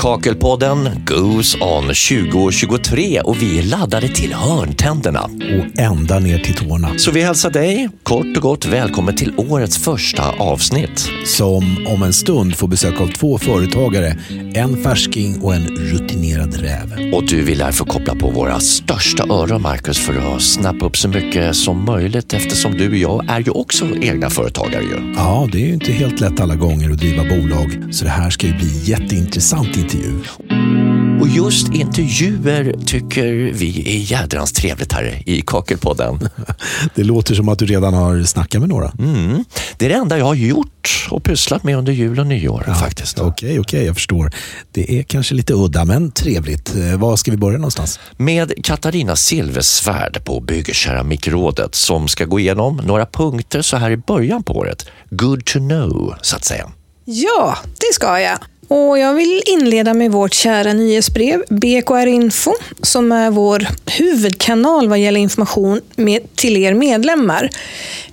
Kakelpodden 0.00 1.04
goes 1.04 1.54
on 1.60 1.82
2023 1.82 3.20
och 3.20 3.42
vi 3.42 3.58
är 3.58 3.62
laddade 3.62 4.08
till 4.08 4.32
hörntänderna. 4.32 5.22
Och 5.24 5.80
ända 5.80 6.18
ner 6.18 6.38
till 6.38 6.54
tårna. 6.54 6.98
Så 6.98 7.10
vi 7.10 7.22
hälsar 7.22 7.50
dig 7.50 7.88
kort 8.02 8.36
och 8.36 8.42
gott 8.42 8.64
välkommen 8.64 9.16
till 9.16 9.34
årets 9.36 9.78
första 9.78 10.30
avsnitt. 10.30 11.08
Som 11.26 11.86
om 11.86 12.02
en 12.02 12.12
stund 12.12 12.56
får 12.56 12.68
besök 12.68 13.00
av 13.00 13.06
två 13.06 13.38
företagare, 13.38 14.18
en 14.54 14.82
färsking 14.82 15.40
och 15.40 15.54
en 15.54 15.66
rutinerad 15.66 16.54
räv. 16.54 17.14
Och 17.14 17.26
du 17.26 17.42
vill 17.42 17.58
därför 17.58 17.84
koppla 17.84 18.14
på 18.14 18.30
våra 18.30 18.60
största 18.60 19.24
öron, 19.24 19.62
Marcus, 19.62 19.98
för 19.98 20.34
att 20.34 20.42
snappa 20.42 20.86
upp 20.86 20.96
så 20.96 21.08
mycket 21.08 21.56
som 21.56 21.84
möjligt 21.84 22.32
eftersom 22.32 22.72
du 22.72 22.88
och 22.88 22.96
jag 22.96 23.24
är 23.28 23.40
ju 23.40 23.50
också 23.50 23.86
egna 24.02 24.30
företagare. 24.30 24.82
Ju. 24.82 25.14
Ja, 25.16 25.48
det 25.52 25.62
är 25.62 25.66
ju 25.66 25.74
inte 25.74 25.92
helt 25.92 26.20
lätt 26.20 26.40
alla 26.40 26.54
gånger 26.54 26.90
att 26.90 26.98
driva 26.98 27.24
bolag, 27.24 27.84
så 27.90 28.04
det 28.04 28.10
här 28.10 28.30
ska 28.30 28.46
ju 28.46 28.54
bli 28.54 28.82
jätteintressant 28.84 29.76
intervju. 29.94 30.22
Och 31.20 31.28
just 31.28 31.68
intervjuer 31.68 32.74
tycker 32.86 33.32
vi 33.34 33.96
är 33.96 34.12
jädrans 34.12 34.52
trevligt 34.52 34.92
här 34.92 35.22
i 35.26 35.42
Kakelpodden. 35.42 36.28
Det 36.94 37.04
låter 37.04 37.34
som 37.34 37.48
att 37.48 37.58
du 37.58 37.66
redan 37.66 37.94
har 37.94 38.22
snackat 38.22 38.60
med 38.60 38.68
några. 38.68 38.92
Mm. 38.98 39.44
Det 39.76 39.84
är 39.84 39.88
det 39.88 39.94
enda 39.94 40.18
jag 40.18 40.24
har 40.24 40.34
gjort 40.34 41.08
och 41.10 41.24
pysslat 41.24 41.64
med 41.64 41.76
under 41.76 41.92
jul 41.92 42.20
och 42.20 42.26
nyår 42.26 42.64
ja, 42.66 42.74
faktiskt. 42.74 43.18
Okej, 43.18 43.30
okay, 43.30 43.48
okej, 43.48 43.60
okay, 43.60 43.84
jag 43.86 43.94
förstår. 43.94 44.32
Det 44.72 44.98
är 44.98 45.02
kanske 45.02 45.34
lite 45.34 45.54
udda, 45.54 45.84
men 45.84 46.10
trevligt. 46.10 46.74
Eh, 46.76 46.96
var 46.96 47.16
ska 47.16 47.30
vi 47.30 47.36
börja 47.36 47.58
någonstans? 47.58 48.00
Med 48.16 48.52
Katarina 48.64 49.16
Silversvärd 49.16 50.24
på 50.24 50.40
Byggekeramikrådet 50.40 51.74
som 51.74 52.08
ska 52.08 52.24
gå 52.24 52.40
igenom 52.40 52.76
några 52.76 53.06
punkter 53.06 53.62
så 53.62 53.76
här 53.76 53.90
i 53.90 53.96
början 53.96 54.42
på 54.42 54.52
året. 54.52 54.86
Good 55.10 55.44
to 55.44 55.58
know, 55.58 56.14
så 56.22 56.36
att 56.36 56.44
säga. 56.44 56.70
Ja, 57.04 57.58
det 57.64 57.94
ska 57.94 58.20
jag. 58.20 58.38
Och 58.72 58.98
jag 58.98 59.14
vill 59.14 59.42
inleda 59.46 59.94
med 59.94 60.12
vårt 60.12 60.34
kära 60.34 60.72
nyhetsbrev 60.72 61.44
BKR 61.48 62.06
Info 62.06 62.54
som 62.82 63.12
är 63.12 63.30
vår 63.30 63.66
huvudkanal 63.98 64.88
vad 64.88 64.98
gäller 64.98 65.20
information 65.20 65.80
med, 65.96 66.36
till 66.36 66.56
er 66.56 66.74
medlemmar. 66.74 67.50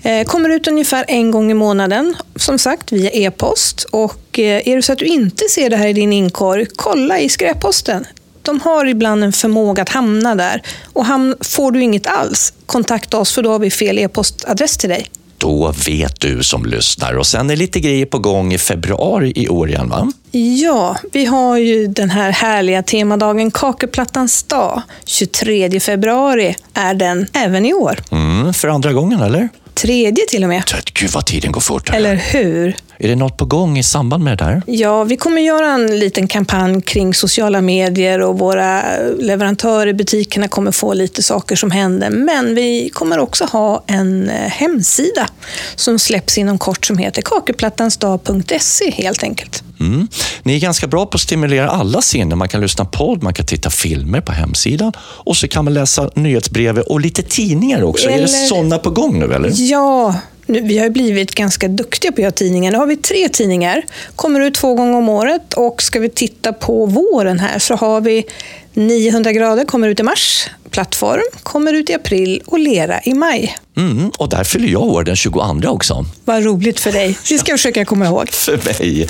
Eh, 0.03 0.25
kommer 0.25 0.49
ut 0.49 0.67
ungefär 0.67 1.05
en 1.07 1.31
gång 1.31 1.51
i 1.51 1.53
månaden, 1.53 2.15
som 2.35 2.59
sagt 2.59 2.91
via 2.91 3.09
e-post. 3.09 3.83
Och 3.83 4.39
eh, 4.39 4.67
är 4.67 4.75
det 4.75 4.81
så 4.81 4.93
att 4.93 4.99
du 4.99 5.05
inte 5.05 5.45
ser 5.49 5.69
det 5.69 5.77
här 5.77 5.87
i 5.87 5.93
din 5.93 6.13
inkorg, 6.13 6.65
kolla 6.75 7.19
i 7.19 7.29
skräpposten. 7.29 8.05
De 8.41 8.59
har 8.61 8.85
ibland 8.85 9.23
en 9.23 9.33
förmåga 9.33 9.81
att 9.81 9.89
hamna 9.89 10.35
där. 10.35 10.61
Och 10.93 11.05
ham 11.05 11.35
får 11.41 11.71
du 11.71 11.81
inget 11.81 12.07
alls, 12.07 12.53
kontakta 12.65 13.17
oss 13.17 13.33
för 13.33 13.43
då 13.43 13.51
har 13.51 13.59
vi 13.59 13.71
fel 13.71 13.99
e-postadress 13.99 14.77
till 14.77 14.89
dig. 14.89 15.07
Då 15.37 15.73
vet 15.87 16.21
du 16.21 16.43
som 16.43 16.65
lyssnar. 16.65 17.13
Och 17.13 17.27
sen 17.27 17.49
är 17.49 17.55
lite 17.55 17.79
grejer 17.79 18.05
på 18.05 18.19
gång 18.19 18.53
i 18.53 18.57
februari 18.57 19.33
i 19.35 19.49
år 19.49 19.69
igen, 19.69 19.89
va? 19.89 20.11
Ja, 20.31 20.97
vi 21.11 21.25
har 21.25 21.57
ju 21.57 21.87
den 21.87 22.09
här 22.09 22.31
härliga 22.31 22.83
temadagen 22.83 23.51
Kakelplattans 23.51 24.43
dag. 24.43 24.81
23 25.05 25.79
februari 25.79 26.55
är 26.73 26.93
den 26.93 27.27
även 27.33 27.65
i 27.65 27.73
år. 27.73 27.99
Mm, 28.11 28.53
för 28.53 28.67
andra 28.67 28.93
gången, 28.93 29.21
eller? 29.21 29.49
Tredje 29.73 30.25
till 30.29 30.43
och 30.43 30.49
med. 30.49 30.63
Gud 30.93 31.09
vad 31.09 31.25
tiden 31.25 31.51
går 31.51 31.61
fort. 31.61 31.89
Eller 31.89 32.15
hur? 32.15 32.75
Är 32.99 33.07
det 33.07 33.15
något 33.15 33.37
på 33.37 33.45
gång 33.45 33.77
i 33.77 33.83
samband 33.83 34.23
med 34.23 34.37
det 34.37 34.43
där? 34.43 34.61
Ja, 34.65 35.03
vi 35.03 35.17
kommer 35.17 35.41
göra 35.41 35.71
en 35.71 35.99
liten 35.99 36.27
kampanj 36.27 36.81
kring 36.81 37.13
sociala 37.13 37.61
medier 37.61 38.21
och 38.21 38.39
våra 38.39 38.83
leverantörer 39.19 39.87
i 39.87 39.93
butikerna 39.93 40.47
kommer 40.47 40.71
få 40.71 40.93
lite 40.93 41.23
saker 41.23 41.55
som 41.55 41.71
händer. 41.71 42.09
Men 42.09 42.55
vi 42.55 42.89
kommer 42.93 43.19
också 43.19 43.45
ha 43.45 43.83
en 43.87 44.29
eh, 44.29 44.35
hemsida 44.35 45.27
som 45.75 45.99
släpps 45.99 46.37
inom 46.37 46.57
kort 46.57 46.85
som 46.85 46.97
heter 46.97 47.21
kakelplattansdag.se 47.21 48.91
helt 48.91 49.23
enkelt. 49.23 49.63
Mm. 49.79 50.07
Ni 50.43 50.55
är 50.55 50.59
ganska 50.59 50.87
bra 50.87 51.05
på 51.05 51.15
att 51.15 51.21
stimulera 51.21 51.69
alla 51.69 52.01
sinnen. 52.01 52.37
Man 52.37 52.47
kan 52.47 52.61
lyssna 52.61 52.85
på 52.85 53.17
man 53.21 53.33
kan 53.33 53.45
titta 53.45 53.69
filmer 53.69 54.21
på 54.21 54.31
hemsidan 54.31 54.93
och 54.99 55.37
så 55.37 55.47
kan 55.47 55.65
man 55.65 55.73
läsa 55.73 56.09
nyhetsbrev 56.15 56.79
och 56.79 57.01
lite 57.01 57.23
tidningar 57.23 57.83
också. 57.83 58.07
Eller... 58.07 58.17
Är 58.17 58.21
det 58.21 58.27
sådana 58.27 58.77
på 58.77 58.89
gång 58.89 59.19
nu? 59.19 59.33
eller? 59.33 59.51
Ja, 59.55 60.15
nu, 60.47 60.61
vi 60.61 60.77
har 60.77 60.89
blivit 60.89 61.35
ganska 61.35 61.67
duktiga 61.67 62.11
på 62.11 62.15
att 62.15 62.19
göra 62.19 62.31
tidningar. 62.31 62.71
Nu 62.71 62.77
har 62.77 62.87
vi 62.87 62.97
tre 62.97 63.29
tidningar. 63.29 63.85
Kommer 64.15 64.39
ut 64.39 64.53
två 64.53 64.73
gånger 64.73 64.97
om 64.97 65.09
året 65.09 65.53
och 65.53 65.81
ska 65.81 65.99
vi 65.99 66.09
titta 66.09 66.53
på 66.53 66.85
våren 66.85 67.39
här 67.39 67.59
så 67.59 67.75
har 67.75 68.01
vi 68.01 68.25
900 68.73 69.31
grader 69.31 69.65
kommer 69.65 69.87
ut 69.87 69.99
i 69.99 70.03
mars, 70.03 70.49
Plattform 70.77 71.21
kommer 71.43 71.73
ut 71.73 71.89
i 71.89 71.93
april 71.93 72.41
och 72.45 72.59
Lera 72.59 73.01
i 73.01 73.13
maj. 73.13 73.57
Mm, 73.77 74.11
och 74.17 74.29
där 74.29 74.43
fyller 74.43 74.67
jag 74.67 74.81
år 74.81 75.03
den 75.03 75.15
22 75.15 75.41
också. 75.65 76.05
Vad 76.25 76.43
roligt 76.43 76.79
för 76.79 76.91
dig. 76.91 77.17
Det 77.29 77.37
ska 77.37 77.51
jag 77.51 77.59
försöka 77.59 77.85
komma 77.85 78.05
ihåg. 78.05 78.29
för 78.31 78.57
mig. 78.65 79.07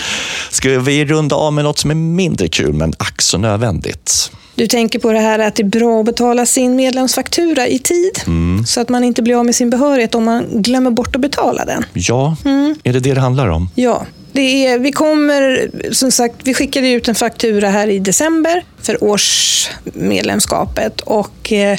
Ska 0.51 0.79
vi 0.79 1.05
runda 1.05 1.35
av 1.35 1.53
med 1.53 1.63
något 1.63 1.78
som 1.78 1.91
är 1.91 1.95
mindre 1.95 2.47
kul 2.47 2.73
men 2.73 2.94
ack 2.97 3.22
så 3.22 3.38
nödvändigt? 3.38 4.31
Du 4.55 4.67
tänker 4.67 5.00
på 5.00 5.11
det 5.11 5.19
här 5.19 5.39
att 5.39 5.55
det 5.55 5.63
är 5.63 5.67
bra 5.67 6.00
att 6.00 6.05
betala 6.05 6.45
sin 6.45 6.75
medlemsfaktura 6.75 7.67
i 7.67 7.79
tid 7.79 8.19
mm. 8.28 8.66
så 8.66 8.81
att 8.81 8.89
man 8.89 9.03
inte 9.03 9.22
blir 9.22 9.39
av 9.39 9.45
med 9.45 9.55
sin 9.55 9.69
behörighet 9.69 10.16
om 10.16 10.23
man 10.23 10.45
glömmer 10.51 10.91
bort 10.91 11.16
att 11.16 11.22
betala 11.22 11.66
den. 11.66 11.85
Ja, 11.94 12.35
mm. 12.45 12.75
är 12.84 12.94
det 12.94 12.99
det 12.99 13.13
det 13.13 13.22
handlar 13.22 13.47
om? 13.47 13.69
Ja, 13.75 14.05
det 14.32 14.66
är, 14.66 14.80
vi 14.80 14.92
kommer, 14.92 15.72
som 15.94 16.12
sagt, 16.12 16.36
vi 16.44 16.54
skickade 16.54 16.90
ut 16.90 17.08
en 17.08 17.16
faktura 17.16 17.70
här 17.70 17.88
i 17.88 18.00
december 18.00 18.64
för 18.82 19.04
årsmedlemskapet 19.04 21.02
och 21.02 21.52
eh, 21.52 21.78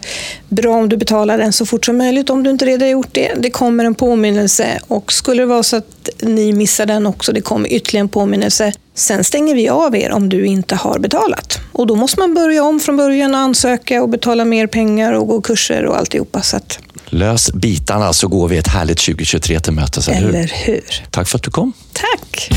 bra 0.48 0.76
om 0.76 0.88
du 0.88 0.96
betalar 0.96 1.38
den 1.38 1.52
så 1.52 1.66
fort 1.66 1.84
som 1.84 1.96
möjligt 1.96 2.30
om 2.30 2.42
du 2.42 2.50
inte 2.50 2.66
redan 2.66 2.90
gjort 2.90 3.08
det. 3.12 3.32
Det 3.36 3.50
kommer 3.50 3.84
en 3.84 3.94
påminnelse 3.94 4.78
och 4.88 5.12
skulle 5.12 5.42
det 5.42 5.46
vara 5.46 5.62
så 5.62 5.76
att 5.76 6.08
ni 6.22 6.52
missar 6.52 6.86
den 6.86 7.06
också, 7.06 7.32
det 7.32 7.40
kommer 7.40 7.72
ytterligare 7.72 8.04
en 8.04 8.08
påminnelse. 8.08 8.72
Sen 8.94 9.24
stänger 9.24 9.54
vi 9.54 9.68
av 9.68 9.96
er 9.96 10.12
om 10.12 10.28
du 10.28 10.46
inte 10.46 10.74
har 10.74 10.98
betalat. 10.98 11.60
Och 11.72 11.86
då 11.86 11.96
måste 11.96 12.20
man 12.20 12.34
börja 12.34 12.64
om 12.64 12.80
från 12.80 12.96
början 12.96 13.34
och 13.34 13.40
ansöka 13.40 14.02
och 14.02 14.08
betala 14.08 14.44
mer 14.44 14.66
pengar 14.66 15.12
och 15.12 15.26
gå 15.26 15.40
kurser 15.40 15.84
och 15.84 15.98
alltihopa. 15.98 16.42
Så 16.42 16.56
att... 16.56 16.78
Lös 17.10 17.52
bitarna 17.52 18.12
så 18.12 18.28
går 18.28 18.48
vi 18.48 18.56
ett 18.56 18.68
härligt 18.68 18.98
2023 18.98 19.60
till 19.60 19.72
mötes, 19.72 20.08
eller 20.08 20.20
hur? 20.20 20.28
Eller 20.28 20.52
hur? 20.54 20.82
Tack 21.10 21.28
för 21.28 21.38
att 21.38 21.42
du 21.42 21.50
kom. 21.50 21.72
Tack. 21.92 22.50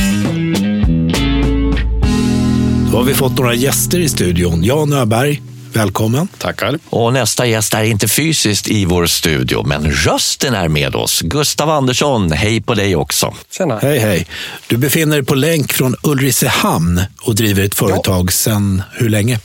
Då 2.91 2.97
har 2.97 3.03
vi 3.03 3.13
fått 3.13 3.38
några 3.38 3.53
gäster 3.53 4.00
i 4.00 4.09
studion. 4.09 4.63
Jan 4.63 4.94
Öberg, 4.94 5.41
välkommen. 5.73 6.28
Tackar. 6.38 6.79
Och 6.90 7.13
nästa 7.13 7.45
gäst 7.45 7.73
är 7.73 7.84
inte 7.84 8.07
fysiskt 8.07 8.67
i 8.67 8.85
vår 8.85 9.06
studio, 9.06 9.63
men 9.63 9.91
rösten 9.91 10.53
är 10.53 10.67
med 10.67 10.95
oss. 10.95 11.22
Gustav 11.22 11.69
Andersson, 11.69 12.31
hej 12.31 12.61
på 12.61 12.73
dig 12.73 12.95
också. 12.95 13.34
Tjena. 13.51 13.79
Hej, 13.79 14.00
hej. 14.00 14.28
Du 14.67 14.78
befinner 14.78 15.17
dig 15.17 15.25
på 15.25 15.35
länk 15.35 15.73
från 15.73 15.95
Ulricehamn 16.03 17.01
och 17.22 17.35
driver 17.35 17.63
ett 17.63 17.75
företag 17.75 18.25
ja. 18.28 18.31
sedan 18.31 18.84
hur 18.94 19.09
länge? 19.09 19.40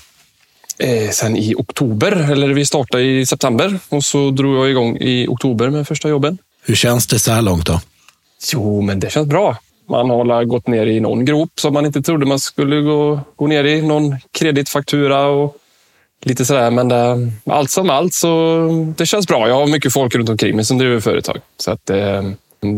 Eh, 0.78 1.10
sen 1.10 1.36
i 1.36 1.54
oktober, 1.54 2.32
eller 2.32 2.48
vi 2.48 2.66
startade 2.66 3.04
i 3.04 3.26
september 3.26 3.78
och 3.88 4.04
så 4.04 4.30
drog 4.30 4.56
jag 4.56 4.70
igång 4.70 4.96
i 4.96 5.26
oktober 5.28 5.70
med 5.70 5.88
första 5.88 6.08
jobben. 6.08 6.38
Hur 6.64 6.74
känns 6.74 7.06
det 7.06 7.18
så 7.18 7.32
här 7.32 7.42
långt 7.42 7.66
då? 7.66 7.80
Jo, 8.52 8.80
men 8.80 9.00
det 9.00 9.12
känns 9.12 9.28
bra. 9.28 9.58
Man 9.88 10.10
har 10.10 10.44
gått 10.44 10.66
ner 10.66 10.86
i 10.86 11.00
någon 11.00 11.24
grop 11.24 11.50
som 11.60 11.74
man 11.74 11.86
inte 11.86 12.02
trodde 12.02 12.26
man 12.26 12.40
skulle 12.40 12.80
gå, 12.80 13.20
gå 13.36 13.46
ner 13.46 13.64
i. 13.64 13.82
Någon 13.82 14.16
kreditfaktura 14.38 15.26
och 15.26 15.56
lite 16.22 16.44
sådär. 16.44 16.70
Men 16.70 16.88
det, 16.88 17.30
allt 17.46 17.70
som 17.70 17.90
allt 17.90 18.14
så 18.14 18.94
det 18.96 19.06
känns 19.06 19.26
bra. 19.26 19.48
Jag 19.48 19.54
har 19.54 19.66
mycket 19.66 19.92
folk 19.92 20.14
runt 20.14 20.28
omkring 20.28 20.56
mig 20.56 20.64
som 20.64 20.78
driver 20.78 21.00
företag. 21.00 21.38
Så 21.58 21.70
att, 21.70 21.90
eh, 21.90 22.22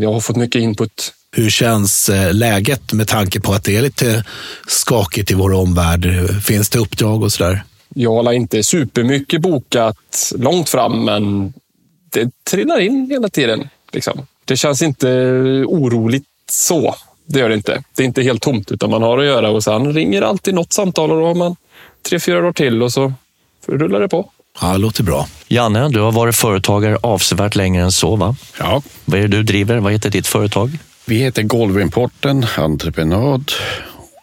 jag 0.01 0.13
har 0.13 0.19
fått 0.19 0.35
mycket 0.35 0.61
input. 0.61 1.13
Hur 1.31 1.49
känns 1.49 2.09
eh, 2.09 2.33
läget 2.33 2.93
med 2.93 3.07
tanke 3.07 3.39
på 3.39 3.53
att 3.53 3.63
det 3.63 3.77
är 3.77 3.81
lite 3.81 4.23
skakigt 4.67 5.31
i 5.31 5.33
vår 5.33 5.53
omvärld? 5.53 6.07
Finns 6.43 6.69
det 6.69 6.79
uppdrag 6.79 7.23
och 7.23 7.31
sådär? 7.31 7.63
Jag 7.95 8.23
har 8.23 8.33
inte 8.33 8.63
supermycket 8.63 9.41
bokat 9.41 10.31
långt 10.35 10.69
fram, 10.69 11.05
men 11.05 11.53
det 12.09 12.31
trillar 12.43 12.79
in 12.79 13.07
hela 13.11 13.29
tiden. 13.29 13.69
Liksom. 13.91 14.27
Det 14.45 14.57
känns 14.57 14.81
inte 14.81 15.07
oroligt 15.67 16.25
så. 16.49 16.95
Det 17.25 17.39
gör 17.39 17.49
det 17.49 17.55
inte. 17.55 17.83
Det 17.95 18.03
är 18.03 18.05
inte 18.05 18.21
helt 18.21 18.41
tomt, 18.41 18.71
utan 18.71 18.89
man 18.89 19.03
har 19.03 19.17
att 19.17 19.25
göra 19.25 19.49
och 19.49 19.63
sen 19.63 19.93
ringer 19.93 20.21
alltid 20.21 20.53
något 20.53 20.73
samtal 20.73 21.11
och 21.11 21.19
då 21.19 21.27
har 21.27 21.35
man 21.35 21.55
tre, 22.09 22.19
fyra 22.19 22.41
dagar 22.41 22.53
till 22.53 22.83
och 22.83 22.93
så 22.93 23.13
rullar 23.67 23.99
det 23.99 24.09
på. 24.09 24.29
Ja, 24.61 24.71
det 24.71 24.77
låter 24.77 25.03
bra. 25.03 25.27
Janne, 25.47 25.89
du 25.89 25.99
har 25.99 26.11
varit 26.11 26.35
företagare 26.35 26.97
avsevärt 27.01 27.55
längre 27.55 27.83
än 27.83 27.91
så, 27.91 28.15
va? 28.15 28.35
Ja. 28.59 28.81
Vad 29.05 29.19
är 29.19 29.21
det 29.21 29.37
du 29.37 29.43
driver? 29.43 29.77
Vad 29.77 29.91
heter 29.91 30.09
ditt 30.09 30.27
företag? 30.27 30.77
Vi 31.05 31.15
heter 31.15 31.43
Golvimporten 31.43 32.45
Entreprenad 32.57 33.51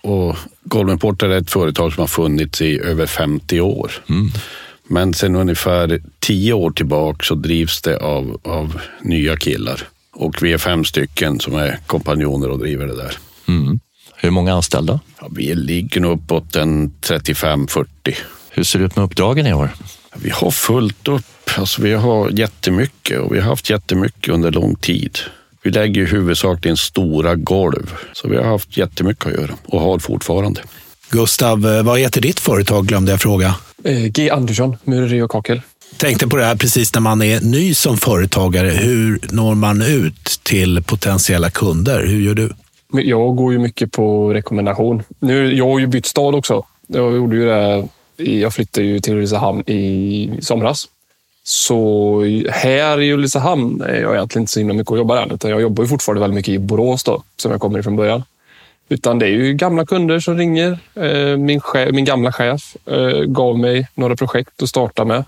och 0.02 0.36
Golvimporten 0.68 1.30
är 1.30 1.36
ett 1.36 1.50
företag 1.50 1.92
som 1.92 2.00
har 2.00 2.08
funnits 2.08 2.62
i 2.62 2.80
över 2.80 3.06
50 3.06 3.60
år. 3.60 3.92
Mm. 4.08 4.30
Men 4.88 5.14
sen 5.14 5.36
ungefär 5.36 6.00
tio 6.20 6.52
år 6.52 6.70
tillbaka 6.70 7.24
så 7.24 7.34
drivs 7.34 7.82
det 7.82 7.96
av, 7.96 8.40
av 8.44 8.80
nya 9.02 9.36
killar. 9.36 9.82
Och 10.12 10.42
vi 10.42 10.52
är 10.52 10.58
fem 10.58 10.84
stycken 10.84 11.40
som 11.40 11.54
är 11.54 11.78
kompanjoner 11.86 12.50
och 12.50 12.58
driver 12.58 12.86
det 12.86 12.96
där. 12.96 13.16
Mm. 13.48 13.80
Hur 14.16 14.30
många 14.30 14.54
anställda? 14.54 15.00
Ja, 15.20 15.28
vi 15.30 15.54
ligger 15.54 16.00
nog 16.00 16.18
uppåt 16.18 16.56
en 16.56 16.90
35-40. 16.90 17.86
Hur 18.50 18.64
ser 18.64 18.78
det 18.78 18.84
ut 18.84 18.96
med 18.96 19.04
uppdragen 19.04 19.46
i 19.46 19.54
år? 19.54 19.70
Vi 20.16 20.30
har 20.30 20.50
fullt 20.50 21.08
upp. 21.08 21.24
Alltså, 21.56 21.82
vi 21.82 21.92
har 21.92 22.30
jättemycket 22.30 23.20
och 23.20 23.34
vi 23.34 23.40
har 23.40 23.48
haft 23.48 23.70
jättemycket 23.70 24.34
under 24.34 24.50
lång 24.50 24.76
tid. 24.76 25.18
Vi 25.66 25.72
lägger 25.72 26.06
huvudsakligen 26.06 26.76
stora 26.76 27.34
golv, 27.34 27.94
så 28.12 28.28
vi 28.28 28.36
har 28.36 28.44
haft 28.44 28.76
jättemycket 28.76 29.26
att 29.26 29.32
göra 29.32 29.54
och 29.64 29.80
har 29.80 29.98
fortfarande. 29.98 30.60
Gustav, 31.10 31.66
eh, 31.66 31.82
vad 31.82 31.98
heter 31.98 32.20
ditt 32.20 32.40
företag 32.40 32.86
glömde 32.86 33.10
jag 33.10 33.20
fråga. 33.20 33.54
Eh, 33.84 34.04
G 34.04 34.30
Andersson, 34.30 34.76
mureri 34.84 35.22
och 35.22 35.30
kakel. 35.30 35.60
Tänkte 35.96 36.28
på 36.28 36.36
det 36.36 36.44
här 36.44 36.56
precis 36.56 36.94
när 36.94 37.00
man 37.00 37.22
är 37.22 37.40
ny 37.40 37.74
som 37.74 37.96
företagare. 37.96 38.68
Hur 38.68 39.20
når 39.30 39.54
man 39.54 39.82
ut 39.82 40.40
till 40.42 40.82
potentiella 40.82 41.50
kunder? 41.50 42.06
Hur 42.06 42.20
gör 42.20 42.34
du? 42.34 42.50
Jag 42.92 43.36
går 43.36 43.52
ju 43.52 43.58
mycket 43.58 43.92
på 43.92 44.34
rekommendation. 44.34 45.02
Nu, 45.18 45.54
jag 45.54 45.66
har 45.66 45.78
ju 45.78 45.86
bytt 45.86 46.06
stad 46.06 46.34
också. 46.34 46.66
Jag 46.86 47.16
gjorde 47.16 47.36
ju 47.36 47.46
det. 47.46 47.88
Jag 48.16 48.54
flyttade 48.54 48.86
ju 48.86 49.00
till 49.00 49.14
Ulricehamn 49.14 49.60
i 49.60 50.30
somras. 50.42 50.88
Så 51.48 52.22
här 52.50 53.00
i 53.00 53.12
Ulricehamn 53.12 53.80
är 53.80 54.00
jag 54.00 54.14
egentligen 54.14 54.42
inte 54.42 54.52
så 54.52 54.60
himla 54.60 54.74
mycket 54.74 54.92
att 54.92 54.98
jobba 54.98 55.22
än. 55.22 55.30
Utan 55.30 55.50
jag 55.50 55.60
jobbar 55.60 55.84
ju 55.84 55.88
fortfarande 55.88 56.20
väldigt 56.20 56.34
mycket 56.34 56.54
i 56.54 56.58
Borås 56.58 57.04
då, 57.04 57.22
som 57.36 57.50
jag 57.50 57.60
kommer 57.60 57.78
ifrån 57.78 57.96
början. 57.96 58.22
Utan 58.88 59.18
det 59.18 59.26
är 59.26 59.30
ju 59.30 59.54
gamla 59.54 59.86
kunder 59.86 60.20
som 60.20 60.36
ringer. 60.38 60.78
Eh, 60.94 61.36
min, 61.36 61.60
chef, 61.60 61.88
min 61.92 62.04
gamla 62.04 62.32
chef 62.32 62.76
eh, 62.86 63.20
gav 63.20 63.58
mig 63.58 63.88
några 63.94 64.16
projekt 64.16 64.62
att 64.62 64.68
starta 64.68 65.04
med. 65.04 65.24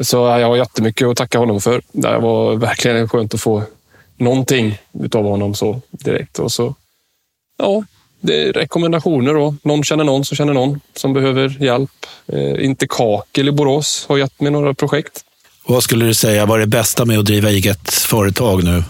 Så 0.00 0.16
jag 0.16 0.48
har 0.48 0.56
jättemycket 0.56 1.08
att 1.08 1.16
tacka 1.16 1.38
honom 1.38 1.60
för. 1.60 1.82
Det 1.92 2.18
var 2.18 2.54
verkligen 2.56 3.08
skönt 3.08 3.34
att 3.34 3.40
få 3.40 3.62
någonting 4.16 4.78
av 5.14 5.24
honom 5.24 5.54
så 5.54 5.80
direkt. 5.90 6.38
Och 6.38 6.52
så, 6.52 6.74
ja, 7.58 7.84
det 8.20 8.48
är 8.48 8.52
rekommendationer 8.52 9.34
då. 9.34 9.54
Någon 9.62 9.84
känner 9.84 10.04
någon 10.04 10.24
som 10.24 10.36
känner 10.36 10.54
någon 10.54 10.80
som 10.94 11.12
behöver 11.12 11.62
hjälp. 11.62 12.06
Eh, 12.26 12.64
inte 12.64 12.86
Kakel 12.88 13.48
i 13.48 13.52
Borås 13.52 14.06
har 14.08 14.18
gett 14.18 14.40
mig 14.40 14.52
några 14.52 14.74
projekt. 14.74 15.24
Vad 15.66 15.82
skulle 15.82 16.04
du 16.04 16.14
säga 16.14 16.46
var 16.46 16.58
det 16.58 16.66
bästa 16.66 17.04
med 17.04 17.18
att 17.18 17.24
driva 17.24 17.50
eget 17.50 17.90
företag 17.90 18.64
nu? 18.64 18.84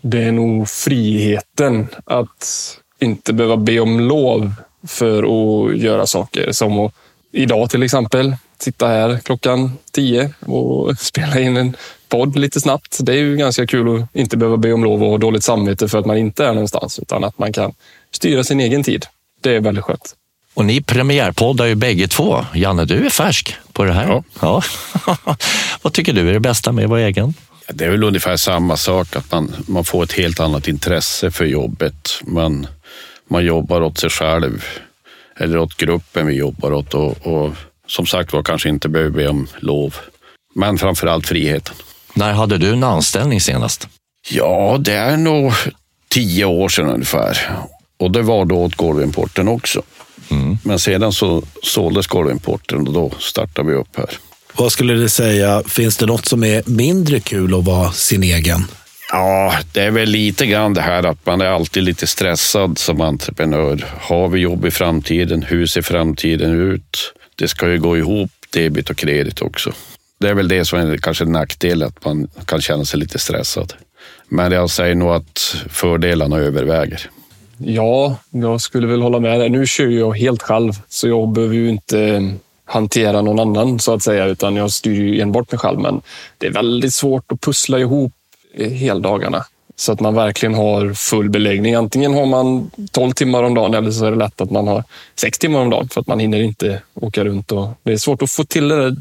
Det 0.00 0.22
är 0.22 0.32
nog 0.32 0.68
friheten 0.68 1.88
att 2.04 2.76
inte 3.00 3.32
behöva 3.32 3.56
be 3.56 3.80
om 3.80 4.00
lov 4.00 4.52
för 4.86 5.18
att 5.22 5.78
göra 5.78 6.06
saker. 6.06 6.52
Som 6.52 6.78
att, 6.78 6.94
idag 7.32 7.70
till 7.70 7.82
exempel, 7.82 8.36
sitta 8.58 8.88
här 8.88 9.18
klockan 9.24 9.72
tio 9.92 10.34
och 10.40 10.98
spela 10.98 11.40
in 11.40 11.56
en 11.56 11.76
podd 12.08 12.36
lite 12.36 12.60
snabbt. 12.60 12.98
Det 13.00 13.12
är 13.12 13.16
ju 13.16 13.36
ganska 13.36 13.66
kul 13.66 14.02
att 14.02 14.16
inte 14.16 14.36
behöva 14.36 14.56
be 14.56 14.72
om 14.72 14.84
lov 14.84 15.02
och 15.02 15.10
ha 15.10 15.18
dåligt 15.18 15.44
samvete 15.44 15.88
för 15.88 15.98
att 15.98 16.06
man 16.06 16.18
inte 16.18 16.44
är 16.44 16.52
någonstans, 16.52 16.98
utan 16.98 17.24
att 17.24 17.38
man 17.38 17.52
kan 17.52 17.72
styra 18.10 18.44
sin 18.44 18.60
egen 18.60 18.82
tid. 18.82 19.06
Det 19.40 19.56
är 19.56 19.60
väldigt 19.60 19.84
skönt. 19.84 20.14
Och 20.54 20.64
ni 20.64 20.80
premiärpoddar 20.80 21.66
ju 21.66 21.74
bägge 21.74 22.08
två. 22.08 22.46
Janne, 22.54 22.84
du 22.84 23.06
är 23.06 23.10
färsk 23.10 23.56
på 23.72 23.84
det 23.84 23.92
här. 23.92 24.08
Ja. 24.08 24.22
ja. 24.40 24.62
Vad 25.82 25.92
tycker 25.92 26.12
du 26.12 26.28
är 26.28 26.32
det 26.32 26.40
bästa 26.40 26.72
med 26.72 26.88
vara 26.88 27.00
egen? 27.00 27.34
Det 27.68 27.84
är 27.84 27.90
väl 27.90 28.04
ungefär 28.04 28.36
samma 28.36 28.76
sak, 28.76 29.16
att 29.16 29.32
man, 29.32 29.54
man 29.68 29.84
får 29.84 30.04
ett 30.04 30.12
helt 30.12 30.40
annat 30.40 30.68
intresse 30.68 31.30
för 31.30 31.44
jobbet. 31.44 32.20
Man, 32.22 32.66
man 33.28 33.44
jobbar 33.44 33.82
åt 33.82 33.98
sig 33.98 34.10
själv 34.10 34.64
eller 35.36 35.58
åt 35.58 35.76
gruppen 35.76 36.26
vi 36.26 36.34
jobbar 36.34 36.72
åt 36.72 36.94
och, 36.94 37.26
och 37.26 37.54
som 37.86 38.06
sagt 38.06 38.32
var 38.32 38.42
kanske 38.42 38.68
inte 38.68 38.88
behöver 38.88 39.10
be 39.10 39.28
om 39.28 39.48
lov. 39.58 39.96
Men 40.54 40.78
framför 40.78 41.06
allt 41.06 41.26
friheten. 41.26 41.74
När 42.14 42.32
hade 42.32 42.58
du 42.58 42.72
en 42.72 42.84
anställning 42.84 43.40
senast? 43.40 43.88
Ja, 44.30 44.76
det 44.80 44.92
är 44.92 45.16
nog 45.16 45.52
tio 46.08 46.44
år 46.44 46.68
sedan 46.68 46.88
ungefär. 46.88 47.50
Och 47.98 48.10
det 48.10 48.22
var 48.22 48.44
då 48.44 48.56
åt 48.56 48.74
golvimporten 48.74 49.48
också. 49.48 49.82
Men 50.64 50.78
sedan 50.78 51.12
så 51.12 51.42
såldes 51.62 52.06
golvimporten 52.06 52.88
och 52.88 52.92
då 52.92 53.12
startade 53.18 53.68
vi 53.68 53.74
upp 53.74 53.96
här. 53.96 54.10
Vad 54.56 54.72
skulle 54.72 54.94
du 54.94 55.08
säga, 55.08 55.62
finns 55.66 55.96
det 55.96 56.06
något 56.06 56.26
som 56.26 56.44
är 56.44 56.62
mindre 56.66 57.20
kul 57.20 57.54
att 57.54 57.64
vara 57.64 57.92
sin 57.92 58.22
egen? 58.22 58.64
Ja, 59.12 59.54
det 59.72 59.80
är 59.80 59.90
väl 59.90 60.08
lite 60.08 60.46
grann 60.46 60.74
det 60.74 60.80
här 60.80 61.02
att 61.06 61.26
man 61.26 61.40
är 61.40 61.46
alltid 61.46 61.82
lite 61.82 62.06
stressad 62.06 62.78
som 62.78 63.00
entreprenör. 63.00 63.84
Har 64.00 64.28
vi 64.28 64.40
jobb 64.40 64.66
i 64.66 64.70
framtiden? 64.70 65.42
Hur 65.42 65.66
ser 65.66 65.82
framtiden 65.82 66.72
ut? 66.72 67.14
Det 67.36 67.48
ska 67.48 67.68
ju 67.68 67.78
gå 67.78 67.98
ihop, 67.98 68.30
debit 68.52 68.90
och 68.90 68.96
kredit 68.96 69.42
också. 69.42 69.72
Det 70.20 70.28
är 70.28 70.34
väl 70.34 70.48
det 70.48 70.64
som 70.64 70.78
är 70.78 70.96
kanske 70.96 71.24
en 71.24 71.32
nackdel, 71.32 71.82
att 71.82 72.04
man 72.04 72.28
kan 72.44 72.60
känna 72.60 72.84
sig 72.84 73.00
lite 73.00 73.18
stressad. 73.18 73.72
Men 74.28 74.52
jag 74.52 74.70
säger 74.70 74.94
nog 74.94 75.10
att 75.10 75.56
fördelarna 75.68 76.36
överväger. 76.36 77.10
Ja, 77.64 78.16
jag 78.30 78.60
skulle 78.60 78.86
väl 78.86 79.02
hålla 79.02 79.20
med. 79.20 79.40
dig. 79.40 79.50
Nu 79.50 79.66
kör 79.66 79.86
jag 79.86 80.18
helt 80.18 80.42
själv, 80.42 80.72
så 80.88 81.08
jag 81.08 81.28
behöver 81.28 81.54
ju 81.54 81.68
inte 81.68 82.00
eh, 82.00 82.22
hantera 82.64 83.22
någon 83.22 83.40
annan 83.40 83.78
så 83.78 83.94
att 83.94 84.02
säga, 84.02 84.24
utan 84.26 84.56
jag 84.56 84.70
styr 84.70 85.02
ju 85.02 85.20
enbart 85.20 85.52
mig 85.52 85.58
själv. 85.58 85.80
Men 85.80 86.00
det 86.38 86.46
är 86.46 86.52
väldigt 86.52 86.94
svårt 86.94 87.32
att 87.32 87.40
pussla 87.40 87.78
ihop 87.78 88.12
eh, 88.54 88.70
heldagarna 88.70 89.44
så 89.76 89.92
att 89.92 90.00
man 90.00 90.14
verkligen 90.14 90.54
har 90.54 90.94
full 90.94 91.30
beläggning. 91.30 91.74
Antingen 91.74 92.14
har 92.14 92.26
man 92.26 92.70
12 92.92 93.12
timmar 93.12 93.42
om 93.42 93.54
dagen 93.54 93.74
eller 93.74 93.90
så 93.90 94.04
är 94.04 94.10
det 94.10 94.16
lätt 94.16 94.40
att 94.40 94.50
man 94.50 94.68
har 94.68 94.84
6 95.16 95.38
timmar 95.38 95.60
om 95.60 95.70
dagen 95.70 95.88
för 95.88 96.00
att 96.00 96.06
man 96.06 96.20
hinner 96.20 96.40
inte 96.40 96.82
åka 96.94 97.24
runt. 97.24 97.52
Och 97.52 97.68
det 97.82 97.92
är 97.92 97.96
svårt 97.96 98.22
att 98.22 98.30
få 98.30 98.44
till 98.44 98.68
det 98.68 98.76
där 98.76 98.96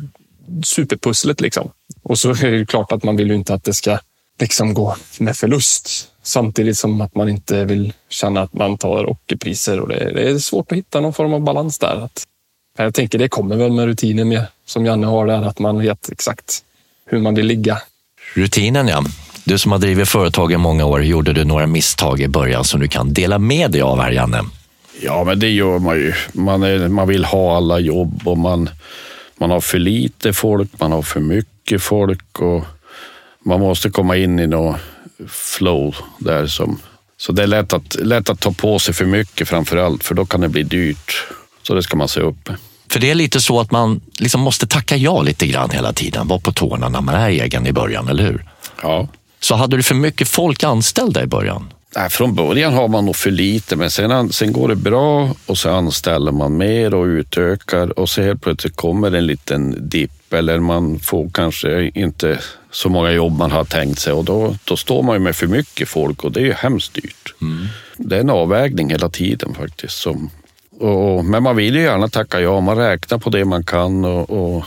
superpusslet. 0.64 1.42
Liksom. 1.42 1.72
Och 2.04 2.20
så 2.20 2.30
är 2.30 2.52
det 2.52 2.66
klart 2.66 2.92
att 2.92 3.04
man 3.04 3.16
vill 3.16 3.28
ju 3.28 3.36
inte 3.36 3.54
att 3.54 3.64
det 3.64 3.74
ska 3.74 4.00
liksom 4.42 4.74
gå 4.74 4.96
med 5.20 5.38
förlust. 5.38 6.08
Samtidigt 6.24 6.78
som 6.78 7.02
att 7.02 7.16
man 7.16 7.30
inte 7.30 7.66
vill 7.66 7.94
känna 8.10 8.42
att 8.42 8.54
man 8.54 8.78
tar 8.78 9.10
ockerpriser. 9.10 9.80
Och 9.80 9.88
det, 9.88 10.12
det 10.14 10.30
är 10.30 10.40
svårt 10.40 10.72
att 10.72 10.78
hitta 10.78 11.00
någon 11.00 11.14
form 11.14 11.34
av 11.34 11.42
balans 11.42 11.80
där. 11.80 12.06
Att, 12.06 12.24
jag 12.78 12.94
tänker 12.94 13.20
det 13.20 13.30
kommer 13.30 13.56
väl 13.56 13.72
med 13.72 13.86
rutinen 13.86 14.30
med, 14.30 14.46
som 14.66 14.86
Janne 14.86 15.08
har 15.08 15.28
där, 15.28 15.42
att 15.42 15.60
man 15.60 15.80
vet 15.80 16.12
exakt 16.12 16.64
hur 17.06 17.20
man 17.20 17.36
vill 17.36 17.46
ligga. 17.46 17.78
Rutinen 18.36 18.88
ja. 18.88 19.04
Du 19.44 19.58
som 19.58 19.72
har 19.72 19.80
drivit 19.80 20.10
företag 20.10 20.52
i 20.52 20.58
många 20.58 20.86
år, 20.86 21.04
gjorde 21.04 21.34
du 21.34 21.46
några 21.46 21.68
misstag 21.68 22.22
i 22.22 22.28
början 22.28 22.64
som 22.64 22.80
du 22.80 22.88
kan 22.88 23.14
dela 23.14 23.40
med 23.40 23.72
dig 23.72 23.82
av 23.82 24.02
här, 24.02 24.12
Janne? 24.12 24.44
Ja, 25.02 25.24
men 25.24 25.40
det 25.40 25.50
gör 25.50 25.80
man 25.80 25.96
ju. 25.96 26.14
Man, 26.34 26.64
är, 26.64 26.88
man 26.88 27.08
vill 27.08 27.26
ha 27.26 27.58
alla 27.58 27.80
jobb 27.80 28.22
och 28.26 28.38
man, 28.38 28.70
man 29.38 29.50
har 29.52 29.62
för 29.62 29.80
lite 29.80 30.34
folk, 30.34 30.70
man 30.80 30.92
har 30.92 31.02
för 31.02 31.20
mycket 31.20 31.82
folk 31.82 32.40
och 32.40 32.66
man 33.46 33.60
måste 33.60 33.90
komma 33.90 34.18
in 34.18 34.40
i 34.40 34.48
något 34.48 34.76
flow 35.28 35.96
där. 36.18 36.48
Som, 36.48 36.80
så 37.18 37.32
det 37.32 37.44
är 37.44 37.48
lätt 37.48 37.74
att, 37.74 37.96
lätt 37.96 38.30
att 38.30 38.40
ta 38.40 38.52
på 38.52 38.80
sig 38.80 38.94
för 38.94 39.06
mycket 39.06 39.48
framför 39.48 39.78
allt, 39.78 40.04
för 40.04 40.16
då 40.16 40.26
kan 40.26 40.42
det 40.42 40.50
bli 40.50 40.64
dyrt. 40.64 41.28
Så 41.64 41.74
det 41.74 41.84
ska 41.84 41.98
man 41.98 42.08
se 42.08 42.20
upp 42.20 42.48
med. 42.48 42.58
För 42.92 43.00
det 43.00 43.12
är 43.12 43.16
lite 43.16 43.42
så 43.42 43.60
att 43.60 43.72
man 43.72 44.02
liksom 44.20 44.42
måste 44.42 44.68
tacka 44.68 44.96
ja 44.96 45.22
lite 45.22 45.48
grann 45.48 45.70
hela 45.70 45.94
tiden, 45.94 46.28
vara 46.28 46.40
på 46.40 46.52
tårna 46.52 46.90
när 46.90 47.02
man 47.02 47.16
är 47.16 47.30
egen 47.30 47.68
i 47.68 47.72
början, 47.72 48.08
eller 48.08 48.24
hur? 48.24 48.46
Ja. 48.82 49.08
Så 49.40 49.56
hade 49.56 49.78
du 49.78 49.84
för 49.84 49.96
mycket 49.96 50.28
folk 50.28 50.64
anställda 50.64 51.24
i 51.24 51.28
början? 51.28 51.74
Nej, 51.96 52.10
från 52.10 52.36
början 52.36 52.74
har 52.74 52.88
man 52.88 53.06
nog 53.06 53.16
för 53.16 53.32
lite, 53.32 53.76
men 53.76 53.92
sen, 53.92 54.34
sen 54.34 54.54
går 54.54 54.68
det 54.68 54.76
bra 54.76 55.36
och 55.46 55.58
så 55.58 55.70
anställer 55.70 56.32
man 56.32 56.58
mer 56.58 56.94
och 56.94 57.06
utökar 57.06 58.00
och 58.00 58.10
så 58.10 58.22
helt 58.22 58.42
plötsligt 58.42 58.76
kommer 58.76 59.12
en 59.12 59.28
liten 59.28 59.90
dipp 59.90 60.12
eller 60.34 60.60
man 60.60 61.00
får 61.00 61.30
kanske 61.34 61.92
inte 61.96 62.40
så 62.72 62.90
många 62.90 63.12
jobb 63.12 63.38
man 63.38 63.52
har 63.52 63.64
tänkt 63.64 64.00
sig 64.00 64.14
och 64.14 64.26
då, 64.26 64.56
då 64.64 64.78
står 64.78 65.04
man 65.04 65.16
ju 65.16 65.20
med 65.20 65.36
för 65.36 65.48
mycket 65.48 65.90
folk 65.90 66.24
och 66.24 66.32
det 66.32 66.40
är 66.40 66.46
ju 66.46 66.54
hemskt 66.54 66.94
dyrt. 66.94 67.34
Det 67.98 68.16
är 68.16 68.20
en 68.20 68.30
avvägning 68.30 68.90
hela 68.90 69.10
tiden 69.10 69.54
faktiskt. 69.54 69.98
Som, 69.98 70.30
och, 70.80 71.26
men 71.26 71.44
man 71.44 71.56
vill 71.56 71.76
ju 71.76 71.82
gärna 71.82 72.08
tacka 72.08 72.40
ja, 72.40 72.60
man 72.60 72.78
räknar 72.78 73.18
på 73.18 73.30
det 73.30 73.46
man 73.46 73.64
kan 73.64 74.06
och, 74.06 74.30
och 74.30 74.66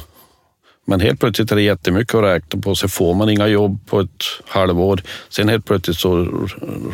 men 0.84 1.00
helt 1.00 1.20
plötsligt 1.20 1.52
är 1.52 1.56
det 1.56 1.62
jättemycket 1.62 2.14
att 2.14 2.22
räkna 2.22 2.60
på, 2.60 2.74
så 2.74 2.88
får 2.88 3.14
man 3.14 3.30
inga 3.30 3.46
jobb 3.46 3.86
på 3.86 4.00
ett 4.00 4.24
halvår. 4.46 5.02
Sen 5.28 5.48
helt 5.48 5.64
plötsligt 5.64 5.98
så 5.98 6.28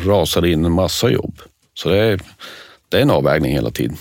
rasar 0.05 0.41
det 0.41 0.51
in 0.51 0.65
en 0.65 0.71
massa 0.71 1.09
jobb. 1.09 1.41
Så 1.73 1.89
det 1.89 1.97
är, 1.97 2.19
det 2.89 2.97
är 2.97 3.01
en 3.01 3.11
avvägning 3.11 3.53
hela 3.53 3.71
tiden. 3.71 3.97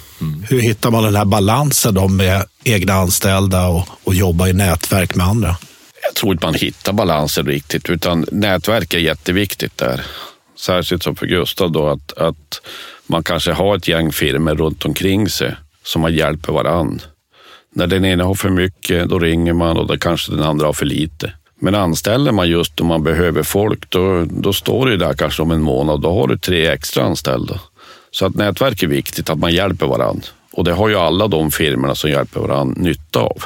Hur 0.49 0.61
hittar 0.61 0.91
man 0.91 1.05
den 1.05 1.17
här 1.17 1.25
balansen 1.25 1.95
då 1.95 2.09
med 2.09 2.45
egna 2.65 2.93
anställda 2.93 3.69
och, 3.69 3.89
och 4.05 4.15
jobba 4.15 4.49
i 4.49 4.53
nätverk 4.53 5.15
med 5.15 5.27
andra? 5.27 5.57
Jag 6.03 6.15
tror 6.15 6.33
inte 6.33 6.47
man 6.47 6.55
hittar 6.55 6.93
balansen 6.93 7.47
riktigt, 7.47 7.91
utan 7.91 8.27
nätverk 8.33 8.95
är 8.95 8.99
jätteviktigt 8.99 9.77
där. 9.77 10.07
Särskilt 10.59 11.03
som 11.03 11.17
för 11.17 11.27
Gustav 11.27 11.73
då, 11.73 11.89
att, 11.89 12.13
att 12.13 12.61
man 13.07 13.23
kanske 13.23 13.53
har 13.53 13.77
ett 13.77 13.89
gäng 13.89 14.13
firmor 14.13 14.55
runt 14.55 14.85
omkring 14.85 15.29
sig 15.29 15.55
som 15.85 16.03
man 16.03 16.15
hjälper 16.15 16.53
varann. 16.53 17.01
När 17.75 17.87
den 17.87 18.05
ena 18.05 18.25
har 18.25 18.35
för 18.35 18.51
mycket, 18.51 19.09
då 19.09 19.19
ringer 19.19 19.53
man 19.53 19.77
och 19.77 19.87
då 19.87 19.99
kanske 19.99 20.33
den 20.33 20.43
andra 20.43 20.67
har 20.67 20.73
för 20.73 20.87
lite. 20.87 21.33
Men 21.61 21.75
anställer 21.75 22.33
man 22.33 22.49
just 22.49 22.81
om 22.81 22.87
man 22.87 23.03
behöver 23.03 23.43
folk, 23.43 23.91
då, 23.91 24.25
då 24.31 24.53
står 24.53 24.87
det 24.87 24.97
där 24.97 25.15
kanske 25.15 25.43
om 25.43 25.51
en 25.51 25.63
månad, 25.63 26.01
då 26.01 26.21
har 26.21 26.29
du 26.29 26.39
tre 26.39 26.67
extra 26.67 27.05
anställda. 27.05 27.61
Så 28.19 28.27
att 28.27 28.35
nätverk 28.35 28.83
är 28.83 28.87
viktigt, 28.87 29.31
att 29.31 29.39
man 29.39 29.53
hjälper 29.53 29.87
varann. 29.87 30.23
Och 30.53 30.65
det 30.65 30.73
har 30.73 30.89
ju 30.89 30.97
alla 30.97 31.29
de 31.29 31.51
firmorna 31.51 31.95
som 31.95 32.11
hjälper 32.11 32.41
varann 32.41 32.75
nytta 32.77 33.21
av. 33.21 33.43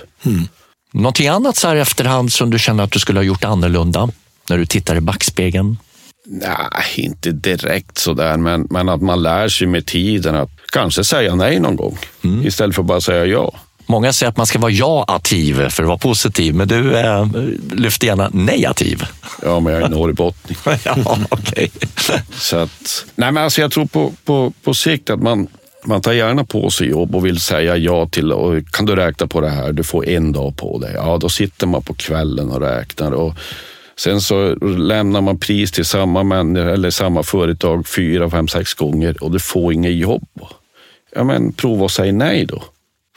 Någonting 0.92 1.28
annat 1.28 1.56
så 1.56 1.68
här 1.68 1.76
efterhand 1.76 2.32
som 2.32 2.50
du 2.50 2.58
känner 2.58 2.84
att 2.84 2.90
du 2.90 2.98
skulle 2.98 3.18
ha 3.18 3.24
gjort 3.24 3.44
annorlunda 3.44 4.08
när 4.48 4.58
du 4.58 4.66
tittar 4.66 4.96
i 4.96 5.00
backspegeln? 5.00 5.78
Nej, 6.26 6.84
inte 6.96 7.32
direkt 7.32 7.98
sådär, 7.98 8.36
men, 8.36 8.66
men 8.70 8.88
att 8.88 9.02
man 9.02 9.22
lär 9.22 9.48
sig 9.48 9.66
med 9.66 9.86
tiden 9.86 10.34
att 10.34 10.50
kanske 10.72 11.04
säga 11.04 11.34
nej 11.34 11.60
någon 11.60 11.76
gång 11.76 11.98
istället 12.44 12.76
för 12.76 12.82
bara 12.82 13.00
säga 13.00 13.26
ja. 13.26 13.54
Många 13.92 14.12
säger 14.12 14.30
att 14.30 14.36
man 14.36 14.46
ska 14.46 14.58
vara 14.58 14.72
ja-ativ 14.72 15.68
för 15.68 15.82
att 15.82 15.88
vara 15.88 15.98
positiv, 15.98 16.54
men 16.54 16.68
du 16.68 16.96
eh, 16.96 17.26
lyfter 17.72 18.06
gärna 18.06 18.28
negativ. 18.32 19.04
Ja, 19.42 19.60
men 19.60 19.72
jag 19.72 19.82
är 19.82 19.88
norrbottning. 19.88 20.56
ja, 20.84 21.18
okej. 21.28 21.70
Så 22.30 22.56
att, 22.56 23.04
nej 23.14 23.32
men 23.32 23.44
alltså 23.44 23.60
jag 23.60 23.72
tror 23.72 23.86
på, 23.86 24.12
på, 24.24 24.52
på 24.62 24.74
sikt 24.74 25.10
att 25.10 25.22
man, 25.22 25.48
Man 25.84 26.00
tar 26.00 26.12
gärna 26.12 26.44
på 26.44 26.70
sig 26.70 26.88
jobb 26.88 27.16
och 27.16 27.26
vill 27.26 27.40
säga 27.40 27.76
ja 27.76 28.06
till, 28.06 28.32
och 28.32 28.68
kan 28.70 28.86
du 28.86 28.96
räkna 28.96 29.26
på 29.26 29.40
det 29.40 29.48
här, 29.50 29.72
du 29.72 29.82
får 29.82 30.08
en 30.08 30.32
dag 30.32 30.56
på 30.56 30.78
dig. 30.78 30.92
Ja, 30.94 31.18
då 31.18 31.28
sitter 31.28 31.66
man 31.66 31.82
på 31.82 31.94
kvällen 31.94 32.50
och 32.50 32.60
räknar. 32.60 33.12
Och 33.12 33.34
sen 33.96 34.20
så 34.20 34.54
lämnar 34.76 35.20
man 35.20 35.38
pris 35.38 35.72
till 35.72 35.84
samma 35.84 36.22
människa 36.22 36.70
eller 36.70 36.90
samma 36.90 37.22
företag 37.22 37.86
fyra, 37.86 38.30
fem, 38.30 38.48
sex 38.48 38.74
gånger 38.74 39.24
och 39.24 39.30
du 39.30 39.38
får 39.40 39.72
inget 39.72 39.94
jobb. 39.94 40.28
Ja, 41.14 41.24
men 41.24 41.52
prova 41.52 41.84
att 41.84 41.92
säga 41.92 42.12
nej 42.12 42.46
då. 42.46 42.62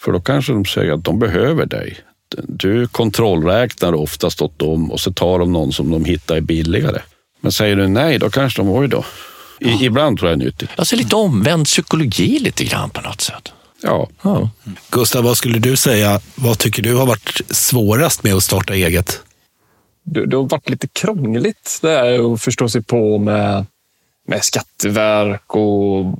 För 0.05 0.11
då 0.11 0.19
kanske 0.19 0.53
de 0.53 0.65
säger 0.65 0.93
att 0.93 1.03
de 1.03 1.19
behöver 1.19 1.65
dig. 1.65 1.97
Du 2.37 2.87
kontrollräknar 2.87 3.93
oftast 3.93 4.41
åt 4.41 4.59
dem 4.59 4.91
och 4.91 4.99
så 4.99 5.13
tar 5.13 5.39
de 5.39 5.53
någon 5.53 5.73
som 5.73 5.91
de 5.91 6.05
hittar 6.05 6.35
är 6.35 6.41
billigare. 6.41 7.01
Men 7.41 7.51
säger 7.51 7.75
du 7.75 7.87
nej, 7.87 8.19
då 8.19 8.29
kanske 8.29 8.61
de, 8.61 8.69
oj 8.69 8.87
då. 8.87 9.05
I, 9.59 9.85
Ibland 9.85 10.19
tror 10.19 10.29
jag 10.31 10.39
det 10.39 10.43
är 10.43 10.45
nyttigt. 10.45 10.69
Alltså 10.75 10.95
lite 10.95 11.15
omvänd 11.15 11.65
psykologi 11.65 12.39
lite 12.39 12.63
grann 12.63 12.89
på 12.89 13.01
något 13.01 13.21
sätt. 13.21 13.51
Ja. 13.81 14.09
Ja. 14.21 14.49
Gustav, 14.89 15.23
vad 15.23 15.37
skulle 15.37 15.59
du 15.59 15.75
säga? 15.75 16.19
Vad 16.35 16.59
tycker 16.59 16.83
du 16.83 16.95
har 16.95 17.05
varit 17.05 17.41
svårast 17.49 18.23
med 18.23 18.33
att 18.33 18.43
starta 18.43 18.73
eget? 18.73 19.21
det, 20.05 20.25
det 20.25 20.37
har 20.37 20.43
varit 20.43 20.69
lite 20.69 20.87
krångligt 20.87 21.79
det 21.81 21.89
här 21.89 22.33
att 22.33 22.41
förstå 22.41 22.69
sig 22.69 22.83
på 22.83 23.17
med, 23.17 23.65
med 24.27 24.43
skatteverk 24.43 25.55
och 25.55 26.19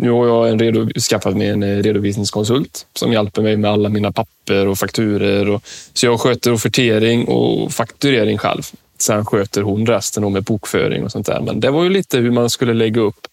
nu 0.00 0.10
har 0.10 0.26
jag 0.26 0.48
en 0.48 0.58
redo, 0.58 1.00
skaffat 1.00 1.36
mig 1.36 1.48
en 1.48 1.62
eh, 1.62 1.76
redovisningskonsult 1.76 2.86
som 2.94 3.12
hjälper 3.12 3.42
mig 3.42 3.56
med 3.56 3.70
alla 3.70 3.88
mina 3.88 4.12
papper 4.12 4.66
och 4.66 4.78
fakturer. 4.78 5.48
Och, 5.48 5.62
så 5.92 6.06
jag 6.06 6.20
sköter 6.20 6.52
offertering 6.52 7.28
och 7.28 7.72
fakturering 7.72 8.38
själv. 8.38 8.62
Sen 8.98 9.26
sköter 9.26 9.62
hon 9.62 9.86
resten 9.86 10.32
med 10.32 10.44
bokföring 10.44 11.04
och 11.04 11.12
sånt 11.12 11.26
där. 11.26 11.40
Men 11.40 11.60
det 11.60 11.70
var 11.70 11.84
ju 11.84 11.90
lite 11.90 12.18
hur 12.18 12.30
man 12.30 12.50
skulle 12.50 12.74
lägga 12.74 13.00
upp 13.00 13.26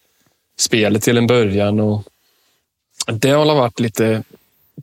spelet 0.60 1.04
till 1.04 1.18
en 1.18 1.28
början. 1.28 1.80
Och 1.80 2.04
det 3.08 3.30
har 3.30 3.46
varit 3.46 3.80
lite 3.80 4.24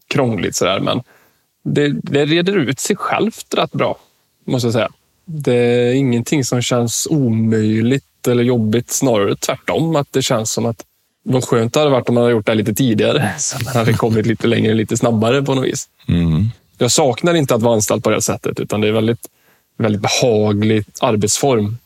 krångligt 0.09 0.57
sådär, 0.57 0.81
men 0.81 1.03
det, 1.65 1.89
det 1.89 2.25
reder 2.25 2.57
ut 2.57 2.81
sig 2.81 2.97
självt 2.97 3.55
rätt 3.55 3.73
bra, 3.73 3.99
måste 4.45 4.67
jag 4.67 4.73
säga. 4.73 4.91
Det 5.25 5.55
är 5.55 5.93
ingenting 5.93 6.45
som 6.45 6.63
känns 6.63 7.07
omöjligt 7.11 8.29
eller 8.29 8.43
jobbigt, 8.43 8.91
snarare 8.91 9.37
tvärtom. 9.37 9.97
Att 9.97 10.13
det 10.13 10.23
känns 10.23 10.53
som 10.53 10.67
att 10.67 10.85
vad 11.23 11.45
skönt 11.45 11.75
det 11.75 11.81
hade 11.81 11.93
varit 11.93 12.09
om 12.09 12.15
man 12.15 12.23
hade 12.23 12.35
gjort 12.35 12.47
det 12.47 12.55
lite 12.55 12.75
tidigare. 12.75 13.35
Så 13.39 13.65
man 13.65 13.75
hade 13.75 13.93
kommit 13.93 14.27
lite 14.27 14.47
längre, 14.47 14.75
lite 14.75 14.97
snabbare 14.97 15.43
på 15.43 15.55
något 15.55 15.65
vis. 15.65 15.89
Mm. 16.09 16.51
Jag 16.79 16.91
saknar 16.91 17.35
inte 17.35 17.55
att 17.55 17.63
vara 17.63 17.75
anställd 17.75 18.05
på 18.05 18.11
det 18.11 18.23
sättet, 18.23 18.61
utan 18.61 18.81
det 18.81 18.89
är 18.89 18.93
väldigt, 18.93 19.29
väldigt 19.79 20.03
behaglig 20.03 20.85
arbetsform. 21.01 21.79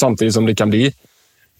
Samtidigt 0.00 0.34
som 0.34 0.46
det 0.46 0.54
kan 0.54 0.70
bli 0.70 0.92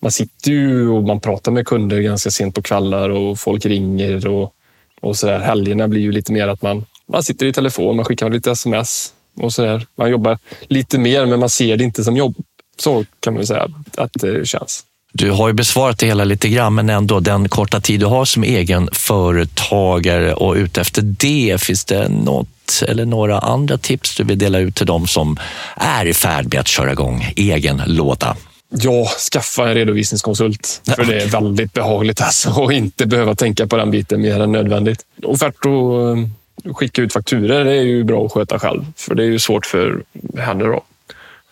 man 0.05 0.13
sitter 0.13 0.51
ju 0.51 0.89
och 0.89 1.03
man 1.03 1.21
pratar 1.21 1.53
med 1.53 1.67
kunder 1.67 2.01
ganska 2.01 2.31
sent 2.31 2.55
på 2.55 2.63
kvällar 2.63 3.11
och 3.11 3.41
folk 3.41 3.67
ringer 3.67 4.27
och, 4.27 4.55
och 5.01 5.17
så 5.17 5.27
där. 5.27 5.39
Helgerna 5.39 5.89
blir 5.89 6.01
ju 6.01 6.13
lite 6.13 6.33
mer 6.33 6.49
att 6.49 6.63
man, 6.63 6.85
man 7.07 7.23
sitter 7.23 7.47
i 7.47 7.53
telefon, 7.53 7.97
man 7.97 8.05
skickar 8.05 8.31
lite 8.31 8.51
sms 8.51 9.13
och 9.41 9.53
så 9.53 9.63
där. 9.63 9.87
Man 9.97 10.11
jobbar 10.11 10.39
lite 10.63 10.99
mer, 10.99 11.27
men 11.27 11.41
man 11.41 11.51
ser 11.51 11.77
det 11.77 11.85
inte 11.85 12.05
som 12.05 12.17
jobb. 12.17 12.35
Så 12.77 13.05
kan 13.21 13.35
man 13.35 13.47
säga 13.47 13.69
att 13.97 14.13
det 14.13 14.49
känns. 14.49 14.85
Du 15.17 15.31
har 15.31 15.49
ju 15.49 15.55
besvarat 15.55 15.99
det 15.99 16.07
hela 16.07 16.25
lite 16.25 16.49
grann, 16.49 16.75
men 16.75 16.91
ändå 16.91 17.21
den 17.21 17.49
korta 17.49 17.81
tid 17.81 18.01
du 18.01 18.07
har 18.07 18.25
som 18.25 18.45
egen 18.45 18.89
företagare 18.93 20.35
och 20.35 20.55
utefter 20.55 21.03
det, 21.03 21.61
finns 21.61 21.85
det 21.85 22.09
något 22.09 22.83
eller 22.89 23.05
några 23.05 23.39
andra 23.39 23.79
tips 23.79 24.17
du 24.17 24.25
vill 24.25 24.39
dela 24.39 24.59
ut 24.59 24.75
till 24.75 24.87
dem 24.87 25.07
som 25.07 25.37
är 25.77 26.07
i 26.07 26.15
färd 26.15 26.53
med 26.53 26.61
att 26.61 26.69
köra 26.69 26.93
igång 26.93 27.33
egen 27.37 27.83
låda? 27.87 28.37
Ja, 28.71 29.07
skaffa 29.33 29.69
en 29.69 29.75
redovisningskonsult. 29.75 30.83
För 30.97 31.05
det 31.05 31.23
är 31.23 31.27
väldigt 31.27 31.73
behagligt 31.73 32.21
alltså, 32.21 32.65
att 32.65 32.73
inte 32.73 33.07
behöva 33.07 33.35
tänka 33.35 33.67
på 33.67 33.77
den 33.77 33.91
biten 33.91 34.21
mer 34.21 34.41
än 34.41 34.53
nödvändigt. 34.53 35.01
Offert 35.23 35.67
och 35.67 36.09
eh, 36.09 36.75
skicka 36.75 37.03
ut 37.03 37.13
fakturer 37.13 37.65
är 37.65 37.83
ju 37.83 38.05
bra 38.05 38.27
att 38.27 38.33
sköta 38.33 38.59
själv, 38.59 38.85
för 38.97 39.15
det 39.15 39.23
är 39.23 39.29
ju 39.29 39.39
svårt 39.39 39.67
för 39.67 40.03
henne. 40.39 40.81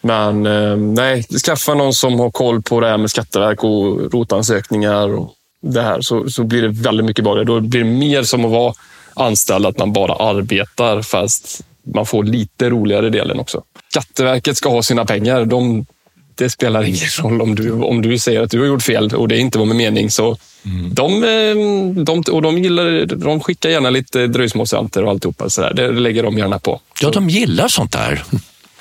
Men 0.02 0.46
eh, 0.46 0.76
nej, 0.76 1.22
skaffa 1.22 1.74
någon 1.74 1.94
som 1.94 2.20
har 2.20 2.30
koll 2.30 2.62
på 2.62 2.80
det 2.80 2.88
här 2.88 2.98
med 2.98 3.10
Skatteverk 3.10 3.64
och 3.64 4.12
rotansökningar 4.12 5.08
och 5.08 5.34
det 5.62 5.82
här 5.82 6.00
så, 6.00 6.30
så 6.30 6.44
blir 6.44 6.62
det 6.62 6.68
väldigt 6.68 7.06
mycket 7.06 7.24
bra. 7.24 7.44
Då 7.44 7.60
blir 7.60 7.84
det 7.84 7.90
mer 7.90 8.22
som 8.22 8.44
att 8.44 8.50
vara 8.50 8.74
anställd, 9.14 9.66
att 9.66 9.78
man 9.78 9.92
bara 9.92 10.14
arbetar 10.14 11.02
fast 11.02 11.64
man 11.94 12.06
får 12.06 12.24
lite 12.24 12.70
roligare 12.70 13.10
delen 13.10 13.40
också. 13.40 13.62
Skatteverket 13.90 14.56
ska 14.56 14.68
ha 14.68 14.82
sina 14.82 15.04
pengar. 15.04 15.44
De, 15.44 15.86
det 16.34 16.50
spelar 16.50 16.82
ingen 16.82 17.08
roll 17.22 17.42
om 17.42 17.54
du, 17.54 17.70
om 17.72 18.02
du 18.02 18.18
säger 18.18 18.42
att 18.42 18.50
du 18.50 18.60
har 18.60 18.66
gjort 18.66 18.82
fel 18.82 19.14
och 19.14 19.28
det 19.28 19.38
inte 19.38 19.58
var 19.58 19.66
med 19.66 19.76
mening. 19.76 20.10
Så 20.10 20.36
mm. 20.64 20.94
de, 20.94 21.24
eh, 21.24 22.04
de, 22.04 22.22
och 22.32 22.42
de, 22.42 22.58
gillar, 22.58 23.06
de 23.06 23.40
skickar 23.40 23.70
gärna 23.70 23.90
lite 23.90 24.26
dröjsmålsräntor 24.26 25.04
och 25.04 25.10
alltihopa. 25.10 25.50
Så 25.50 25.60
där. 25.60 25.74
Det 25.74 25.92
lägger 25.92 26.22
de 26.22 26.38
gärna 26.38 26.58
på. 26.58 26.80
Ja, 27.00 27.10
de 27.10 27.28
gillar 27.28 27.68
sånt 27.68 27.92
där. 27.92 28.24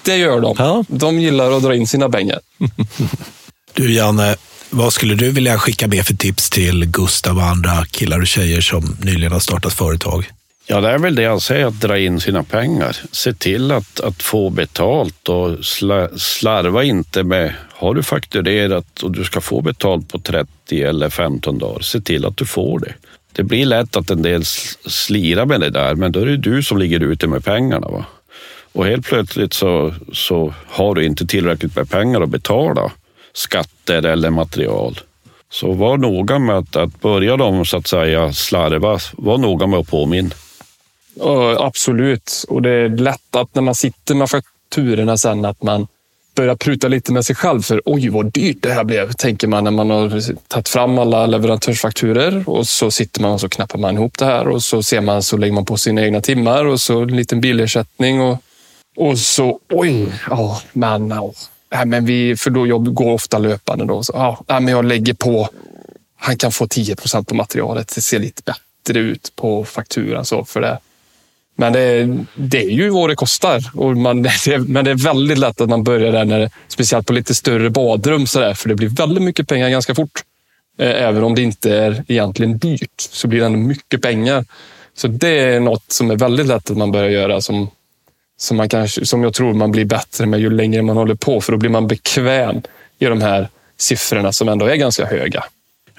Det 0.04 0.18
gör 0.18 0.42
de. 0.42 0.56
Ja. 0.58 0.84
De 0.88 1.20
gillar 1.20 1.52
att 1.52 1.64
dra 1.64 1.76
in 1.76 1.88
sina 1.88 2.10
pengar. 2.10 2.40
Du 3.74 3.94
Janne, 3.94 4.36
vad 4.70 4.94
skulle 4.94 5.16
du 5.16 5.32
vilja 5.32 5.58
skicka 5.58 5.88
med 5.88 6.06
för 6.06 6.14
tips 6.14 6.50
till 6.50 6.86
Gustav 6.86 7.38
och 7.38 7.44
andra 7.44 7.86
killar 7.86 8.20
och 8.20 8.28
tjejer 8.28 8.62
som 8.62 8.98
nyligen 9.02 9.32
har 9.32 9.40
startat 9.40 9.74
företag? 9.74 10.32
Ja, 10.68 10.82
det 10.82 10.90
är 10.90 10.98
väl 10.98 11.16
det 11.16 11.22
jag 11.22 11.42
säger, 11.42 11.66
att 11.66 11.82
dra 11.82 12.00
in 12.00 12.20
sina 12.20 12.44
pengar. 12.44 12.98
Se 13.12 13.34
till 13.34 13.72
att, 13.72 14.00
att 14.00 14.24
få 14.24 14.50
betalt 14.50 15.30
och 15.30 15.66
sla, 15.66 16.10
slarva 16.18 16.84
inte 16.84 17.24
med, 17.24 17.54
har 17.74 17.94
du 17.94 18.04
fakturerat 18.04 19.04
och 19.04 19.12
du 19.12 19.24
ska 19.24 19.42
få 19.42 19.62
betalt 19.62 20.12
på 20.12 20.20
30 20.20 20.82
eller 20.84 21.10
15 21.10 21.58
dagar, 21.58 21.80
se 21.80 22.02
till 22.02 22.26
att 22.26 22.38
du 22.38 22.46
får 22.46 22.80
det. 22.80 22.94
Det 23.32 23.44
blir 23.44 23.66
lätt 23.66 23.96
att 23.96 24.10
en 24.10 24.22
del 24.22 24.46
slirar 24.86 25.46
med 25.46 25.60
det 25.60 25.70
där, 25.70 25.96
men 25.96 26.12
då 26.12 26.20
är 26.20 26.26
det 26.26 26.38
du 26.38 26.64
som 26.64 26.78
ligger 26.78 27.00
ute 27.00 27.28
med 27.28 27.46
pengarna. 27.46 27.88
Va? 27.88 28.06
Och 28.74 28.86
helt 28.86 29.06
plötsligt 29.06 29.54
så, 29.54 29.94
så 30.14 30.54
har 30.68 30.96
du 30.96 31.06
inte 31.06 31.26
tillräckligt 31.26 31.76
med 31.76 31.90
pengar 31.90 32.22
att 32.22 32.30
betala 32.30 32.92
skatter 33.34 34.06
eller 34.06 34.30
material. 34.30 35.00
Så 35.50 35.72
var 35.72 35.98
noga 35.98 36.40
med 36.40 36.58
att, 36.58 36.76
att 36.76 37.02
börja 37.02 37.38
de 37.38 37.66
så 37.66 37.78
att 37.78 37.88
säga 37.88 38.34
slarva, 38.34 39.00
var 39.14 39.38
noga 39.38 39.68
med 39.68 39.80
att 39.80 39.88
påminna. 39.88 40.36
Ja, 41.14 41.66
absolut, 41.66 42.46
och 42.48 42.62
det 42.62 42.70
är 42.70 42.90
lätt 42.90 43.36
att 43.36 43.56
när 43.56 43.62
man 43.62 43.76
sitter 43.76 44.16
med 44.16 44.30
fakturorna 44.30 45.18
sen 45.18 45.46
att 45.46 45.64
man 45.64 45.88
börjar 46.36 46.56
pruta 46.56 46.88
lite 46.88 47.14
med 47.14 47.26
sig 47.26 47.36
själv. 47.36 47.62
För 47.62 47.82
oj, 47.86 48.10
vad 48.10 48.32
dyrt 48.32 48.58
det 48.62 48.74
här 48.74 48.84
blev, 48.84 49.12
tänker 49.12 49.48
man 49.48 49.64
när 49.64 49.72
man 49.72 49.90
har 49.90 50.22
tagit 50.48 50.70
fram 50.70 51.00
alla 51.00 51.26
leverantörsfakturer 51.26 52.50
och 52.50 52.68
så 52.68 52.92
sitter 52.92 53.22
man 53.22 53.32
och 53.32 53.42
så 53.42 53.50
knappar 53.50 53.80
man 53.80 53.96
ihop 53.96 54.18
det 54.18 54.26
här 54.26 54.48
och 54.48 54.64
så 54.64 54.84
ser 54.84 55.02
man 55.02 55.24
så 55.24 55.38
lägger 55.38 55.54
man 55.54 55.66
på 55.66 55.78
sina 55.78 56.02
egna 56.02 56.22
timmar 56.22 56.66
och 56.66 56.80
så 56.82 57.02
en 57.02 57.16
liten 57.16 57.42
bilersättning 57.42 58.22
och 58.22 58.38
och 58.96 59.20
så, 59.20 59.60
oj, 59.70 60.08
ja, 60.30 60.62
men, 60.74 61.10
ja. 61.10 61.34
Nej, 61.74 61.86
men 61.86 62.06
vi, 62.06 62.36
för 62.38 62.50
då 62.50 62.68
jag 62.68 62.94
går 62.94 63.12
ofta 63.12 63.38
löpande 63.38 63.86
då. 63.86 64.04
Så, 64.04 64.14
ja, 64.48 64.60
men 64.60 64.68
jag 64.68 64.86
lägger 64.86 65.14
på, 65.14 65.50
han 66.18 66.38
kan 66.38 66.52
få 66.52 66.68
10 66.68 66.96
procent 66.96 67.28
på 67.28 67.36
materialet. 67.36 67.96
Det 67.96 68.02
ser 68.02 68.20
lite 68.20 68.42
bättre 68.46 69.00
ut 69.00 69.34
på 69.36 69.66
fakturan 69.66 70.26
så 70.26 70.46
för 70.46 70.62
det. 70.62 70.80
Men 71.56 71.74
det, 71.74 72.18
det 72.36 72.64
är 72.64 72.70
ju 72.70 72.90
vad 72.90 73.10
det 73.10 73.16
kostar. 73.16 73.72
Och 73.74 73.98
man, 73.98 74.22
det, 74.46 74.58
men 74.58 74.86
det 74.86 74.92
är 74.92 75.04
väldigt 75.04 75.38
lätt 75.38 75.62
att 75.62 75.70
man 75.70 75.84
börjar 75.84 76.12
där, 76.12 76.26
när 76.26 76.52
speciellt 76.68 77.08
på 77.08 77.14
lite 77.14 77.36
större 77.36 77.70
badrum, 77.70 78.28
så 78.28 78.40
där, 78.40 78.54
för 78.54 78.70
det 78.70 78.76
blir 78.76 78.90
väldigt 78.90 79.24
mycket 79.24 79.48
pengar 79.48 79.70
ganska 79.70 79.96
fort. 79.96 80.24
Eh, 80.80 81.04
även 81.04 81.24
om 81.24 81.36
det 81.36 81.42
inte 81.42 81.76
är 81.76 82.04
egentligen 82.08 82.58
dyrt, 82.58 82.90
så 82.98 83.28
blir 83.28 83.40
det 83.40 83.46
ändå 83.46 83.60
mycket 83.60 84.02
pengar. 84.02 84.46
Så 84.94 85.08
det 85.08 85.40
är 85.40 85.60
något 85.60 85.92
som 85.92 86.12
är 86.12 86.16
väldigt 86.16 86.46
lätt 86.46 86.72
att 86.72 86.78
man 86.78 86.92
börjar 86.92 87.10
göra 87.10 87.42
som 87.42 87.70
som, 88.42 88.58
man 88.58 88.70
kanske, 88.70 89.06
som 89.06 89.24
jag 89.24 89.34
tror 89.34 89.54
man 89.54 89.72
blir 89.72 89.86
bättre 89.86 90.26
med 90.26 90.40
ju 90.40 90.50
längre 90.50 90.82
man 90.82 90.98
håller 90.98 91.16
på, 91.16 91.42
för 91.42 91.52
då 91.52 91.58
blir 91.58 91.70
man 91.70 91.88
bekväm 91.88 92.62
i 93.00 93.06
de 93.06 93.22
här 93.22 93.50
siffrorna 93.78 94.34
som 94.34 94.50
ändå 94.50 94.66
är 94.66 94.76
ganska 94.76 95.06
höga. 95.06 95.44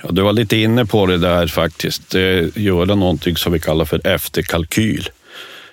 Ja, 0.02 0.08
du 0.10 0.22
var 0.22 0.32
lite 0.32 0.56
inne 0.56 0.86
på 0.86 1.06
det 1.06 1.18
där 1.18 1.46
faktiskt. 1.46 2.14
Göra 2.54 2.94
någonting 2.94 3.36
som 3.36 3.52
vi 3.52 3.60
kallar 3.60 3.84
för 3.84 4.06
efterkalkyl. 4.06 5.08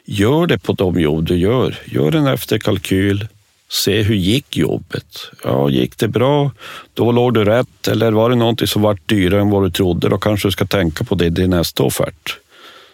Gör 0.05 0.47
det 0.47 0.57
på 0.57 0.73
de 0.73 0.99
jobb 0.99 1.25
du 1.25 1.37
gör. 1.37 1.79
Gör 1.85 2.15
en 2.15 2.27
efterkalkyl. 2.27 3.27
Se 3.69 4.01
hur 4.01 4.15
gick 4.15 4.57
jobbet? 4.57 5.31
Ja, 5.43 5.69
gick 5.69 5.97
det 5.97 6.07
bra? 6.07 6.51
Då 6.93 7.11
låg 7.11 7.33
du 7.33 7.45
rätt. 7.45 7.87
Eller 7.87 8.11
var 8.11 8.29
det 8.29 8.35
någonting 8.35 8.67
som 8.67 8.81
var 8.81 8.97
dyrare 9.05 9.41
än 9.41 9.49
vad 9.49 9.63
du 9.63 9.71
trodde? 9.71 10.09
Då 10.09 10.17
kanske 10.17 10.47
du 10.47 10.51
ska 10.51 10.65
tänka 10.65 11.03
på 11.03 11.15
det 11.15 11.39
i 11.39 11.47
nästa 11.47 11.83
offert. 11.83 12.37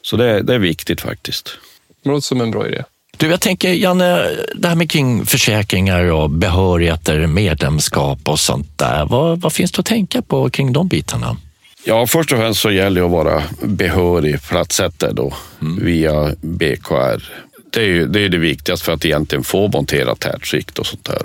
Så 0.01 0.17
det, 0.17 0.41
det 0.41 0.53
är 0.53 0.59
viktigt 0.59 1.01
faktiskt. 1.01 1.57
Det 2.03 2.09
låter 2.09 2.21
som 2.21 2.41
en 2.41 2.51
bra 2.51 2.67
idé. 2.67 2.83
Du, 3.17 3.27
jag 3.27 3.41
tänker 3.41 3.73
Janne, 3.73 4.29
det 4.55 4.67
här 4.67 4.75
med 4.75 4.91
kring 4.91 5.25
försäkringar 5.25 6.11
och 6.11 6.29
behörigheter, 6.29 7.27
medlemskap 7.27 8.19
och 8.23 8.39
sånt 8.39 8.77
där. 8.77 9.05
Vad, 9.05 9.41
vad 9.41 9.53
finns 9.53 9.71
det 9.71 9.79
att 9.79 9.85
tänka 9.85 10.21
på 10.21 10.49
kring 10.49 10.73
de 10.73 10.87
bitarna? 10.87 11.37
Ja, 11.83 12.07
först 12.07 12.31
och 12.31 12.37
främst 12.37 12.61
så 12.61 12.71
gäller 12.71 13.01
det 13.01 13.05
att 13.05 13.11
vara 13.11 13.43
behörig 13.61 14.41
platssättare 14.41 15.11
då 15.11 15.33
mm. 15.61 15.85
via 15.85 16.35
BKR. 16.41 17.23
Det 17.69 17.79
är, 17.79 17.85
ju, 17.85 18.07
det 18.07 18.19
är 18.19 18.29
det 18.29 18.37
viktigaste 18.37 18.85
för 18.85 18.93
att 18.93 19.05
egentligen 19.05 19.43
få 19.43 19.67
montera 19.67 20.15
tätskikt 20.15 20.79
och 20.79 20.85
sånt 20.85 21.05
där. 21.05 21.21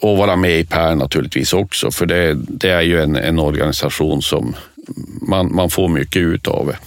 Och 0.00 0.16
vara 0.16 0.36
med 0.36 0.60
i 0.60 0.64
PER 0.64 0.94
naturligtvis 0.94 1.52
också, 1.52 1.90
för 1.90 2.06
det, 2.06 2.34
det 2.34 2.70
är 2.70 2.82
ju 2.82 3.02
en, 3.02 3.16
en 3.16 3.38
organisation 3.38 4.22
som 4.22 4.54
man, 5.28 5.54
man 5.54 5.70
får 5.70 5.88
mycket 5.88 6.22
ut 6.22 6.48
av 6.48 6.66
det. 6.66 6.78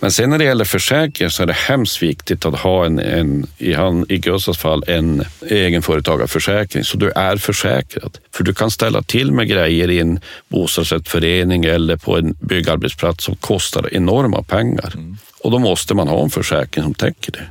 Men 0.00 0.10
sen 0.12 0.30
när 0.30 0.38
det 0.38 0.44
gäller 0.44 0.64
försäkringar 0.64 1.30
så 1.30 1.42
är 1.42 1.46
det 1.46 1.52
hemskt 1.52 2.02
viktigt 2.02 2.46
att 2.46 2.58
ha 2.58 2.86
en, 2.86 2.98
en 2.98 3.46
i, 3.58 3.72
han, 3.72 4.06
i 4.08 4.18
Gustavs 4.18 4.58
fall, 4.58 4.84
en 4.86 5.24
egenföretagarförsäkring 5.40 6.84
så 6.84 6.96
du 6.96 7.10
är 7.10 7.36
försäkrad. 7.36 8.18
För 8.34 8.44
du 8.44 8.54
kan 8.54 8.70
ställa 8.70 9.02
till 9.02 9.32
med 9.32 9.48
grejer 9.48 9.90
i 9.90 9.98
en 9.98 10.20
bostadsrättsförening 10.48 11.64
eller 11.64 11.96
på 11.96 12.18
en 12.18 12.34
byggarbetsplats 12.40 13.24
som 13.24 13.36
kostar 13.36 13.94
enorma 13.94 14.42
pengar. 14.42 14.94
Och 15.40 15.50
då 15.50 15.58
måste 15.58 15.94
man 15.94 16.08
ha 16.08 16.22
en 16.22 16.30
försäkring 16.30 16.84
som 16.84 16.94
täcker 16.94 17.32
det. 17.32 17.46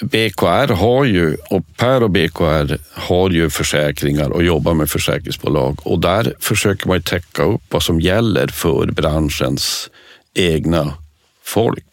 BKR 0.00 0.72
har 0.72 1.04
ju, 1.04 1.36
och 1.50 1.64
Per 1.76 2.02
och 2.02 2.10
BKR 2.10 2.78
har 2.92 3.30
ju 3.30 3.50
försäkringar 3.50 4.30
och 4.30 4.44
jobbar 4.44 4.74
med 4.74 4.90
försäkringsbolag 4.90 5.78
och 5.82 5.98
där 5.98 6.34
försöker 6.40 6.88
man 6.88 6.96
ju 6.96 7.02
täcka 7.02 7.42
upp 7.42 7.62
vad 7.68 7.82
som 7.82 8.00
gäller 8.00 8.46
för 8.46 8.86
branschens 8.86 9.90
egna 10.38 10.94
folk. 11.44 11.84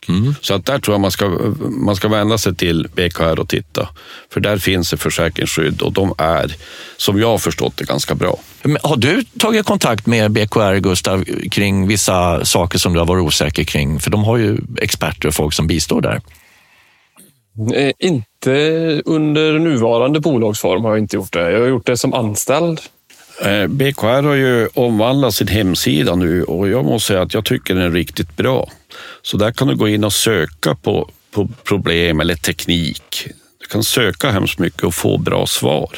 Så 0.42 0.54
att 0.54 0.66
där 0.66 0.80
tror 0.80 0.94
jag 0.94 1.02
man 1.02 1.12
ska, 1.12 1.30
man 1.60 1.96
ska 1.96 2.08
vända 2.08 2.38
sig 2.38 2.56
till 2.56 2.88
BKR 2.96 3.40
och 3.40 3.50
titta. 3.50 3.90
För 4.34 4.40
där 4.40 4.58
finns 4.58 4.90
det 4.90 4.98
försäkringsskydd 4.98 5.82
och 5.82 5.94
de 5.94 6.14
är, 6.18 6.56
som 6.98 7.20
jag 7.20 7.28
har 7.28 7.38
förstått 7.38 7.78
det, 7.78 7.84
ganska 7.84 8.16
bra. 8.16 8.38
Men 8.64 8.78
Har 8.84 8.98
du 8.98 9.24
tagit 9.24 9.66
kontakt 9.66 10.06
med 10.06 10.32
BKR, 10.32 10.76
Gustav, 10.80 11.24
kring 11.52 11.88
vissa 11.88 12.46
saker 12.46 12.78
som 12.80 12.94
du 12.94 13.00
har 13.00 13.06
varit 13.06 13.24
osäker 13.24 13.64
kring? 13.64 14.00
För 14.00 14.12
de 14.12 14.24
har 14.24 14.38
ju 14.38 14.58
experter 14.82 15.28
och 15.28 15.34
folk 15.34 15.54
som 15.54 15.68
bistår 15.68 16.02
där. 16.02 16.22
Eh, 17.76 17.92
Inte 18.00 18.52
under 19.06 19.60
nuvarande 19.60 20.20
bolagsform 20.20 20.84
har 20.84 20.92
jag 20.92 21.00
inte 21.00 21.16
gjort 21.16 21.34
det. 21.34 21.52
Jag 21.52 21.60
har 21.60 21.68
gjort 21.68 21.86
det 21.86 21.98
som 21.98 22.14
anställd. 22.14 22.80
Eh, 23.42 23.68
BKR 23.68 24.24
har 24.24 24.36
ju 24.36 24.68
omvandlat 24.74 25.36
sin 25.36 25.48
hemsida 25.48 26.16
nu 26.16 26.44
och 26.44 26.70
jag 26.70 26.86
måste 26.86 27.08
säga 27.08 27.22
att 27.22 27.34
jag 27.34 27.46
tycker 27.46 27.76
den 27.76 27.84
är 27.84 27.92
riktigt 27.92 28.36
bra. 28.36 28.70
Så 29.22 29.38
där 29.38 29.52
kan 29.52 29.68
du 29.68 29.76
gå 29.76 29.88
in 29.88 30.04
och 30.04 30.14
söka 30.14 30.76
på, 30.76 31.10
på 31.32 31.50
problem 31.64 32.20
eller 32.20 32.36
teknik. 32.36 33.28
Du 33.60 33.66
kan 33.66 33.84
söka 33.84 34.32
hemskt 34.32 34.60
mycket 34.60 34.84
och 34.84 34.96
få 34.96 35.18
bra 35.18 35.48
svar. 35.48 35.90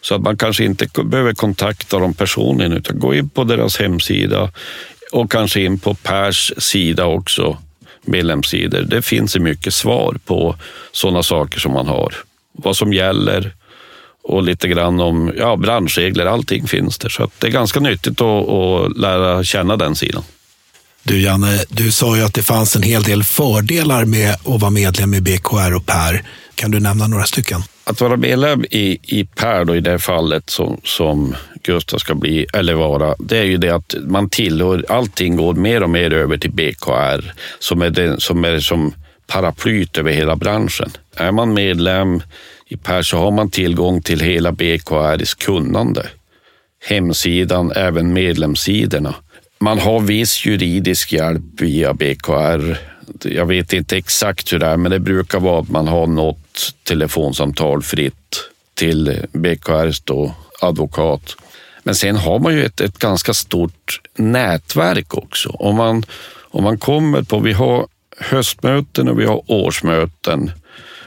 Så 0.00 0.14
att 0.14 0.20
man 0.20 0.36
kanske 0.36 0.64
inte 0.64 0.88
behöver 1.04 1.32
kontakta 1.32 1.98
dem 1.98 2.14
personligen 2.14 2.72
utan 2.72 2.98
gå 2.98 3.14
in 3.14 3.28
på 3.28 3.44
deras 3.44 3.78
hemsida 3.78 4.50
och 5.12 5.30
kanske 5.30 5.60
in 5.60 5.78
på 5.78 5.94
Pers 5.94 6.52
sida 6.58 7.06
också, 7.06 7.58
medlemssidor. 8.02 8.80
Det 8.80 9.02
finns 9.02 9.36
ju 9.36 9.40
mycket 9.40 9.74
svar 9.74 10.16
på 10.24 10.56
sådana 10.92 11.22
saker 11.22 11.60
som 11.60 11.72
man 11.72 11.86
har. 11.86 12.14
Vad 12.52 12.76
som 12.76 12.92
gäller 12.92 13.52
och 14.22 14.42
lite 14.42 14.68
grann 14.68 15.00
om 15.00 15.32
ja, 15.38 15.56
branschregler. 15.56 16.26
Allting 16.26 16.66
finns 16.66 16.98
där. 16.98 17.08
Så 17.08 17.30
det 17.38 17.46
är 17.46 17.50
ganska 17.50 17.80
nyttigt 17.80 18.20
att, 18.20 18.48
att 18.48 18.96
lära 18.98 19.44
känna 19.44 19.76
den 19.76 19.94
sidan. 19.94 20.22
Du 21.02 21.20
Janne, 21.20 21.64
du 21.68 21.92
sa 21.92 22.16
ju 22.16 22.22
att 22.22 22.34
det 22.34 22.42
fanns 22.42 22.76
en 22.76 22.82
hel 22.82 23.02
del 23.02 23.24
fördelar 23.24 24.04
med 24.04 24.34
att 24.34 24.60
vara 24.60 24.70
medlem 24.70 25.14
i 25.14 25.20
BKR 25.20 25.74
och 25.74 25.86
Per. 25.86 26.22
Kan 26.54 26.70
du 26.70 26.80
nämna 26.80 27.06
några 27.06 27.24
stycken? 27.24 27.62
Att 27.84 28.00
vara 28.00 28.16
medlem 28.16 28.64
i, 28.70 28.98
i 29.02 29.24
Per 29.24 29.64
då, 29.64 29.76
i 29.76 29.80
det 29.80 29.90
här 29.90 29.98
fallet 29.98 30.50
som, 30.50 30.80
som 30.84 31.34
Gustav 31.62 31.98
ska 31.98 32.14
bli, 32.14 32.46
eller 32.52 32.74
vara, 32.74 33.14
det 33.18 33.38
är 33.38 33.44
ju 33.44 33.56
det 33.56 33.70
att 33.70 33.94
man 34.06 34.28
tillhör, 34.28 34.84
allting 34.88 35.36
går 35.36 35.54
mer 35.54 35.82
och 35.82 35.90
mer 35.90 36.12
över 36.12 36.38
till 36.38 36.50
BKR 36.50 37.32
som 37.58 37.82
är, 37.82 37.90
den, 37.90 38.20
som, 38.20 38.44
är 38.44 38.60
som 38.60 38.94
paraplyt 39.26 39.98
över 39.98 40.12
hela 40.12 40.36
branschen. 40.36 40.90
Är 41.16 41.32
man 41.32 41.54
medlem 41.54 42.22
i 42.72 42.76
Per 42.76 43.02
så 43.02 43.16
har 43.18 43.30
man 43.30 43.50
tillgång 43.50 44.02
till 44.02 44.20
hela 44.20 44.52
BKRs 44.52 45.34
kunnande. 45.34 46.06
Hemsidan, 46.84 47.72
även 47.76 48.12
medlemssidorna. 48.12 49.14
Man 49.58 49.78
har 49.78 50.00
viss 50.00 50.46
juridisk 50.46 51.12
hjälp 51.12 51.42
via 51.58 51.94
BKR. 51.94 52.78
Jag 53.24 53.46
vet 53.46 53.72
inte 53.72 53.96
exakt 53.96 54.52
hur 54.52 54.58
det 54.58 54.66
är, 54.66 54.76
men 54.76 54.90
det 54.90 54.98
brukar 54.98 55.40
vara 55.40 55.60
att 55.60 55.68
man 55.68 55.88
har 55.88 56.06
något 56.06 56.74
telefonsamtal 56.82 57.82
fritt 57.82 58.44
till 58.74 59.26
BKRs 59.32 60.00
då, 60.00 60.34
advokat. 60.60 61.36
Men 61.82 61.94
sen 61.94 62.16
har 62.16 62.38
man 62.38 62.54
ju 62.54 62.64
ett, 62.64 62.80
ett 62.80 62.98
ganska 62.98 63.34
stort 63.34 64.00
nätverk 64.14 65.14
också. 65.14 65.48
Om 65.48 65.76
man, 65.76 66.02
om 66.50 66.64
man 66.64 66.78
kommer 66.78 67.22
på, 67.22 67.38
vi 67.38 67.52
har 67.52 67.86
höstmöten 68.18 69.08
och 69.08 69.20
vi 69.20 69.24
har 69.24 69.42
årsmöten 69.46 70.50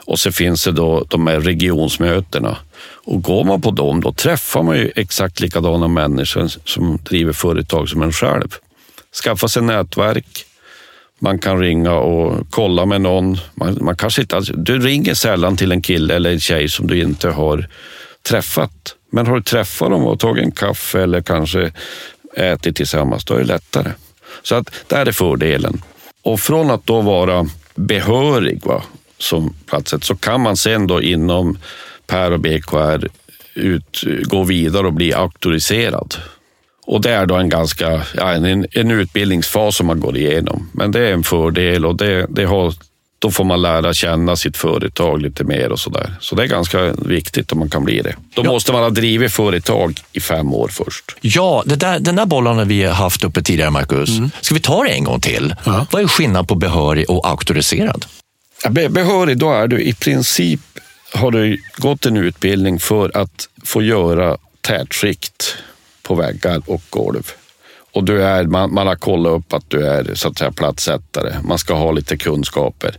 och 0.06 0.20
så 0.20 0.32
finns 0.32 0.64
det 0.64 0.72
då 0.72 1.06
de 1.10 1.28
här 1.28 1.40
regionsmötena. 1.40 2.58
Och 3.06 3.22
går 3.22 3.44
man 3.44 3.62
på 3.62 3.72
dem, 3.72 4.02
då 4.02 4.14
träffar 4.14 4.64
man 4.64 4.78
ju 4.78 4.92
exakt 4.96 5.40
likadana 5.40 5.88
människor 5.88 6.48
som 6.66 7.00
driver 7.04 7.34
företag 7.34 7.90
som 7.90 8.02
en 8.02 8.12
själv. 8.12 8.56
Skaffa 9.24 9.48
sig 9.48 9.64
nätverk. 9.64 10.46
Man 11.20 11.40
kan 11.40 11.60
ringa 11.60 11.94
och 11.94 12.48
kolla 12.50 12.86
med 12.86 13.02
någon. 13.02 13.38
Man, 13.56 13.78
man 13.82 13.96
kanske 13.96 14.22
inte, 14.22 14.36
alltså, 14.36 14.54
du 14.54 14.80
ringer 14.80 15.14
sällan 15.14 15.58
till 15.58 15.72
en 15.72 15.82
kille 15.82 16.16
eller 16.16 16.32
en 16.32 16.40
tjej 16.40 16.70
som 16.70 16.88
du 16.88 17.02
inte 17.02 17.30
har 17.30 17.68
träffat. 18.28 18.96
Men 19.12 19.28
har 19.28 19.36
du 19.36 19.44
träffat 19.44 19.90
dem 19.90 20.06
och 20.06 20.20
tagit 20.20 20.44
en 20.44 20.52
kaffe 20.52 21.04
eller 21.04 21.22
kanske 21.22 21.72
ätit 22.36 22.76
tillsammans, 22.76 23.26
då 23.26 23.34
är 23.34 23.40
det 23.40 23.46
lättare. 23.46 23.92
Så 24.44 24.56
att 24.56 24.72
där 24.88 25.06
är 25.06 25.12
fördelen. 25.12 25.82
Och 26.22 26.40
från 26.40 26.72
att 26.72 26.86
då 26.86 27.02
vara 27.02 27.48
behörig 27.76 28.66
va, 28.66 28.84
som 29.18 29.56
platset 29.66 30.04
så 30.04 30.16
kan 30.16 30.42
man 30.42 30.58
sen 30.58 30.88
då 30.88 31.02
inom 31.02 31.58
Per 32.08 32.32
och 32.32 32.40
BKR 32.40 33.08
ut, 33.56 34.04
gå 34.24 34.44
vidare 34.44 34.88
och 34.88 34.94
bli 34.94 35.14
auktoriserad. 35.14 36.16
Och 36.86 37.02
det 37.02 37.10
är 37.12 37.26
då 37.26 37.36
en 37.36 37.50
ganska 37.50 38.02
ja, 38.16 38.32
en, 38.34 38.66
en 38.72 38.92
utbildningsfas 38.92 39.76
som 39.76 39.88
man 39.88 40.00
går 40.00 40.18
igenom. 40.18 40.70
Men 40.74 40.92
det 40.92 41.08
är 41.08 41.14
en 41.14 41.24
fördel 41.24 41.86
och 41.86 41.96
det, 41.96 42.26
det 42.30 42.46
har, 42.46 42.74
då 43.20 43.32
får 43.32 43.44
man 43.44 43.62
lära 43.62 43.94
känna 43.94 44.36
sitt 44.36 44.58
företag 44.58 45.22
lite 45.22 45.44
mer 45.44 45.72
och 45.72 45.80
sådär. 45.80 46.16
Så 46.20 46.36
det 46.36 46.44
är 46.44 46.48
ganska 46.48 46.92
viktigt 46.92 47.52
om 47.52 47.60
man 47.60 47.70
kan 47.70 47.84
bli 47.84 48.02
det. 48.02 48.16
Då 48.36 48.42
Ja. 48.46 48.52
måste 48.52 48.72
man 48.72 48.84
ha 48.84 48.90
drivit 48.90 49.32
företag 49.34 50.00
i 50.12 50.20
fem 50.20 50.54
år 50.54 50.68
först. 50.68 51.16
Ja, 51.22 51.64
det 51.66 51.76
där, 51.76 52.00
den 52.00 52.16
där 52.16 52.26
bollen 52.26 52.58
har 52.58 52.66
vi 52.66 52.84
haft 52.86 53.24
uppe 53.24 53.42
tidigare, 53.42 53.70
Marcus. 53.72 54.10
Ska 54.42 54.56
vi 54.56 54.62
ta 54.62 54.84
det 54.84 54.90
en 54.90 55.04
gång 55.04 55.20
till? 55.22 55.56
Ja. 55.66 55.86
Vad 55.92 56.02
är 56.02 56.08
skillnad 56.08 56.48
på 56.48 56.56
behörig 56.56 57.10
och 57.10 57.28
auktoriserad? 57.30 58.06
Behörig, 58.70 59.38
då 59.38 59.52
är 59.52 59.68
du 59.68 59.82
i 59.82 59.94
princip 59.94 60.62
har 61.14 61.32
du 61.32 61.62
gått 61.78 62.06
en 62.06 62.18
utbildning 62.18 62.80
för 62.80 63.18
att 63.18 63.50
få 63.64 63.82
göra 63.82 64.38
tätskikt 64.62 65.56
på 66.02 66.16
väggar 66.16 66.62
och 66.66 66.82
golv. 66.90 67.32
Och 67.94 68.04
du 68.04 68.24
är, 68.24 68.44
man, 68.44 68.74
man 68.74 68.88
har 68.88 68.96
kollat 68.96 69.32
upp 69.32 69.54
att 69.54 69.70
du 69.70 69.88
är 69.88 70.16
så 70.16 70.28
att 70.28 70.38
säga 70.38 70.52
plattsättare. 70.52 71.36
Man 71.44 71.58
ska 71.58 71.74
ha 71.74 71.92
lite 71.92 72.18
kunskaper. 72.18 72.96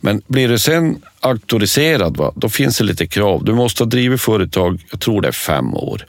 Men 0.00 0.22
blir 0.26 0.48
du 0.48 0.58
sen 0.58 1.02
auktoriserad, 1.20 2.16
va, 2.16 2.32
då 2.36 2.48
finns 2.48 2.78
det 2.78 2.84
lite 2.84 3.06
krav. 3.06 3.44
Du 3.44 3.54
måste 3.54 3.82
ha 3.82 3.88
drivit 3.88 4.20
företag, 4.20 4.80
jag 4.90 5.00
tror 5.00 5.22
det 5.22 5.28
är 5.28 5.32
fem 5.32 5.74
år. 5.74 6.06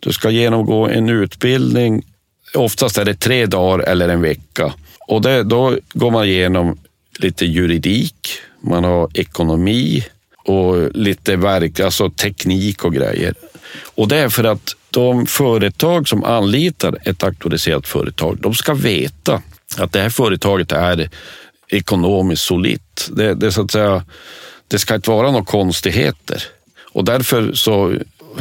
Du 0.00 0.12
ska 0.12 0.30
genomgå 0.30 0.88
en 0.88 1.08
utbildning. 1.08 2.02
Oftast 2.54 2.98
är 2.98 3.04
det 3.04 3.14
tre 3.14 3.46
dagar 3.46 3.84
eller 3.84 4.08
en 4.08 4.22
vecka. 4.22 4.72
Och 5.08 5.22
det, 5.22 5.42
då 5.42 5.76
går 5.92 6.10
man 6.10 6.24
igenom 6.24 6.78
lite 7.18 7.46
juridik, 7.46 8.28
man 8.60 8.84
har 8.84 9.08
ekonomi 9.14 10.04
och 10.44 10.96
lite 10.96 11.36
verk, 11.36 11.80
alltså 11.80 12.10
teknik 12.10 12.84
och 12.84 12.94
grejer. 12.94 13.34
Och 13.94 14.08
det 14.08 14.16
är 14.16 14.28
för 14.28 14.44
att 14.44 14.76
de 14.90 15.26
företag 15.26 16.08
som 16.08 16.24
anlitar 16.24 16.98
ett 17.04 17.22
auktoriserat 17.22 17.86
företag, 17.86 18.38
de 18.40 18.54
ska 18.54 18.74
veta 18.74 19.42
att 19.76 19.92
det 19.92 20.00
här 20.00 20.10
företaget 20.10 20.72
är 20.72 21.10
ekonomiskt 21.68 22.42
solitt. 22.42 23.08
Det, 23.12 23.34
det, 23.34 23.52
så 23.52 23.62
att 23.62 23.70
säga, 23.70 24.04
det 24.68 24.78
ska 24.78 24.94
inte 24.94 25.10
vara 25.10 25.30
några 25.30 25.44
konstigheter. 25.44 26.42
Och 26.92 27.04
därför 27.04 27.52
så 27.52 27.94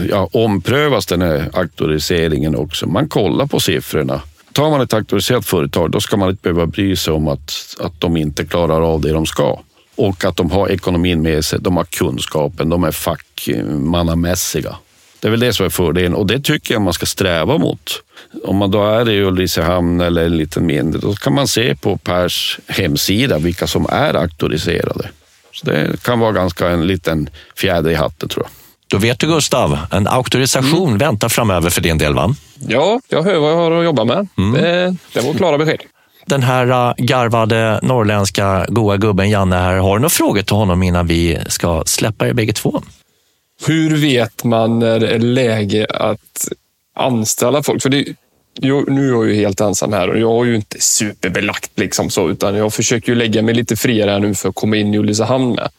ja, 0.10 0.30
omprövas 0.32 1.06
den 1.06 1.22
här 1.22 1.50
auktoriseringen 1.54 2.56
också. 2.56 2.88
Man 2.88 3.10
kollar 3.10 3.46
på 3.48 3.60
siffrorna. 3.60 4.22
Tar 4.56 4.70
man 4.70 4.82
ett 4.82 4.94
auktoriserat 4.94 5.46
företag, 5.46 5.92
då 5.92 6.00
ska 6.00 6.18
man 6.18 6.30
inte 6.30 6.42
behöva 6.42 6.66
bry 6.66 6.96
sig 6.96 7.14
om 7.14 7.28
att, 7.28 7.76
att 7.80 8.02
de 8.02 8.18
inte 8.18 8.46
klarar 8.46 8.82
av 8.82 9.02
det 9.02 9.12
de 9.12 9.26
ska. 9.26 9.60
Och 9.96 10.26
att 10.26 10.38
de 10.38 10.52
har 10.52 10.70
ekonomin 10.70 11.22
med 11.22 11.46
sig, 11.46 11.60
de 11.62 11.78
har 11.78 11.84
kunskapen, 11.84 12.70
de 12.70 12.84
är 12.84 12.92
fackmannamässiga. 12.92 14.76
Det 15.20 15.28
är 15.28 15.32
väl 15.32 15.40
det 15.40 15.54
som 15.54 15.66
är 15.66 15.70
fördelen 15.70 16.14
och 16.14 16.28
det 16.28 16.40
tycker 16.40 16.74
jag 16.74 16.82
man 16.82 16.94
ska 16.94 17.06
sträva 17.06 17.58
mot. 17.58 18.04
Om 18.44 18.58
man 18.58 18.72
då 18.72 18.86
är 18.86 19.10
i 19.10 19.22
Ulricehamn 19.22 20.02
eller 20.02 20.26
en 20.26 20.38
liten 20.38 20.66
mindre, 20.66 21.02
då 21.02 21.14
kan 21.14 21.34
man 21.34 21.48
se 21.48 21.76
på 21.76 21.98
Pers 21.98 22.60
hemsida 22.68 23.38
vilka 23.38 23.68
som 23.68 23.86
är 23.90 24.14
auktoriserade. 24.14 25.10
Så 25.54 25.66
det 25.66 26.04
kan 26.04 26.20
vara 26.20 26.32
ganska 26.32 26.70
en 26.70 26.88
liten 26.88 27.30
fjäder 27.56 27.92
i 27.92 27.96
hatten 27.96 28.30
tror 28.30 28.46
jag. 28.46 28.65
Då 28.88 28.98
vet 28.98 29.20
du 29.20 29.28
Gustav, 29.28 29.78
en 29.92 30.08
auktorisation 30.08 30.98
väntar 30.98 31.30
framöver 31.30 31.70
för 31.70 31.82
din 31.82 31.98
del 31.98 32.14
va? 32.14 32.36
Ja, 32.68 33.00
jag 33.10 33.24
hör 33.24 33.40
vad 33.40 33.52
jag 33.52 33.58
har 33.58 33.72
att 33.72 33.86
jobba 33.86 34.04
med. 34.04 34.28
Det, 34.54 34.96
det 35.14 35.22
var 35.22 35.34
klara 35.34 35.58
besked. 35.58 35.82
Den 36.26 36.44
här 36.44 36.68
äh, 36.68 36.94
garvade 36.98 37.80
norrländska 37.84 38.66
goa 38.70 38.98
gubben 38.98 39.30
Janne 39.30 39.56
här, 39.56 39.78
har 39.78 39.96
du 39.96 40.00
några 40.00 40.10
frågor 40.10 40.42
till 40.42 40.56
honom 40.56 40.84
innan 40.84 41.08
vi 41.08 41.40
ska 41.48 41.84
släppa 41.86 42.28
er 42.28 42.34
bägge 42.34 42.54
två? 42.54 42.82
Hur 43.66 43.98
vet 43.98 44.44
man 44.44 44.80
när 44.80 45.00
det 45.00 45.08
är 45.08 45.20
läge 45.20 45.86
att 45.90 46.48
anställa 46.96 47.64
folk? 47.64 47.82
För 47.82 47.90
det, 47.90 48.06
jag, 48.60 48.90
nu 48.90 49.08
är 49.08 49.12
jag 49.12 49.28
ju 49.28 49.36
helt 49.36 49.62
ensam 49.62 49.94
här 49.94 50.10
och 50.10 50.20
jag 50.20 50.32
har 50.32 50.46
ju 50.46 50.56
inte 50.56 50.82
superbelagt 50.82 51.72
liksom 51.76 52.10
så, 52.10 52.30
utan 52.30 52.56
jag 52.56 52.74
försöker 52.74 53.12
ju 53.12 53.16
lägga 53.16 53.42
mig 53.42 53.56
lite 53.56 53.76
friare 53.76 54.20
nu 54.20 54.36
för 54.36 54.50
att 54.50 54.56
komma 54.56 54.76
in 54.76 54.94
i 54.94 54.98
Ulricehamn 54.98 55.56
med. 55.56 55.70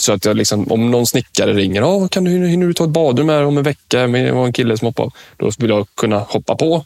Så 0.00 0.12
att 0.12 0.24
jag 0.24 0.36
liksom, 0.36 0.72
om 0.72 0.90
någon 0.90 1.06
snickare 1.06 1.52
ringer, 1.52 1.82
ah, 1.82 2.08
kan 2.08 2.24
du, 2.24 2.30
hinner 2.30 2.66
du 2.66 2.74
ta 2.74 2.84
ett 2.84 2.90
badrum 2.90 3.28
här 3.28 3.44
om 3.44 3.58
en 3.58 3.62
vecka 3.62 4.06
med 4.06 4.28
en 4.28 4.52
kille 4.52 4.78
som 4.78 4.86
hoppar? 4.86 5.10
Då 5.36 5.50
vill 5.58 5.70
jag 5.70 5.86
kunna 5.94 6.18
hoppa 6.18 6.56
på 6.56 6.84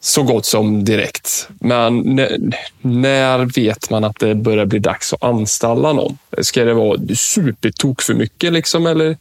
så 0.00 0.22
gott 0.22 0.44
som 0.44 0.84
direkt. 0.84 1.48
Men 1.60 1.98
när, 1.98 2.38
när 2.80 3.38
vet 3.54 3.90
man 3.90 4.04
att 4.04 4.18
det 4.18 4.34
börjar 4.34 4.66
bli 4.66 4.78
dags 4.78 5.12
att 5.12 5.22
anställa 5.22 5.92
någon? 5.92 6.18
Ska 6.38 6.64
det 6.64 6.74
vara 6.74 6.98
supertok 7.16 8.02
för 8.02 8.14
mycket 8.14 8.52
liksom, 8.52 8.86
eller 8.86 9.16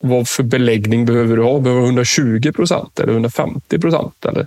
vad 0.00 0.28
för 0.28 0.42
beläggning 0.42 1.04
behöver 1.04 1.36
du 1.36 1.42
ha? 1.42 1.58
Behöver 1.58 1.80
du 1.80 1.86
120 1.86 2.52
procent 2.52 3.00
eller 3.00 3.12
150 3.12 3.78
procent? 3.78 4.24
Eller? 4.24 4.46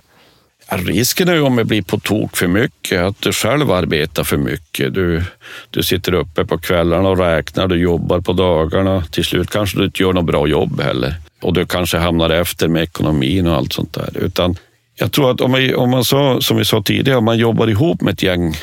Risken 0.76 1.28
är 1.28 1.34
ju 1.34 1.40
om 1.40 1.56
det 1.56 1.64
blir 1.64 1.82
på 1.82 1.98
tok 1.98 2.36
för 2.36 2.46
mycket, 2.46 3.00
att 3.00 3.20
du 3.20 3.32
själv 3.32 3.70
arbetar 3.70 4.24
för 4.24 4.36
mycket. 4.36 4.94
Du, 4.94 5.22
du 5.70 5.82
sitter 5.82 6.14
uppe 6.14 6.44
på 6.44 6.58
kvällarna 6.58 7.08
och 7.08 7.18
räknar, 7.18 7.68
du 7.68 7.76
jobbar 7.76 8.20
på 8.20 8.32
dagarna. 8.32 9.04
Till 9.10 9.24
slut 9.24 9.50
kanske 9.50 9.78
du 9.78 9.84
inte 9.84 10.02
gör 10.02 10.12
något 10.12 10.24
bra 10.24 10.46
jobb 10.46 10.80
heller. 10.80 11.14
Och 11.42 11.54
du 11.54 11.66
kanske 11.66 11.98
hamnar 11.98 12.30
efter 12.30 12.68
med 12.68 12.82
ekonomin 12.82 13.46
och 13.46 13.56
allt 13.56 13.72
sånt 13.72 13.94
där. 13.94 14.10
Utan 14.14 14.56
jag 14.96 15.12
tror 15.12 15.30
att 15.30 15.40
om 15.40 15.50
man, 15.50 15.74
om 15.74 15.90
man 15.90 16.04
sa, 16.04 16.40
som 16.40 16.56
vi 16.56 16.64
sa 16.64 16.82
tidigare, 16.82 17.18
om 17.18 17.24
man 17.24 17.38
jobbar 17.38 17.68
ihop 17.68 18.00
med 18.00 18.12
ett 18.12 18.22
gäng 18.22 18.56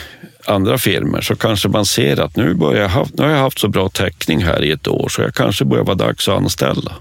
andra 0.45 0.77
firmor 0.77 1.21
så 1.21 1.35
kanske 1.35 1.69
man 1.69 1.85
ser 1.85 2.19
att 2.19 2.35
nu, 2.35 2.53
börjar 2.53 2.81
jag 2.81 2.89
haft, 2.89 3.17
nu 3.17 3.23
har 3.23 3.31
jag 3.31 3.39
haft 3.39 3.59
så 3.59 3.67
bra 3.67 3.89
täckning 3.89 4.43
här 4.43 4.63
i 4.63 4.71
ett 4.71 4.87
år 4.87 5.09
så 5.09 5.21
jag 5.21 5.33
kanske 5.33 5.65
börjar 5.65 5.83
vara 5.83 5.95
dags 5.95 6.27
att 6.27 6.37
anställa. 6.37 6.91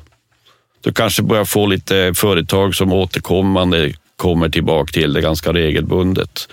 Du 0.80 0.92
kanske 0.92 1.22
börjar 1.22 1.44
få 1.44 1.66
lite 1.66 2.12
företag 2.14 2.74
som 2.74 2.92
återkommande 2.92 3.92
kommer 4.18 4.48
tillbaka 4.48 4.92
till 4.92 5.12
det 5.12 5.20
ganska 5.20 5.52
regelbundet. 5.52 6.48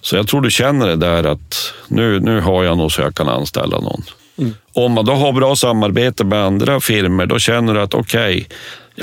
Så 0.00 0.16
jag 0.16 0.28
tror 0.28 0.40
du 0.40 0.50
känner 0.50 0.86
det 0.86 0.96
där 0.96 1.24
att 1.24 1.74
nu, 1.88 2.20
nu 2.20 2.40
har 2.40 2.64
jag 2.64 2.78
nog 2.78 2.92
så 2.92 3.00
jag 3.00 3.14
kan 3.14 3.28
anställa 3.28 3.80
någon. 3.80 4.02
Mm. 4.38 4.54
Om 4.72 4.92
man 4.92 5.04
då 5.04 5.12
har 5.12 5.32
bra 5.32 5.56
samarbete 5.56 6.24
med 6.24 6.44
andra 6.44 6.80
firmor, 6.80 7.26
då 7.26 7.38
känner 7.38 7.74
du 7.74 7.80
att 7.80 7.94
okej, 7.94 8.48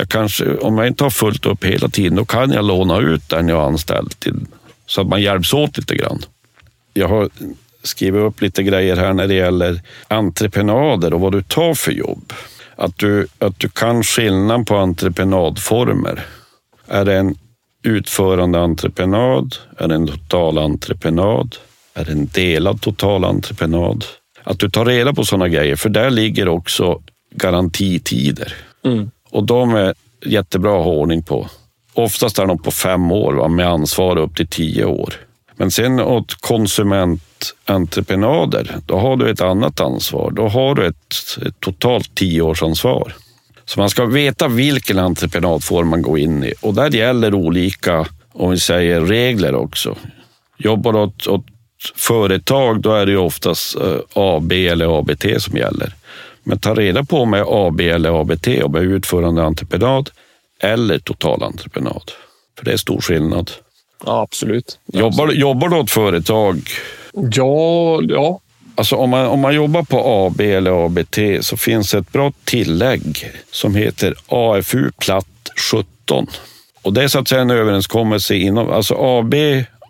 okay, 0.00 0.28
om 0.60 0.78
jag 0.78 0.86
inte 0.86 1.04
har 1.04 1.10
fullt 1.10 1.46
upp 1.46 1.64
hela 1.64 1.88
tiden, 1.88 2.16
då 2.16 2.24
kan 2.24 2.50
jag 2.50 2.64
låna 2.64 2.98
ut 2.98 3.28
den 3.28 3.48
jag 3.48 3.62
anställt 3.64 4.20
till, 4.20 4.46
så 4.86 5.00
att 5.00 5.06
man 5.06 5.22
hjälps 5.22 5.54
åt 5.54 5.78
lite 5.78 5.94
grann. 5.96 6.22
Jag 6.94 7.08
har 7.08 7.28
skrivit 7.82 8.22
upp 8.22 8.42
lite 8.42 8.62
grejer 8.62 8.96
här 8.96 9.12
när 9.12 9.26
det 9.26 9.34
gäller 9.34 9.80
entreprenader 10.08 11.14
och 11.14 11.20
vad 11.20 11.32
du 11.32 11.42
tar 11.42 11.74
för 11.74 11.92
jobb. 11.92 12.32
Att 12.76 12.98
du, 12.98 13.26
att 13.38 13.58
du 13.58 13.68
kan 13.68 14.02
skillnad 14.02 14.66
på 14.66 14.76
entreprenadformer. 14.76 16.26
Är 16.88 17.04
det 17.04 17.14
en 17.14 17.34
utförande 17.86 18.60
entreprenad? 18.60 19.54
Är 19.78 19.88
det 19.88 19.94
en 19.94 20.06
totalentreprenad? 20.06 21.56
Är 21.94 22.04
det 22.04 22.12
en 22.12 22.26
delad 22.26 22.80
totalentreprenad? 22.80 24.04
Att 24.42 24.58
du 24.58 24.70
tar 24.70 24.84
reda 24.84 25.14
på 25.14 25.24
sådana 25.24 25.48
grejer, 25.48 25.76
för 25.76 25.88
där 25.88 26.10
ligger 26.10 26.48
också 26.48 27.02
garantitider. 27.34 28.54
Mm. 28.84 29.10
Och 29.30 29.44
de 29.44 29.74
är 29.74 29.94
jättebra 30.24 30.78
att 30.78 30.84
ha 30.84 30.92
ordning 30.92 31.22
på. 31.22 31.48
Oftast 31.94 32.38
är 32.38 32.46
de 32.46 32.58
på 32.58 32.70
fem 32.70 33.12
år 33.12 33.32
va, 33.32 33.48
med 33.48 33.68
ansvar 33.68 34.18
upp 34.18 34.36
till 34.36 34.48
tio 34.48 34.84
år. 34.84 35.14
Men 35.56 35.70
sen 35.70 36.00
åt 36.00 36.34
konsumententreprenader, 36.34 38.76
då 38.86 38.98
har 38.98 39.16
du 39.16 39.30
ett 39.30 39.40
annat 39.40 39.80
ansvar. 39.80 40.30
Då 40.30 40.48
har 40.48 40.74
du 40.74 40.86
ett, 40.86 41.14
ett 41.46 41.60
totalt 41.60 42.14
tioårsansvar. 42.14 43.14
Så 43.66 43.80
man 43.80 43.90
ska 43.90 44.04
veta 44.04 44.48
vilken 44.48 44.98
entreprenadform 44.98 45.88
man 45.88 46.02
går 46.02 46.18
in 46.18 46.44
i 46.44 46.54
och 46.60 46.74
där 46.74 46.90
gäller 46.96 47.34
olika, 47.34 48.06
om 48.32 48.50
vi 48.50 48.58
säger 48.58 49.00
regler 49.00 49.54
också. 49.54 49.96
Jobbar 50.58 50.92
du 50.92 50.98
åt, 50.98 51.26
åt 51.26 51.46
företag, 51.96 52.80
då 52.80 52.92
är 52.92 53.06
det 53.06 53.12
ju 53.12 53.18
oftast 53.18 53.76
eh, 53.76 53.98
AB 54.12 54.52
eller 54.52 54.98
ABT 54.98 55.24
som 55.38 55.56
gäller. 55.56 55.94
Men 56.42 56.58
ta 56.58 56.74
reda 56.74 57.04
på 57.04 57.24
med 57.24 57.44
AB 57.48 57.80
eller 57.80 58.20
ABT, 58.20 58.48
om 58.64 58.74
är 58.74 58.80
utförande 58.80 59.42
entreprenad 59.42 60.10
eller 60.60 60.98
totalentreprenad. 60.98 62.10
För 62.58 62.64
det 62.64 62.72
är 62.72 62.76
stor 62.76 63.00
skillnad. 63.00 63.50
Ja, 64.04 64.22
absolut. 64.22 64.78
Jobbar, 64.92 65.32
jobbar 65.32 65.68
du 65.68 65.76
åt 65.76 65.90
företag? 65.90 66.60
Ja, 67.12 68.00
ja. 68.02 68.40
Alltså 68.76 68.96
om, 68.96 69.10
man, 69.10 69.26
om 69.26 69.40
man 69.40 69.54
jobbar 69.54 69.82
på 69.82 70.26
AB 70.26 70.40
eller 70.40 70.86
ABT 70.86 71.18
så 71.40 71.56
finns 71.56 71.94
ett 71.94 72.12
bra 72.12 72.32
tillägg 72.44 73.32
som 73.50 73.74
heter 73.74 74.14
AFU 74.26 74.90
platt 74.98 75.26
17. 75.70 76.26
Och 76.82 76.92
det 76.92 77.02
är 77.02 77.08
så 77.08 77.18
att 77.18 77.28
säga 77.28 77.40
en 77.40 77.50
överenskommelse 77.50 78.34
inom, 78.34 78.70
alltså 78.70 78.94
AB 78.94 79.34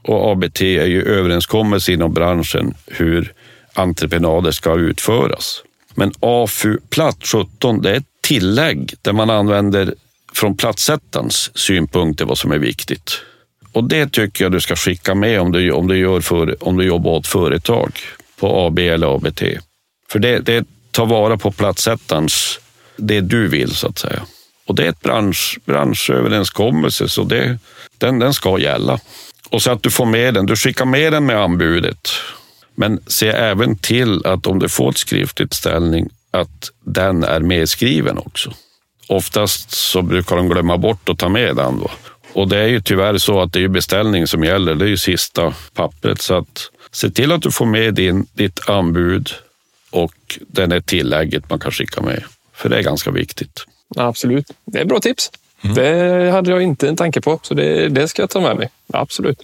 och 0.02 0.30
ABT 0.30 0.60
är 0.60 0.86
ju 0.86 1.02
överenskommelse 1.02 1.92
inom 1.92 2.14
branschen 2.14 2.74
hur 2.86 3.32
entreprenader 3.72 4.50
ska 4.50 4.74
utföras. 4.74 5.62
Men 5.94 6.12
AFU 6.20 6.78
platt 6.90 7.18
17, 7.22 7.82
det 7.82 7.90
är 7.90 7.96
ett 7.96 8.04
tillägg 8.22 8.94
där 9.02 9.12
man 9.12 9.30
använder 9.30 9.94
från 10.32 10.56
plattsättarens 10.56 11.58
synpunkter 11.58 12.24
vad 12.24 12.38
som 12.38 12.52
är 12.52 12.58
viktigt. 12.58 13.22
Och 13.72 13.84
det 13.84 14.12
tycker 14.12 14.44
jag 14.44 14.52
du 14.52 14.60
ska 14.60 14.76
skicka 14.76 15.14
med 15.14 15.40
om 15.40 15.52
du, 15.52 15.70
om 15.70 15.88
du, 15.88 15.98
gör 15.98 16.20
för, 16.20 16.68
om 16.68 16.76
du 16.76 16.84
jobbar 16.84 17.10
åt 17.10 17.26
företag 17.26 17.92
på 18.40 18.66
AB 18.66 18.78
eller 18.78 19.14
ABT. 19.14 19.42
För 20.08 20.18
det, 20.18 20.38
det 20.38 20.66
tar 20.90 21.06
vara 21.06 21.36
på 21.36 21.52
platsättans, 21.52 22.60
det 22.96 23.20
du 23.20 23.48
vill 23.48 23.70
så 23.70 23.86
att 23.86 23.98
säga. 23.98 24.22
Och 24.66 24.74
det 24.74 24.84
är 24.84 24.88
ett 24.88 25.02
bransch, 25.02 25.58
branschöverenskommelse 25.64 27.08
så 27.08 27.24
det, 27.24 27.58
den, 27.98 28.18
den 28.18 28.34
ska 28.34 28.58
gälla. 28.58 28.98
Och 29.50 29.62
så 29.62 29.70
att 29.70 29.82
du 29.82 29.90
får 29.90 30.06
med 30.06 30.34
den, 30.34 30.46
du 30.46 30.56
skickar 30.56 30.84
med 30.84 31.12
den 31.12 31.26
med 31.26 31.36
anbudet. 31.36 32.10
Men 32.74 33.00
se 33.06 33.28
även 33.28 33.78
till 33.78 34.26
att 34.26 34.46
om 34.46 34.58
du 34.58 34.68
får 34.68 34.90
ett 34.90 34.98
skriftligt 34.98 35.54
ställning 35.54 36.08
att 36.30 36.70
den 36.84 37.24
är 37.24 37.40
medskriven 37.40 38.18
också. 38.18 38.52
Oftast 39.08 39.70
så 39.70 40.02
brukar 40.02 40.36
de 40.36 40.48
glömma 40.48 40.76
bort 40.76 41.08
att 41.08 41.18
ta 41.18 41.28
med 41.28 41.56
den. 41.56 41.78
Då. 41.80 41.90
Och 42.32 42.48
det 42.48 42.58
är 42.58 42.66
ju 42.66 42.80
tyvärr 42.80 43.18
så 43.18 43.40
att 43.40 43.52
det 43.52 43.64
är 43.64 43.68
beställning 43.68 44.26
som 44.26 44.44
gäller. 44.44 44.74
Det 44.74 44.84
är 44.84 44.88
ju 44.88 44.96
sista 44.96 45.54
pappret. 45.74 46.20
Så 46.20 46.34
att 46.34 46.70
se 46.96 47.10
till 47.10 47.32
att 47.32 47.42
du 47.42 47.50
får 47.50 47.66
med 47.66 47.94
din, 47.94 48.26
ditt 48.32 48.68
anbud 48.68 49.30
och 49.90 50.38
den 50.48 50.72
är 50.72 50.80
tillägget 50.80 51.50
man 51.50 51.58
kan 51.58 51.72
skicka 51.72 52.00
med. 52.00 52.24
För 52.54 52.68
det 52.68 52.78
är 52.78 52.82
ganska 52.82 53.10
viktigt. 53.10 53.64
Absolut. 53.96 54.50
Det 54.64 54.78
är 54.78 54.84
bra 54.84 55.00
tips. 55.00 55.30
Mm. 55.62 55.76
Det 55.76 56.30
hade 56.30 56.50
jag 56.50 56.62
inte 56.62 56.88
en 56.88 56.96
tanke 56.96 57.20
på, 57.20 57.38
så 57.42 57.54
det, 57.54 57.88
det 57.88 58.08
ska 58.08 58.22
jag 58.22 58.30
ta 58.30 58.40
med 58.40 58.56
mig. 58.56 58.70
Absolut. 58.92 59.38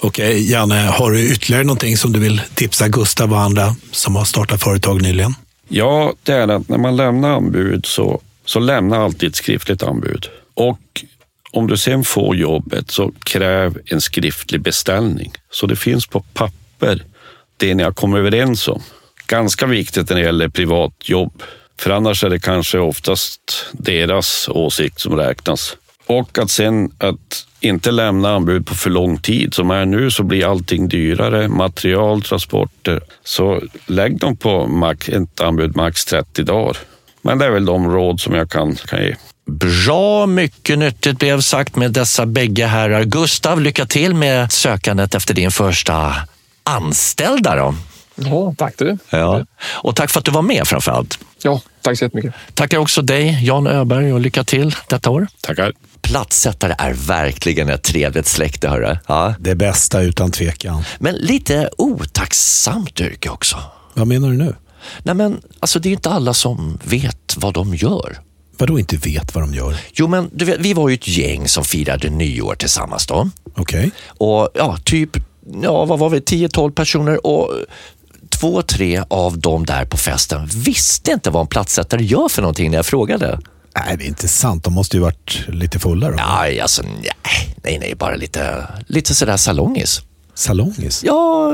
Okej, 0.00 0.50
Janne, 0.50 0.74
har 0.74 1.10
du 1.10 1.32
ytterligare 1.32 1.64
någonting 1.64 1.96
som 1.96 2.12
du 2.12 2.20
vill 2.20 2.40
tipsa 2.54 2.88
Gustav 2.88 3.32
och 3.32 3.40
andra 3.40 3.76
som 3.90 4.16
har 4.16 4.24
startat 4.24 4.62
företag 4.62 5.02
nyligen? 5.02 5.34
Ja, 5.68 6.12
det 6.22 6.32
är 6.32 6.48
att 6.48 6.68
när 6.68 6.78
man 6.78 6.96
lämnar 6.96 7.30
anbud 7.30 7.86
så, 7.86 8.20
så 8.44 8.60
lämna 8.60 8.96
alltid 8.96 9.28
ett 9.28 9.36
skriftligt 9.36 9.82
anbud. 9.82 10.26
Och 10.54 11.04
om 11.50 11.66
du 11.66 11.76
sen 11.76 12.04
får 12.04 12.36
jobbet 12.36 12.90
så 12.90 13.12
kräv 13.24 13.78
en 13.86 14.00
skriftlig 14.00 14.60
beställning 14.60 15.32
så 15.50 15.66
det 15.66 15.76
finns 15.76 16.06
på 16.06 16.20
papper 16.20 16.67
det 17.56 17.74
ni 17.74 17.82
har 17.82 17.92
kommit 17.92 18.18
överens 18.18 18.68
om. 18.68 18.82
Ganska 19.26 19.66
viktigt 19.66 20.10
när 20.10 20.16
det 20.16 20.22
gäller 20.22 20.48
privatjobb, 20.48 21.42
för 21.80 21.90
annars 21.90 22.24
är 22.24 22.30
det 22.30 22.40
kanske 22.40 22.78
oftast 22.78 23.66
deras 23.72 24.48
åsikt 24.48 25.00
som 25.00 25.16
räknas. 25.16 25.76
Och 26.06 26.38
att 26.38 26.50
sen 26.50 26.90
att 26.98 27.46
inte 27.60 27.90
lämna 27.90 28.34
anbud 28.34 28.66
på 28.66 28.74
för 28.74 28.90
lång 28.90 29.18
tid. 29.18 29.54
Som 29.54 29.70
är 29.70 29.86
nu 29.86 30.10
så 30.10 30.22
blir 30.22 30.50
allting 30.50 30.88
dyrare, 30.88 31.48
material, 31.48 32.22
transporter. 32.22 33.00
Så 33.24 33.62
lägg 33.86 34.18
dem 34.18 34.36
på 34.36 34.84
ett 35.08 35.40
anbud 35.40 35.76
max 35.76 36.04
30 36.04 36.42
dagar. 36.42 36.76
Men 37.22 37.38
det 37.38 37.44
är 37.44 37.50
väl 37.50 37.64
de 37.64 37.92
råd 37.92 38.20
som 38.20 38.34
jag 38.34 38.50
kan, 38.50 38.74
kan 38.74 39.02
ge. 39.02 39.14
Bra 39.46 40.26
mycket 40.26 40.78
nyttigt 40.78 41.18
blev 41.18 41.40
sagt 41.40 41.76
med 41.76 41.92
dessa 41.92 42.26
bägge 42.26 42.66
herrar. 42.66 43.04
Gustav, 43.04 43.60
lycka 43.60 43.86
till 43.86 44.14
med 44.14 44.52
sökandet 44.52 45.14
efter 45.14 45.34
din 45.34 45.50
första 45.50 46.14
anställda. 46.68 47.56
Då. 47.56 47.74
Ja, 48.14 48.54
tack 48.58 48.74
du. 48.78 48.98
Ja. 49.10 49.44
Och 49.62 49.96
tack 49.96 50.10
för 50.10 50.18
att 50.18 50.24
du 50.24 50.30
var 50.30 50.42
med 50.42 50.66
framför 50.66 50.92
allt. 50.92 51.18
Ja, 51.42 51.60
tack 51.82 51.98
så 51.98 52.04
jättemycket. 52.04 52.34
Tackar 52.54 52.78
också 52.78 53.02
dig, 53.02 53.38
Jan 53.42 53.66
Öberg, 53.66 54.12
och 54.12 54.20
lycka 54.20 54.44
till 54.44 54.74
detta 54.88 55.10
år. 55.10 55.26
Tackar. 55.40 55.72
Platssättare 56.02 56.74
är 56.78 56.92
verkligen 56.92 57.68
ett 57.68 57.82
trevligt 57.82 58.26
släkte. 58.26 58.68
Hörru. 58.68 58.96
Ja. 59.06 59.34
Det 59.38 59.54
bästa 59.54 60.00
utan 60.00 60.30
tvekan. 60.30 60.84
Men 60.98 61.14
lite 61.14 61.70
otacksamt 61.78 63.00
yrke 63.00 63.28
också. 63.28 63.56
Vad 63.94 64.06
menar 64.06 64.28
du 64.28 64.36
nu? 64.36 64.54
Nej, 65.02 65.14
men, 65.14 65.40
alltså, 65.60 65.78
det 65.78 65.88
är 65.88 65.92
inte 65.92 66.10
alla 66.10 66.34
som 66.34 66.78
vet 66.84 67.34
vad 67.36 67.54
de 67.54 67.74
gör. 67.74 68.18
Vadå 68.58 68.78
inte 68.78 68.96
vet 68.96 69.34
vad 69.34 69.44
de 69.44 69.54
gör? 69.54 69.76
Jo, 69.92 70.06
men 70.06 70.30
du 70.32 70.44
vet, 70.44 70.60
vi 70.60 70.74
var 70.74 70.88
ju 70.88 70.94
ett 70.94 71.08
gäng 71.08 71.48
som 71.48 71.64
firade 71.64 72.10
nyår 72.10 72.54
tillsammans 72.54 73.06
då. 73.06 73.30
Okej. 73.56 73.78
Okay. 73.78 73.90
Och 74.08 74.48
ja, 74.54 74.76
typ, 74.84 75.10
ja, 75.62 75.84
vad 75.84 75.98
var 75.98 76.10
vi, 76.10 76.18
10-12 76.18 76.70
personer 76.70 77.26
och 77.26 77.52
två, 78.28 78.62
tre 78.62 79.02
av 79.08 79.38
dem 79.38 79.66
där 79.66 79.84
på 79.84 79.96
festen 79.96 80.46
visste 80.46 81.10
inte 81.12 81.30
vad 81.30 81.40
en 81.40 81.46
platssättare 81.46 82.04
gör 82.04 82.28
för 82.28 82.42
någonting 82.42 82.70
när 82.70 82.78
jag 82.78 82.86
frågade. 82.86 83.40
Nej, 83.76 83.96
det 83.96 84.04
är 84.04 84.08
inte 84.08 84.28
sant. 84.28 84.64
De 84.64 84.74
måste 84.74 84.96
ju 84.96 85.02
varit 85.02 85.44
lite 85.48 85.78
fulla 85.78 86.10
då. 86.10 86.16
Nej, 86.16 86.60
alltså 86.60 86.82
nej, 86.82 87.56
nej, 87.64 87.78
nej 87.78 87.94
bara 87.94 88.14
lite, 88.14 88.66
lite 88.86 89.14
sådär 89.14 89.36
salongis. 89.36 90.00
Salongis. 90.34 91.04
Ja, 91.04 91.52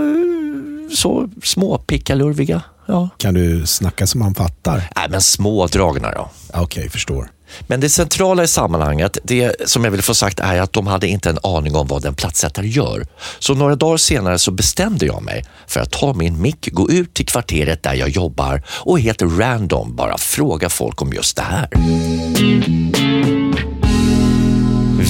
så 0.96 1.28
små 1.42 1.78
pickalurviga. 1.78 2.62
Ja. 2.87 3.09
Kan 3.16 3.35
du 3.35 3.66
snacka 3.66 4.07
som 4.07 4.20
man 4.20 4.35
fattar? 4.35 4.90
Nej, 4.96 5.07
men 5.11 5.20
smådragna 5.22 6.12
då. 6.12 6.30
Okej, 6.54 6.90
förstår. 6.90 7.30
Men 7.66 7.80
det 7.80 7.88
centrala 7.88 8.44
i 8.44 8.48
sammanhanget, 8.48 9.18
det 9.22 9.68
som 9.68 9.84
jag 9.84 9.90
vill 9.90 10.02
få 10.02 10.14
sagt 10.14 10.40
är 10.40 10.60
att 10.60 10.72
de 10.72 10.86
hade 10.86 11.08
inte 11.08 11.30
en 11.30 11.38
aning 11.42 11.74
om 11.74 11.86
vad 11.86 12.04
en 12.04 12.14
plattsättare 12.14 12.66
gör. 12.66 13.06
Så 13.38 13.54
några 13.54 13.74
dagar 13.74 13.96
senare 13.96 14.38
så 14.38 14.50
bestämde 14.50 15.06
jag 15.06 15.22
mig 15.22 15.44
för 15.66 15.80
att 15.80 15.90
ta 15.90 16.12
min 16.12 16.42
mick, 16.42 16.68
gå 16.72 16.90
ut 16.90 17.14
till 17.14 17.26
kvarteret 17.26 17.82
där 17.82 17.94
jag 17.94 18.08
jobbar 18.08 18.62
och 18.68 19.00
helt 19.00 19.22
random 19.22 19.96
bara 19.96 20.18
fråga 20.18 20.68
folk 20.68 21.02
om 21.02 21.12
just 21.12 21.36
det 21.36 21.42
här. 21.42 21.68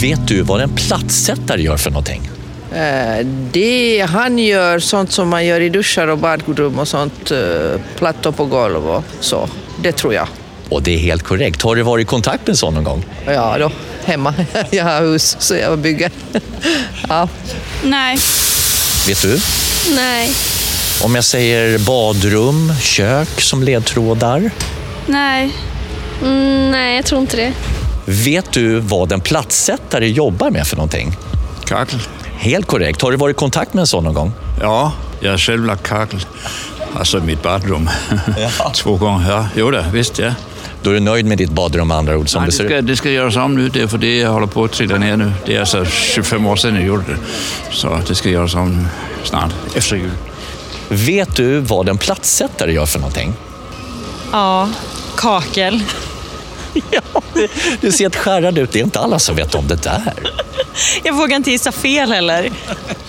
Vet 0.00 0.28
du 0.28 0.42
vad 0.42 0.60
en 0.60 0.74
plattsättare 0.74 1.62
gör 1.62 1.76
för 1.76 1.90
någonting? 1.90 2.30
Eh, 2.74 3.26
det 3.52 4.06
han 4.10 4.38
gör 4.38 4.78
sånt 4.78 5.12
som 5.12 5.28
man 5.28 5.46
gör 5.46 5.60
i 5.60 5.68
duschar 5.68 6.08
och 6.08 6.18
badrum 6.18 6.78
och 6.78 6.88
sånt, 6.88 7.30
eh, 7.30 7.80
plattor 7.96 8.32
på 8.32 8.44
golv 8.44 8.88
och 8.90 9.04
så. 9.20 9.48
Det 9.82 9.92
tror 9.92 10.14
jag. 10.14 10.28
Och 10.68 10.82
det 10.82 10.94
är 10.94 10.98
helt 10.98 11.22
korrekt. 11.22 11.62
Har 11.62 11.76
du 11.76 11.82
varit 11.82 12.02
i 12.02 12.06
kontakt 12.06 12.40
med 12.40 12.48
en 12.48 12.56
sån 12.56 12.74
någon 12.74 12.84
gång? 12.84 13.04
Ja 13.26 13.58
då, 13.58 13.70
hemma. 14.04 14.34
Jag 14.70 14.84
har 14.84 15.00
hus 15.00 15.36
så 15.40 15.54
jag 15.54 15.78
bygger. 15.78 16.10
Ja. 17.08 17.28
Nej. 17.84 18.18
Vet 19.06 19.22
du? 19.22 19.40
Nej. 19.94 20.34
Om 21.02 21.14
jag 21.14 21.24
säger 21.24 21.78
badrum, 21.78 22.72
kök 22.80 23.40
som 23.40 23.62
ledtrådar. 23.62 24.50
Nej. 25.06 25.50
Mm, 26.22 26.70
nej, 26.70 26.96
jag 26.96 27.04
tror 27.04 27.20
inte 27.20 27.36
det. 27.36 27.52
Vet 28.06 28.52
du 28.52 28.80
vad 28.80 29.12
en 29.12 29.20
plattsättare 29.20 30.08
jobbar 30.08 30.50
med 30.50 30.66
för 30.66 30.76
någonting? 30.76 31.16
Kakel? 31.66 31.98
Helt 32.38 32.66
korrekt. 32.66 33.02
Har 33.02 33.10
du 33.10 33.16
varit 33.16 33.36
i 33.36 33.38
kontakt 33.38 33.74
med 33.74 33.80
en 33.80 33.86
sån 33.86 34.04
någon 34.04 34.14
gång? 34.14 34.32
Ja, 34.60 34.92
jag 35.20 35.30
har 35.30 35.38
själv 35.38 35.64
lagt 35.64 35.82
kakel. 35.82 36.26
Alltså 36.94 37.18
i 37.18 37.20
mitt 37.20 37.42
badrum. 37.42 37.90
Två 38.74 38.96
gånger. 38.96 39.30
Ja, 39.30 39.48
jo 39.56 39.70
då, 39.70 39.84
visst 39.92 40.18
ja. 40.18 40.32
Då 40.84 40.90
är 40.90 40.94
du 40.94 41.00
nöjd 41.00 41.26
med 41.26 41.38
ditt 41.38 41.50
badrum 41.50 41.88
med 41.88 41.96
andra 41.96 42.16
ord 42.18 42.28
som 42.28 42.42
Nej, 42.42 42.50
det 42.50 42.64
ska, 42.68 42.82
det 42.82 42.96
ska 42.96 43.10
göras 43.10 43.36
om 43.36 43.54
nu. 43.56 43.68
Det 43.68 43.80
är 43.82 43.86
för 43.86 43.98
det 43.98 44.18
jag 44.18 44.30
håller 44.30 44.46
på 44.46 44.64
att 44.64 44.72
trilla 44.72 44.96
ner 44.98 45.16
nu. 45.16 45.32
Det 45.46 45.56
är 45.56 45.60
alltså 45.60 45.84
25 45.84 46.46
år 46.46 46.56
sedan 46.56 46.74
jag 46.74 46.84
gjorde 46.84 47.02
det. 47.08 47.16
Så 47.70 48.00
det 48.08 48.14
ska 48.14 48.28
göras 48.28 48.54
om 48.54 48.86
snart, 49.24 49.52
efter 49.76 49.96
jul. 49.96 50.10
Vet 50.88 51.36
du 51.36 51.58
vad 51.58 51.88
en 51.88 51.98
plattsättare 51.98 52.72
gör 52.72 52.86
för 52.86 52.98
någonting? 52.98 53.34
Ja, 54.32 54.68
kakel. 55.16 55.82
Ja, 56.90 57.22
du- 57.80 57.92
ser 57.92 58.04
helt 58.04 58.16
skärrad 58.16 58.58
ut. 58.58 58.72
Det 58.72 58.80
är 58.80 58.84
inte 58.84 59.00
alla 59.00 59.18
som 59.18 59.36
vet 59.36 59.54
om 59.54 59.68
det 59.68 59.82
där. 59.82 60.12
Jag 61.02 61.12
vågar 61.14 61.36
inte 61.36 61.50
gissa 61.50 61.72
fel 61.72 62.12
heller. 62.12 62.44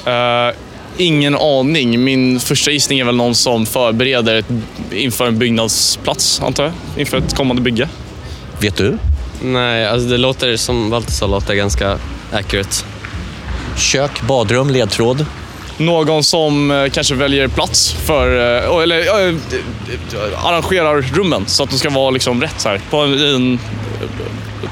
Eh, 0.05 0.55
ingen 0.97 1.36
aning. 1.36 2.03
Min 2.03 2.39
första 2.39 2.71
gissning 2.71 2.99
är 2.99 3.05
väl 3.05 3.15
någon 3.15 3.36
som 3.36 3.65
förbereder 3.65 4.36
ett, 4.36 4.45
inför 4.91 5.27
en 5.27 5.39
byggnadsplats, 5.39 6.41
antar 6.41 6.63
jag. 6.63 6.73
Inför 6.97 7.17
ett 7.17 7.36
kommande 7.36 7.62
bygge. 7.62 7.89
Vet 8.62 8.77
du? 8.77 8.97
Nej, 9.41 9.88
alltså 9.88 10.10
det 10.10 10.17
låter 10.17 10.58
som 10.58 10.89
Valter 10.89 11.27
låter 11.27 11.53
ganska 11.53 11.97
accurate. 12.31 12.75
Kök, 13.77 14.21
badrum, 14.21 14.69
ledtråd. 14.69 15.25
Någon 15.77 16.23
som 16.23 16.71
eh, 16.71 16.89
kanske 16.89 17.15
väljer 17.15 17.47
plats 17.47 17.91
för, 17.91 18.27
eh, 18.58 18.84
eller 18.84 19.29
eh, 19.29 19.36
arrangerar 20.45 21.01
rummen 21.01 21.43
så 21.47 21.63
att 21.63 21.69
de 21.69 21.77
ska 21.77 21.89
vara 21.89 22.10
liksom 22.10 22.41
rätt 22.41 22.62
så 22.62 22.69
här, 22.69 22.81
på 22.89 22.97
en, 22.97 23.19
en 23.19 23.60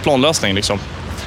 planlösning. 0.04 0.56
Liksom. 0.56 0.80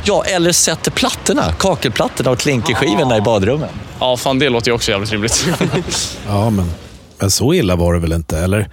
Ja, 0.05 0.25
eller 0.25 0.53
sätter 0.53 0.91
plattorna, 0.91 1.53
kakelplattorna 1.59 2.31
och 2.31 2.39
klinkerskivorna 2.39 3.17
i 3.17 3.21
badrummen. 3.21 3.69
Ja, 4.01 4.17
fan 4.17 4.39
det 4.39 4.49
låter 4.49 4.71
ju 4.71 4.75
också 4.75 4.91
jävligt 4.91 5.13
rimligt. 5.13 5.47
Ja, 6.27 6.51
men, 6.51 6.71
men 7.21 7.31
så 7.31 7.55
illa 7.55 7.77
var 7.77 7.95
det 7.95 8.01
väl 8.01 8.13
inte? 8.13 8.39
Eller? 8.39 8.69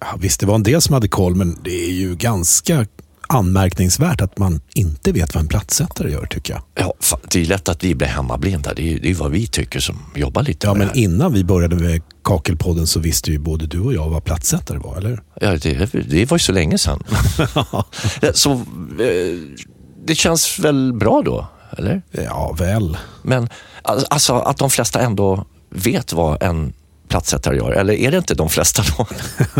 Ja, 0.00 0.06
visst, 0.20 0.40
det 0.40 0.46
var 0.46 0.54
en 0.54 0.62
del 0.62 0.80
som 0.82 0.94
hade 0.94 1.08
koll, 1.08 1.34
men 1.34 1.58
det 1.64 1.84
är 1.86 1.92
ju 1.92 2.14
ganska 2.16 2.86
anmärkningsvärt 3.30 4.20
att 4.20 4.38
man 4.38 4.60
inte 4.74 5.12
vet 5.12 5.34
vad 5.34 5.42
en 5.42 5.48
plattsättare 5.48 6.10
gör, 6.10 6.26
tycker 6.26 6.52
jag. 6.52 6.62
Ja, 6.86 6.94
fan, 7.00 7.20
det 7.30 7.40
är 7.40 7.46
lätt 7.46 7.68
att 7.68 7.84
vi 7.84 7.94
blir 7.94 8.08
hemmablinda. 8.08 8.74
Det 8.74 8.94
är, 8.94 8.98
det 8.98 9.10
är 9.10 9.14
vad 9.14 9.30
vi 9.30 9.46
tycker 9.46 9.80
som 9.80 9.96
jobbar 10.14 10.42
lite 10.42 10.66
Ja, 10.66 10.74
med 10.74 10.78
men 10.78 10.88
det 10.88 10.94
här. 10.94 11.04
innan 11.04 11.32
vi 11.32 11.44
började 11.44 11.76
med 11.76 12.02
Kakelpodden 12.24 12.86
så 12.86 13.00
visste 13.00 13.30
ju 13.30 13.38
både 13.38 13.66
du 13.66 13.80
och 13.80 13.94
jag 13.94 14.08
vad 14.08 14.24
plattsättare 14.24 14.78
var, 14.78 14.96
eller? 14.96 15.20
Ja, 15.40 15.50
det, 15.56 15.92
det 16.10 16.30
var 16.30 16.34
ju 16.34 16.42
så 16.42 16.52
länge 16.52 16.78
sedan. 16.78 17.02
så 18.34 18.52
eh, 18.52 18.58
det 20.04 20.14
känns 20.14 20.58
väl 20.58 20.92
bra 20.92 21.22
då, 21.22 21.46
eller? 21.78 22.02
Ja, 22.10 22.52
väl. 22.58 22.96
Men 23.22 23.48
alltså 23.88 24.34
att 24.34 24.56
de 24.56 24.70
flesta 24.70 25.00
ändå 25.00 25.46
vet 25.70 26.12
vad 26.12 26.42
en 26.42 26.72
plattsättare 27.08 27.56
gör, 27.56 27.72
eller 27.72 27.94
är 27.94 28.10
det 28.10 28.18
inte 28.18 28.34
de 28.34 28.48
flesta 28.48 28.82
då? 28.96 29.06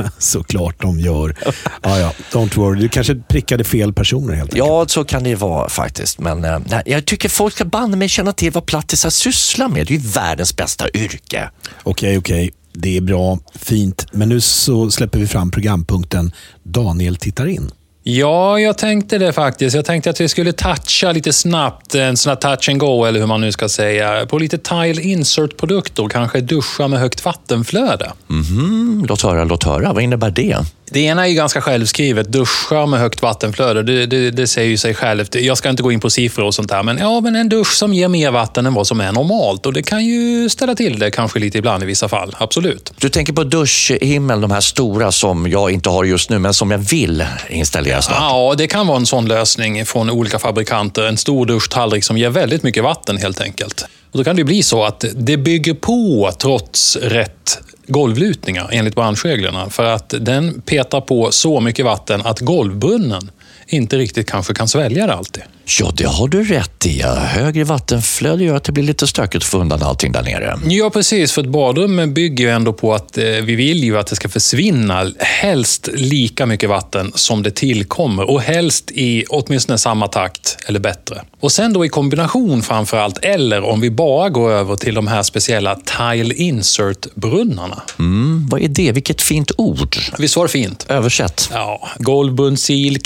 Såklart 0.18 0.82
de 0.82 1.00
gör. 1.00 1.36
Ja, 1.82 1.98
ja, 1.98 2.12
don't 2.32 2.56
worry. 2.56 2.80
Du 2.80 2.88
kanske 2.88 3.14
prickade 3.14 3.64
fel 3.64 3.92
personer 3.92 4.34
helt 4.34 4.52
enkelt. 4.52 4.58
Ja, 4.68 4.84
så 4.88 5.04
kan 5.04 5.24
det 5.24 5.34
vara 5.34 5.68
faktiskt. 5.68 6.18
Men 6.18 6.44
eh, 6.44 6.58
nej, 6.66 6.82
jag 6.86 7.04
tycker 7.04 7.28
folk 7.28 7.54
ska 7.54 7.64
banne 7.64 7.96
mig 7.96 8.08
känna 8.08 8.32
till 8.32 8.52
vad 8.52 8.66
plattisar 8.66 9.10
sysslar 9.10 9.68
med. 9.68 9.86
Det 9.86 9.94
är 9.94 9.98
ju 9.98 10.08
världens 10.08 10.56
bästa 10.56 10.90
yrke. 10.94 11.50
Okej, 11.82 12.18
okej. 12.18 12.52
Det 12.72 12.96
är 12.96 13.00
bra, 13.00 13.38
fint. 13.54 14.06
Men 14.12 14.28
nu 14.28 14.40
så 14.40 14.90
släpper 14.90 15.18
vi 15.18 15.26
fram 15.26 15.50
programpunkten 15.50 16.32
Daniel 16.62 17.16
tittar 17.16 17.46
in. 17.46 17.70
Ja, 18.10 18.60
jag 18.60 18.78
tänkte 18.78 19.18
det 19.18 19.32
faktiskt. 19.32 19.76
Jag 19.76 19.84
tänkte 19.84 20.10
att 20.10 20.20
vi 20.20 20.28
skulle 20.28 20.52
toucha 20.52 21.12
lite 21.12 21.32
snabbt, 21.32 21.94
en 21.94 22.16
sån 22.16 22.30
här 22.30 22.36
touch 22.36 22.68
and 22.68 22.78
go 22.78 23.04
eller 23.04 23.20
hur 23.20 23.26
man 23.26 23.40
nu 23.40 23.52
ska 23.52 23.68
säga, 23.68 24.26
på 24.26 24.38
lite 24.38 24.58
tile 24.58 25.02
insert-produkter. 25.02 26.08
Kanske 26.08 26.40
duscha 26.40 26.88
med 26.88 27.00
högt 27.00 27.24
vattenflöde. 27.24 28.12
Mhm, 28.26 29.06
låt 29.08 29.22
höra, 29.22 29.44
låt 29.44 29.64
höra. 29.64 29.92
Vad 29.92 30.02
innebär 30.02 30.30
det? 30.30 30.56
Det 30.90 31.00
ena 31.00 31.24
är 31.24 31.28
ju 31.28 31.34
ganska 31.34 31.60
självskrivet. 31.60 32.28
Duscha 32.28 32.86
med 32.86 33.00
högt 33.00 33.22
vattenflöde, 33.22 33.82
det, 33.82 34.06
det, 34.06 34.30
det 34.30 34.46
säger 34.46 34.68
ju 34.70 34.76
sig 34.76 34.94
självt. 34.94 35.34
Jag 35.34 35.58
ska 35.58 35.68
inte 35.68 35.82
gå 35.82 35.92
in 35.92 36.00
på 36.00 36.10
siffror 36.10 36.44
och 36.44 36.54
sånt 36.54 36.68
där, 36.68 36.82
men 36.82 36.98
ja, 36.98 37.20
men 37.20 37.36
en 37.36 37.48
dusch 37.48 37.72
som 37.72 37.94
ger 37.94 38.08
mer 38.08 38.30
vatten 38.30 38.66
än 38.66 38.74
vad 38.74 38.86
som 38.86 39.00
är 39.00 39.12
normalt. 39.12 39.66
Och 39.66 39.72
det 39.72 39.82
kan 39.82 40.04
ju 40.04 40.48
ställa 40.48 40.74
till 40.74 40.98
det 40.98 41.10
kanske 41.10 41.38
lite 41.38 41.58
ibland 41.58 41.82
i 41.82 41.86
vissa 41.86 42.08
fall. 42.08 42.36
Absolut. 42.38 42.92
Du 42.96 43.08
tänker 43.08 43.32
på 43.32 43.44
duschhimmel, 43.44 44.40
de 44.40 44.50
här 44.50 44.60
stora 44.60 45.12
som 45.12 45.50
jag 45.50 45.70
inte 45.70 45.88
har 45.88 46.04
just 46.04 46.30
nu, 46.30 46.38
men 46.38 46.54
som 46.54 46.70
jag 46.70 46.78
vill 46.78 47.24
installera 47.48 48.02
snart. 48.02 48.18
Ja, 48.20 48.54
det 48.58 48.66
kan 48.66 48.86
vara 48.86 48.96
en 48.96 49.06
sån 49.06 49.28
lösning 49.28 49.86
från 49.86 50.10
olika 50.10 50.38
fabrikanter. 50.38 51.02
En 51.02 51.16
stor 51.16 51.46
duschtallrik 51.46 52.04
som 52.04 52.18
ger 52.18 52.30
väldigt 52.30 52.62
mycket 52.62 52.84
vatten 52.84 53.16
helt 53.16 53.40
enkelt. 53.40 53.84
Och 54.12 54.18
då 54.18 54.24
kan 54.24 54.36
det 54.36 54.44
bli 54.44 54.62
så 54.62 54.84
att 54.84 55.04
det 55.14 55.36
bygger 55.36 55.74
på 55.74 56.30
trots 56.38 56.96
rätt 56.96 57.58
golvlutningar 57.88 58.68
enligt 58.72 58.94
branschreglerna. 58.94 59.70
För 59.70 59.84
att 59.84 60.14
den 60.20 60.60
petar 60.60 61.00
på 61.00 61.32
så 61.32 61.60
mycket 61.60 61.84
vatten 61.84 62.20
att 62.24 62.40
golvbrunnen 62.40 63.30
inte 63.68 63.98
riktigt 63.98 64.30
kanske 64.30 64.54
kan 64.54 64.68
svälja 64.68 65.06
det 65.06 65.14
alltid. 65.14 65.42
Ja, 65.80 65.92
det 65.94 66.04
har 66.04 66.28
du 66.28 66.44
rätt 66.44 66.86
i. 66.86 67.02
Högre 67.02 67.64
vattenflöde 67.64 68.44
gör 68.44 68.56
att 68.56 68.64
det 68.64 68.72
blir 68.72 68.84
lite 68.84 69.06
stökigt 69.06 69.36
att 69.36 69.44
få 69.44 69.58
undan 69.58 69.82
allting 69.82 70.12
där 70.12 70.22
nere. 70.22 70.58
Ja, 70.64 70.90
precis. 70.90 71.32
För 71.32 71.42
ett 71.42 71.48
badrum 71.48 72.14
bygger 72.14 72.44
ju 72.44 72.50
ändå 72.50 72.72
på 72.72 72.94
att 72.94 73.18
eh, 73.18 73.24
vi 73.24 73.54
vill 73.54 73.84
ju 73.84 73.98
att 73.98 74.06
det 74.06 74.16
ska 74.16 74.28
försvinna 74.28 75.12
helst 75.18 75.88
lika 75.94 76.46
mycket 76.46 76.68
vatten 76.68 77.12
som 77.14 77.42
det 77.42 77.50
tillkommer 77.50 78.30
och 78.30 78.40
helst 78.40 78.90
i 78.90 79.24
åtminstone 79.28 79.78
samma 79.78 80.08
takt 80.08 80.56
eller 80.66 80.80
bättre. 80.80 81.22
Och 81.40 81.52
sen 81.52 81.72
då 81.72 81.84
i 81.84 81.88
kombination 81.88 82.62
framför 82.62 82.96
allt, 82.96 83.18
eller 83.24 83.64
om 83.64 83.80
vi 83.80 83.90
bara 83.90 84.28
går 84.28 84.50
över 84.52 84.76
till 84.76 84.94
de 84.94 85.06
här 85.06 85.22
speciella 85.22 85.76
tile 85.76 86.34
insert-brunnarna. 86.34 87.82
Mm, 87.98 88.46
vad 88.50 88.62
är 88.62 88.68
det? 88.68 88.92
Vilket 88.92 89.22
fint 89.22 89.50
ord. 89.56 89.96
Visst 90.18 90.36
var 90.36 90.44
det 90.44 90.50
fint? 90.50 90.86
Översätt. 90.88 91.50
Ja, 91.52 91.88
golvbundsil, 91.98 92.98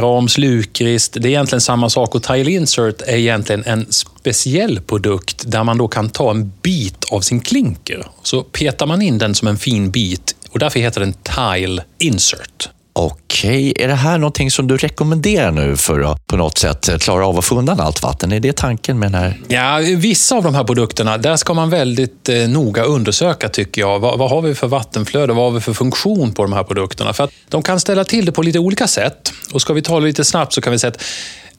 Rams 0.00 0.38
Lukrist. 0.38 1.12
Det 1.12 1.28
är 1.28 1.30
egentligen 1.30 1.60
samma 1.60 1.90
sak 1.90 2.14
och 2.14 2.22
tile 2.22 2.50
insert 2.50 3.02
är 3.02 3.16
egentligen 3.16 3.64
en 3.66 3.86
speciell 3.92 4.80
produkt 4.80 5.44
där 5.46 5.64
man 5.64 5.78
då 5.78 5.88
kan 5.88 6.10
ta 6.10 6.30
en 6.30 6.52
bit 6.62 7.04
av 7.12 7.20
sin 7.20 7.40
klinker. 7.40 8.06
Så 8.22 8.42
petar 8.42 8.86
man 8.86 9.02
in 9.02 9.18
den 9.18 9.34
som 9.34 9.48
en 9.48 9.58
fin 9.58 9.90
bit 9.90 10.36
och 10.50 10.58
därför 10.58 10.80
heter 10.80 11.00
den 11.00 11.12
tile 11.12 11.84
insert. 11.98 12.68
Okej, 13.02 13.72
är 13.76 13.88
det 13.88 13.94
här 13.94 14.18
någonting 14.18 14.50
som 14.50 14.66
du 14.66 14.76
rekommenderar 14.76 15.50
nu 15.50 15.76
för 15.76 16.00
att 16.00 16.26
på 16.26 16.36
något 16.36 16.58
sätt 16.58 16.90
klara 17.00 17.26
av 17.26 17.38
att 17.38 17.44
få 17.44 17.58
undan 17.58 17.80
allt 17.80 18.02
vatten? 18.02 18.32
Är 18.32 18.40
det 18.40 18.56
tanken 18.56 18.98
med 18.98 19.12
den 19.12 19.20
här? 19.20 19.40
Ja, 19.48 19.80
vissa 19.96 20.36
av 20.36 20.42
de 20.42 20.54
här 20.54 20.64
produkterna, 20.64 21.18
där 21.18 21.36
ska 21.36 21.54
man 21.54 21.70
väldigt 21.70 22.28
eh, 22.28 22.36
noga 22.36 22.82
undersöka 22.82 23.48
tycker 23.48 23.80
jag. 23.80 23.98
Vad, 23.98 24.18
vad 24.18 24.30
har 24.30 24.42
vi 24.42 24.54
för 24.54 24.66
vattenflöde? 24.66 25.32
Vad 25.32 25.44
har 25.44 25.50
vi 25.50 25.60
för 25.60 25.72
funktion 25.72 26.32
på 26.32 26.42
de 26.42 26.52
här 26.52 26.64
produkterna? 26.64 27.12
För 27.12 27.24
att 27.24 27.30
de 27.48 27.62
kan 27.62 27.80
ställa 27.80 28.04
till 28.04 28.24
det 28.24 28.32
på 28.32 28.42
lite 28.42 28.58
olika 28.58 28.86
sätt. 28.86 29.32
Och 29.52 29.60
ska 29.60 29.72
vi 29.72 29.82
ta 29.82 30.00
det 30.00 30.06
lite 30.06 30.24
snabbt 30.24 30.52
så 30.52 30.60
kan 30.60 30.72
vi 30.72 30.78
säga 30.78 30.90
att 30.90 31.02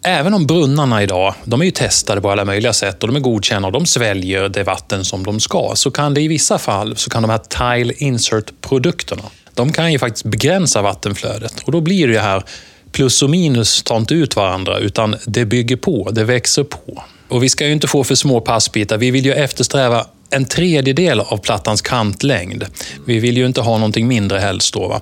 Även 0.03 0.33
om 0.33 0.45
brunnarna 0.45 1.03
idag, 1.03 1.33
de 1.43 1.61
är 1.61 1.65
ju 1.65 1.71
testade 1.71 2.21
på 2.21 2.31
alla 2.31 2.45
möjliga 2.45 2.73
sätt 2.73 3.03
och 3.03 3.07
de 3.07 3.15
är 3.15 3.19
godkända 3.19 3.67
och 3.67 3.71
de 3.71 3.85
sväljer 3.85 4.49
det 4.49 4.63
vatten 4.63 5.05
som 5.05 5.23
de 5.23 5.39
ska, 5.39 5.71
så 5.75 5.91
kan 5.91 6.13
det 6.13 6.21
i 6.21 6.27
vissa 6.27 6.57
fall, 6.57 6.95
så 6.95 7.09
kan 7.09 7.21
de 7.21 7.31
här 7.31 7.77
Tile 7.77 7.93
Insert-produkterna, 7.97 9.23
de 9.53 9.71
kan 9.71 9.91
ju 9.91 9.99
faktiskt 9.99 10.25
begränsa 10.25 10.81
vattenflödet 10.81 11.53
och 11.63 11.71
då 11.71 11.81
blir 11.81 12.07
det 12.07 12.19
här 12.19 12.43
plus 12.91 13.23
och 13.23 13.29
minus 13.29 13.83
tar 13.83 13.97
inte 13.97 14.13
ut 14.13 14.35
varandra, 14.35 14.77
utan 14.77 15.15
det 15.25 15.45
bygger 15.45 15.75
på, 15.75 16.11
det 16.11 16.23
växer 16.23 16.63
på. 16.63 17.03
Och 17.27 17.43
vi 17.43 17.49
ska 17.49 17.65
ju 17.67 17.73
inte 17.73 17.87
få 17.87 18.03
för 18.03 18.15
små 18.15 18.41
passbitar. 18.41 18.97
Vi 18.97 19.11
vill 19.11 19.25
ju 19.25 19.33
eftersträva 19.33 20.05
en 20.29 20.45
tredjedel 20.45 21.19
av 21.19 21.37
plattans 21.37 21.81
kantlängd. 21.81 22.65
Vi 23.05 23.19
vill 23.19 23.37
ju 23.37 23.45
inte 23.45 23.61
ha 23.61 23.77
någonting 23.77 24.07
mindre 24.07 24.39
helst 24.39 24.73
då. 24.73 24.87
Va? 24.87 25.01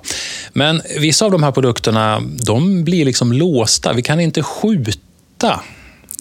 Men 0.52 0.82
vissa 0.98 1.24
av 1.24 1.30
de 1.30 1.42
här 1.42 1.52
produkterna, 1.52 2.22
de 2.46 2.84
blir 2.84 3.04
liksom 3.04 3.32
låsta. 3.32 3.92
Vi 3.92 4.02
kan 4.02 4.20
inte 4.20 4.42
skjuta 4.42 5.60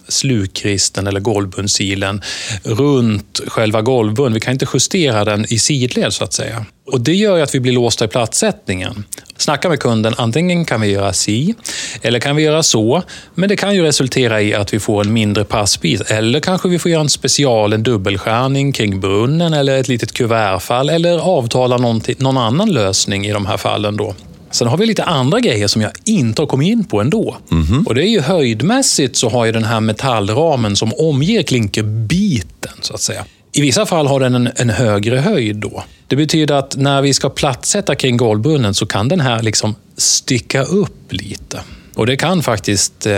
slukristen 0.10 1.08
eller 1.08 1.20
golvbundsilen 1.20 2.22
runt 2.64 3.40
själva 3.48 3.82
golvbunden. 3.82 4.34
Vi 4.34 4.40
kan 4.40 4.54
inte 4.54 4.68
justera 4.74 5.26
den 5.26 5.46
i 5.54 5.60
sidled 5.60 6.14
så 6.14 6.24
att 6.24 6.34
säga. 6.34 6.66
Och 6.92 7.02
Det 7.02 7.16
gör 7.16 7.38
ju 7.38 7.44
att 7.44 7.56
vi 7.56 7.60
blir 7.60 7.72
låsta 7.72 8.06
i 8.06 8.08
platssättningen. 8.08 9.04
Snacka 9.38 9.70
med 9.70 9.80
kunden, 9.80 10.14
antingen 10.18 10.66
kan 10.66 10.82
vi 10.82 10.88
göra 10.88 11.14
si 11.14 11.56
eller 12.02 12.20
kan 12.20 12.36
vi 12.36 12.44
göra 12.44 12.64
så. 12.64 13.04
Men 13.36 13.50
det 13.50 13.56
kan 13.56 13.76
ju 13.76 13.84
resultera 13.84 14.42
i 14.42 14.54
att 14.54 14.74
vi 14.74 14.80
får 14.80 15.02
en 15.02 15.14
mindre 15.14 15.44
passbit 15.44 16.02
eller 16.02 16.40
kanske 16.40 16.70
vi 16.70 16.80
får 16.80 16.92
göra 16.92 17.02
en 17.02 17.10
special, 17.10 17.74
en 17.74 17.84
dubbelskärning 17.84 18.72
kring 18.72 19.00
brunnen 19.00 19.54
eller 19.54 19.80
ett 19.80 19.88
litet 19.88 20.12
kuvertfall 20.12 20.90
eller 20.90 21.20
avtala 21.20 21.78
någon 21.78 22.38
annan 22.38 22.72
lösning 22.72 23.26
i 23.26 23.32
de 23.32 23.46
här 23.46 23.58
fallen. 23.58 23.98
då. 23.98 24.16
Sen 24.52 24.68
har 24.68 24.78
vi 24.78 24.86
lite 24.86 25.04
andra 25.04 25.40
grejer 25.40 25.68
som 25.68 25.82
jag 25.82 25.92
inte 26.04 26.42
har 26.42 26.48
kommit 26.48 26.68
in 26.68 26.84
på 26.84 27.02
ändå. 27.02 27.38
Mm. 27.52 27.88
Och 27.88 27.96
det 27.96 28.04
är 28.04 28.10
ju 28.10 28.22
höjdmässigt 28.22 29.16
så 29.16 29.30
har 29.30 29.46
ju 29.46 29.52
den 29.52 29.64
här 29.64 29.80
metallramen 29.80 30.76
som 30.76 30.94
omger 30.94 31.44
klinkerbiten, 31.44 32.74
så 32.82 32.94
att 32.94 33.02
säga. 33.02 33.26
I 33.52 33.62
vissa 33.62 33.86
fall 33.86 34.08
har 34.08 34.20
den 34.20 34.36
en, 34.36 34.50
en, 34.56 34.70
högre 34.70 35.18
höjd 35.18 35.56
då. 35.56 35.84
Det 36.08 36.16
betyder 36.16 36.56
att 36.56 36.76
när 36.78 37.02
vi 37.02 37.14
ska 37.14 37.30
plattsätta 37.30 37.96
kring 37.96 38.18
golvbrunnen 38.18 38.74
så 38.74 38.86
kan 38.86 39.08
den 39.08 39.20
här 39.20 39.44
liksom 39.44 39.76
sticka 39.98 40.64
upp 40.64 41.14
lite. 41.14 41.60
Och 42.00 42.06
det 42.06 42.18
kan 42.18 42.44
faktiskt 42.44 43.06
eh, 43.06 43.14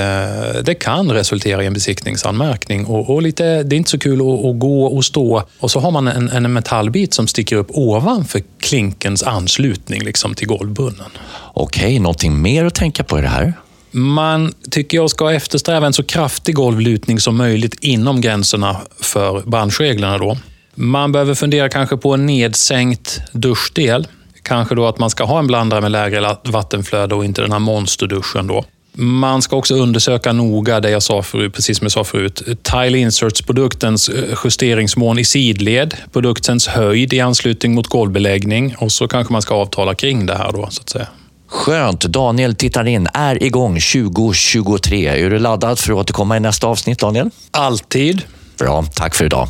det 0.63 0.75
kan 0.79 1.11
resultera 1.11 1.63
i 1.63 1.65
en 1.65 1.73
besiktningsanmärkning. 1.73 2.85
Och, 2.85 3.09
och 3.09 3.21
lite, 3.21 3.63
det 3.63 3.75
är 3.75 3.77
inte 3.77 3.89
så 3.89 3.99
kul 3.99 4.21
att, 4.21 4.45
att, 4.45 4.59
gå 4.59 4.85
och 4.85 5.05
stå 5.05 5.43
och 5.59 5.71
så 5.71 5.79
har 5.79 5.91
man 5.91 6.07
en, 6.07 6.29
en 6.29 6.53
metallbit 6.53 7.13
som 7.13 7.27
sticker 7.27 7.55
upp 7.55 7.67
ovanför 7.69 8.41
klinkens 8.59 9.23
anslutning 9.23 10.03
liksom 10.03 10.35
till 10.35 10.47
golvbrunnen. 10.47 11.09
Okej, 11.53 11.99
någonting 11.99 12.41
mer 12.41 12.65
att 12.65 12.75
tänka 12.75 13.03
på 13.03 13.19
i 13.19 13.21
det 13.21 13.27
här? 13.27 13.53
Man 13.91 14.53
tycker 14.71 14.97
jag 14.97 15.09
ska 15.09 15.31
eftersträva 15.31 15.87
en 15.87 15.93
så 15.93 16.03
kraftig 16.03 16.55
golvlutning 16.55 17.19
som 17.19 17.37
möjligt 17.37 17.75
inom 17.81 18.21
gränserna 18.21 18.77
för 18.99 19.41
branschreglerna. 19.41 20.17
Då. 20.17 20.37
Man 20.75 21.11
behöver 21.11 21.35
fundera 21.35 21.69
kanske 21.69 21.97
på 21.97 22.13
en 22.13 22.25
nedsänkt 22.25 23.21
duschdel 23.31 24.07
Kanske 24.43 24.75
då 24.75 24.87
att 24.87 24.99
man 24.99 25.09
ska 25.09 25.23
ha 25.23 25.39
en 25.39 25.47
blandare 25.47 25.81
med 25.81 25.91
lägre 25.91 26.35
vattenflöde 26.43 27.15
och 27.15 27.25
inte 27.25 27.41
den 27.41 27.51
här 27.51 27.59
monsterduschen. 27.59 28.47
Då. 28.47 28.65
Man 28.93 29.41
ska 29.41 29.55
också 29.55 29.75
undersöka 29.75 30.33
noga 30.33 30.79
det 30.79 30.89
jag 30.89 31.03
sa 31.03 31.21
förut, 31.21 31.53
precis 31.53 31.77
som 31.77 31.85
jag 31.85 31.91
sa 31.91 32.03
förut. 32.03 32.43
Tile 32.63 32.97
Inserts-produktens 32.97 34.09
eh, 34.09 34.37
justeringsmån 34.43 35.19
i 35.19 35.25
sidled, 35.25 35.95
produktens 36.11 36.67
höjd 36.67 37.13
i 37.13 37.19
anslutning 37.19 37.73
mot 37.73 37.87
golvbeläggning 37.87 38.75
och 38.77 38.91
så 38.91 39.07
kanske 39.07 39.33
man 39.33 39.41
ska 39.41 39.55
avtala 39.55 39.95
kring 39.95 40.25
det 40.25 40.35
här 40.35 40.51
då, 40.51 40.67
så 40.69 40.81
att 40.81 40.89
säga. 40.89 41.07
Skönt. 41.47 42.01
Daniel 42.01 42.55
tittar 42.55 42.87
in, 42.87 43.07
är 43.13 43.43
igång 43.43 43.73
2023. 43.73 45.07
Är 45.07 45.29
du 45.29 45.39
laddad 45.39 45.79
för 45.79 45.93
att 45.93 45.99
återkomma 45.99 46.37
i 46.37 46.39
nästa 46.39 46.67
avsnitt, 46.67 46.99
Daniel? 46.99 47.29
Alltid. 47.51 48.21
Bra, 48.57 48.85
tack 48.95 49.15
för 49.15 49.25
idag. 49.25 49.47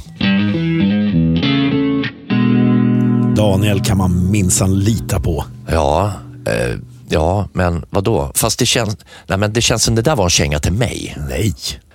Daniel 3.42 3.84
kan 3.84 3.98
man 3.98 4.32
minsann 4.32 4.80
lita 4.80 5.20
på. 5.20 5.46
Ja, 5.68 6.14
eh, 6.48 6.78
ja, 7.10 7.48
men 7.54 7.86
vad 7.90 8.04
då? 8.04 8.32
Fast 8.36 8.60
det 8.60 8.66
känns, 8.66 8.98
nej, 9.28 9.38
men 9.38 9.54
det 9.54 9.62
känns 9.62 9.84
som 9.84 9.96
det 9.96 10.02
där 10.02 10.16
var 10.16 10.24
en 10.24 10.30
känga 10.30 10.60
till 10.60 10.74
mig. 10.74 11.18
Nej. 11.30 11.54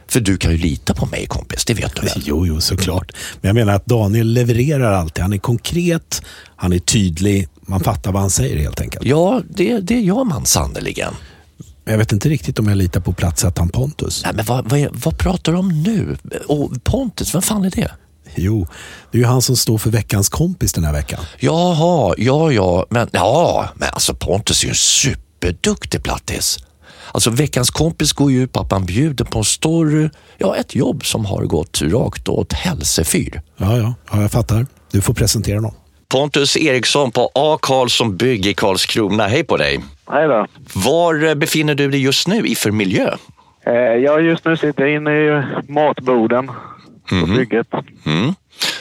För 0.08 0.20
du 0.20 0.36
kan 0.36 0.52
ju 0.52 0.58
lita 0.58 0.94
på 0.94 1.06
mig 1.06 1.26
kompis, 1.26 1.64
det 1.64 1.74
vet 1.74 1.96
du 1.96 2.02
väl? 2.02 2.22
Jo, 2.24 2.46
jo, 2.46 2.60
såklart. 2.60 3.12
Men 3.40 3.48
jag 3.48 3.54
menar 3.54 3.74
att 3.74 3.86
Daniel 3.86 4.26
levererar 4.32 4.92
alltid. 4.92 5.22
Han 5.22 5.32
är 5.32 5.38
konkret, 5.38 6.22
han 6.56 6.72
är 6.72 6.78
tydlig, 6.78 7.48
man 7.60 7.80
fattar 7.80 8.12
vad 8.12 8.20
han 8.20 8.30
säger 8.30 8.56
helt 8.56 8.80
enkelt. 8.80 9.06
Ja, 9.06 9.42
det, 9.48 9.78
det 9.78 10.00
gör 10.00 10.24
man 10.24 10.46
sannerligen. 10.46 11.14
Jag 11.84 11.98
vet 11.98 12.12
inte 12.12 12.28
riktigt 12.28 12.58
om 12.58 12.68
jag 12.68 12.76
litar 12.76 13.00
på 13.00 13.12
platsättaren 13.12 13.68
Pontus. 13.68 14.22
Nej, 14.24 14.34
men 14.36 14.44
vad, 14.44 14.70
vad, 14.70 14.88
vad 14.92 15.18
pratar 15.18 15.52
du 15.52 15.58
om 15.58 15.82
nu? 15.82 16.16
Och 16.46 16.84
Pontus, 16.84 17.34
vem 17.34 17.42
fan 17.42 17.64
är 17.64 17.70
det? 17.70 17.90
Jo, 18.36 18.66
det 19.10 19.18
är 19.18 19.22
ju 19.22 19.26
han 19.26 19.42
som 19.42 19.56
står 19.56 19.78
för 19.78 19.90
veckans 19.90 20.28
kompis 20.28 20.72
den 20.72 20.84
här 20.84 20.92
veckan. 20.92 21.20
Jaha, 21.38 22.14
ja, 22.18 22.52
ja, 22.52 22.86
men 22.90 23.08
ja, 23.12 23.68
men 23.74 23.88
alltså 23.92 24.14
Pontus 24.14 24.62
är 24.62 24.66
ju 24.66 24.70
en 24.70 24.74
superduktig 24.74 26.02
plattis. 26.02 26.58
Alltså 27.12 27.30
veckans 27.30 27.70
kompis 27.70 28.12
går 28.12 28.32
ju 28.32 28.42
ut 28.42 28.52
på 28.52 28.60
att 28.60 28.70
man 28.70 28.86
bjuder 28.86 29.24
på 29.24 29.38
en 29.38 29.44
story, 29.44 30.08
ja 30.38 30.56
ett 30.56 30.74
jobb 30.74 31.04
som 31.04 31.24
har 31.24 31.42
gått 31.42 31.82
rakt 31.82 32.28
åt 32.28 32.52
hälsefyr. 32.52 33.42
Ja, 33.56 33.76
ja, 33.76 33.94
ja, 34.10 34.22
jag 34.22 34.30
fattar. 34.30 34.66
Du 34.92 35.00
får 35.00 35.14
presentera 35.14 35.60
någon. 35.60 35.74
Pontus 36.08 36.56
Eriksson 36.56 37.10
på 37.10 37.30
A. 37.34 37.58
Karlsson 37.62 38.16
Bygg 38.16 38.46
i 38.46 38.54
Karlskrona. 38.54 39.26
Hej 39.26 39.44
på 39.44 39.56
dig! 39.56 39.80
Hej 40.10 40.28
då! 40.28 40.46
Var 40.74 41.34
befinner 41.34 41.74
du 41.74 41.90
dig 41.90 42.02
just 42.02 42.28
nu 42.28 42.46
i 42.46 42.54
för 42.54 42.70
miljö? 42.70 43.14
Eh, 43.66 43.72
jag 43.74 44.22
just 44.22 44.44
nu 44.44 44.56
sitter 44.56 44.86
inne 44.86 45.10
i 45.10 45.42
matboden 45.68 46.50
mm. 47.12 47.26
på 47.26 47.36
bygget. 47.36 47.66
Mm. 48.06 48.34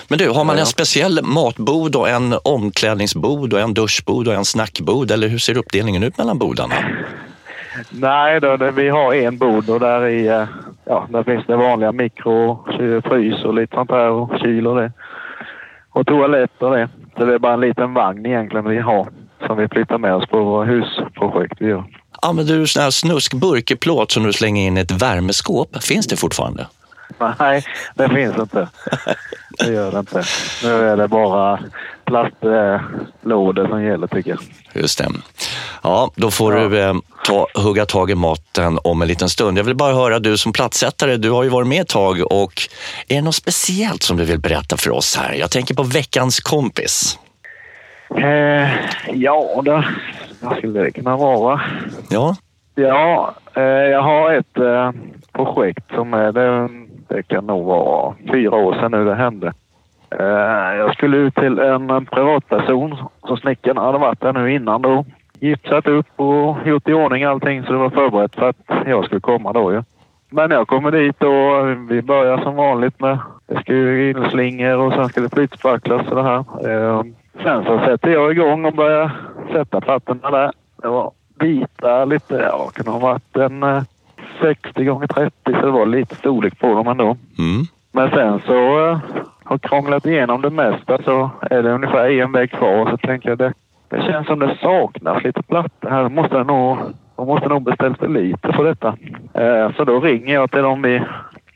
Men 0.07 0.17
du, 0.17 0.29
har 0.29 0.43
man 0.43 0.57
en 0.57 0.65
speciell 0.65 1.19
matbod 1.23 1.95
och 1.95 2.09
en 2.09 2.35
omklädningsbod 2.43 3.53
och 3.53 3.59
en 3.59 3.73
duschbod 3.73 4.27
och 4.27 4.33
en 4.33 4.45
snackbod 4.45 5.11
eller 5.11 5.27
hur 5.27 5.37
ser 5.37 5.57
uppdelningen 5.57 6.03
ut 6.03 6.17
mellan 6.17 6.37
bodarna? 6.37 6.75
Nej, 7.89 8.41
då, 8.41 8.57
det, 8.57 8.71
vi 8.71 8.89
har 8.89 9.13
en 9.13 9.37
bod 9.37 9.69
och 9.69 9.79
där, 9.79 10.07
i, 10.07 10.27
eh, 10.27 10.45
ja, 10.85 11.07
där 11.09 11.23
finns 11.23 11.45
det 11.47 11.55
vanliga 11.55 11.91
mikro, 11.91 12.65
frys 13.01 13.43
och 13.43 13.53
lite 13.53 13.75
sånt 13.75 13.89
där 13.89 14.09
och 14.09 14.39
kyl 14.39 14.67
och 14.67 14.75
det. 14.75 14.91
Och 15.89 16.07
toalett 16.07 16.61
och 16.61 16.71
det. 16.71 16.89
Så 17.17 17.25
det 17.25 17.33
är 17.33 17.39
bara 17.39 17.53
en 17.53 17.61
liten 17.61 17.93
vagn 17.93 18.25
egentligen 18.25 18.69
vi 18.69 18.79
har 18.79 19.07
som 19.47 19.57
vi 19.57 19.67
flyttar 19.67 19.97
med 19.97 20.15
oss 20.15 20.29
på 20.29 20.43
våra 20.43 20.65
husprojekt 20.65 21.53
vi 21.59 21.67
gör. 21.67 21.83
Använder 22.21 22.57
du 22.57 22.67
sån 22.67 22.83
här 22.83 22.91
snuskburk 22.91 23.71
i 23.71 23.75
plåt 23.75 24.11
som 24.11 24.23
du 24.23 24.33
slänger 24.33 24.67
in 24.67 24.77
i 24.77 24.81
ett 24.81 25.01
värmeskåp? 25.01 25.83
Finns 25.83 26.07
det 26.07 26.15
fortfarande? 26.15 26.67
Nej, 27.39 27.63
det 27.95 28.09
finns 28.09 28.37
inte. 28.37 28.67
Det 29.59 29.73
gör 29.73 29.91
det 29.91 29.99
inte. 29.99 30.23
Nu 30.63 30.89
är 30.89 30.97
det 30.97 31.07
bara 31.07 31.59
plastlådor 32.05 33.67
som 33.67 33.83
gäller 33.83 34.07
tycker 34.07 34.29
jag. 34.29 34.39
Just 34.81 34.97
det. 34.97 35.07
Ja, 35.83 36.11
då 36.15 36.31
får 36.31 36.53
ja. 36.53 36.59
du 36.59 36.79
eh, 36.79 36.93
ta, 37.25 37.47
hugga 37.53 37.85
tag 37.85 38.11
i 38.11 38.15
maten 38.15 38.79
om 38.83 39.01
en 39.01 39.07
liten 39.07 39.29
stund. 39.29 39.57
Jag 39.57 39.63
vill 39.63 39.75
bara 39.75 39.93
höra, 39.93 40.19
du 40.19 40.37
som 40.37 40.53
plattsättare, 40.53 41.17
du 41.17 41.31
har 41.31 41.43
ju 41.43 41.49
varit 41.49 41.67
med 41.67 41.81
ett 41.81 41.87
tag 41.87 42.31
och 42.31 42.53
är 43.07 43.15
det 43.15 43.21
något 43.21 43.35
speciellt 43.35 44.03
som 44.03 44.17
du 44.17 44.25
vill 44.25 44.39
berätta 44.39 44.77
för 44.77 44.91
oss 44.91 45.17
här? 45.17 45.33
Jag 45.33 45.51
tänker 45.51 45.75
på 45.75 45.83
veckans 45.83 46.39
kompis. 46.39 47.19
Eh, 48.17 48.69
ja, 49.13 49.61
det, 49.65 49.85
vad 50.39 50.57
skulle 50.57 50.81
det 50.81 50.91
kunna 50.91 51.17
vara? 51.17 51.61
Ja. 52.09 52.35
Ja, 52.75 53.35
eh, 53.55 53.63
jag 53.63 54.01
har 54.01 54.33
ett 54.33 54.57
eh, 54.57 54.91
projekt 55.33 55.91
som 55.95 56.13
är 56.13 56.31
det 56.31 56.69
det 57.07 57.23
kan 57.23 57.45
nog 57.45 57.65
vara 57.65 58.13
fyra 58.31 58.55
år 58.55 58.73
sedan 58.73 58.91
nu 58.91 59.05
det 59.05 59.15
hände. 59.15 59.53
Eh, 60.09 60.77
jag 60.77 60.93
skulle 60.93 61.17
ut 61.17 61.35
till 61.35 61.59
en 61.59 62.05
privatperson 62.05 62.97
som 63.27 63.37
snickaren 63.37 63.77
hade 63.77 63.97
varit 63.97 64.21
där 64.21 64.33
nu 64.33 64.53
innan 64.53 64.81
då. 64.81 65.05
Gipsat 65.39 65.87
upp 65.87 66.07
och 66.15 66.57
gjort 66.65 66.87
i 66.87 66.93
ordning 66.93 67.23
allting 67.23 67.63
så 67.63 67.71
det 67.71 67.77
var 67.77 67.89
förberett 67.89 68.35
för 68.35 68.49
att 68.49 68.85
jag 68.85 69.05
skulle 69.05 69.21
komma 69.21 69.53
då 69.53 69.71
ju. 69.73 69.83
Men 70.29 70.51
jag 70.51 70.67
kommer 70.67 70.91
dit 70.91 71.23
och 71.23 71.91
vi 71.91 72.01
börjar 72.01 72.37
som 72.37 72.55
vanligt 72.55 72.99
med 72.99 73.17
det 73.47 73.59
ska 73.59 73.73
ju 73.73 74.09
inslingor 74.09 74.77
och 74.77 74.93
sen 74.93 75.09
ska 75.09 75.21
det 75.21 75.33
flytspacklas 75.33 76.07
och 76.07 76.15
det 76.15 76.23
här. 76.23 76.37
Eh, 76.69 77.03
sen 77.43 77.63
så 77.63 77.79
sätter 77.79 78.09
jag 78.09 78.31
igång 78.31 78.65
och 78.65 78.73
börjar 78.73 79.11
sätta 79.51 79.81
plattorna 79.81 80.31
där. 80.31 80.51
Det 80.81 80.87
var 80.87 81.11
vita 81.39 82.05
lite, 82.05 82.35
ja, 82.35 82.69
kan 82.73 82.93
ha 82.93 82.99
varit 82.99 83.37
en 83.37 83.63
eh, 83.63 83.83
60 84.41 84.83
gånger 84.83 85.07
30 85.07 85.31
så 85.45 85.51
det 85.51 85.71
var 85.71 85.85
lite 85.85 86.15
storlek 86.15 86.59
på 86.59 86.67
dem 86.67 86.87
ändå. 86.87 87.17
Mm. 87.37 87.65
Men 87.91 88.09
sen 88.09 88.41
så 88.45 88.89
uh, 88.89 88.97
har 89.43 89.57
krånglat 89.57 90.05
igenom 90.05 90.41
det 90.41 90.49
mesta 90.49 91.03
så 91.03 91.29
är 91.41 91.63
det 91.63 91.71
ungefär 91.71 92.09
en 92.09 92.31
väg 92.31 92.51
kvar 92.51 92.89
så 92.89 92.97
tänker 92.97 93.29
jag 93.29 93.37
det, 93.37 93.53
det 93.89 94.01
känns 94.01 94.27
som 94.27 94.39
det 94.39 94.57
saknas 94.61 95.23
lite 95.23 95.43
plattor 95.43 95.89
här. 95.89 96.09
Måste 96.09 96.43
nog, 96.43 96.77
de 97.15 97.27
måste 97.27 97.49
nog 97.49 97.63
beställt 97.63 97.97
för 97.97 98.07
lite 98.07 98.53
för 98.53 98.63
detta. 98.63 98.97
Uh, 99.39 99.75
så 99.75 99.83
då 99.83 99.99
ringer 99.99 100.33
jag 100.33 100.51
till 100.51 100.61
dem 100.61 100.81
vi 100.81 101.01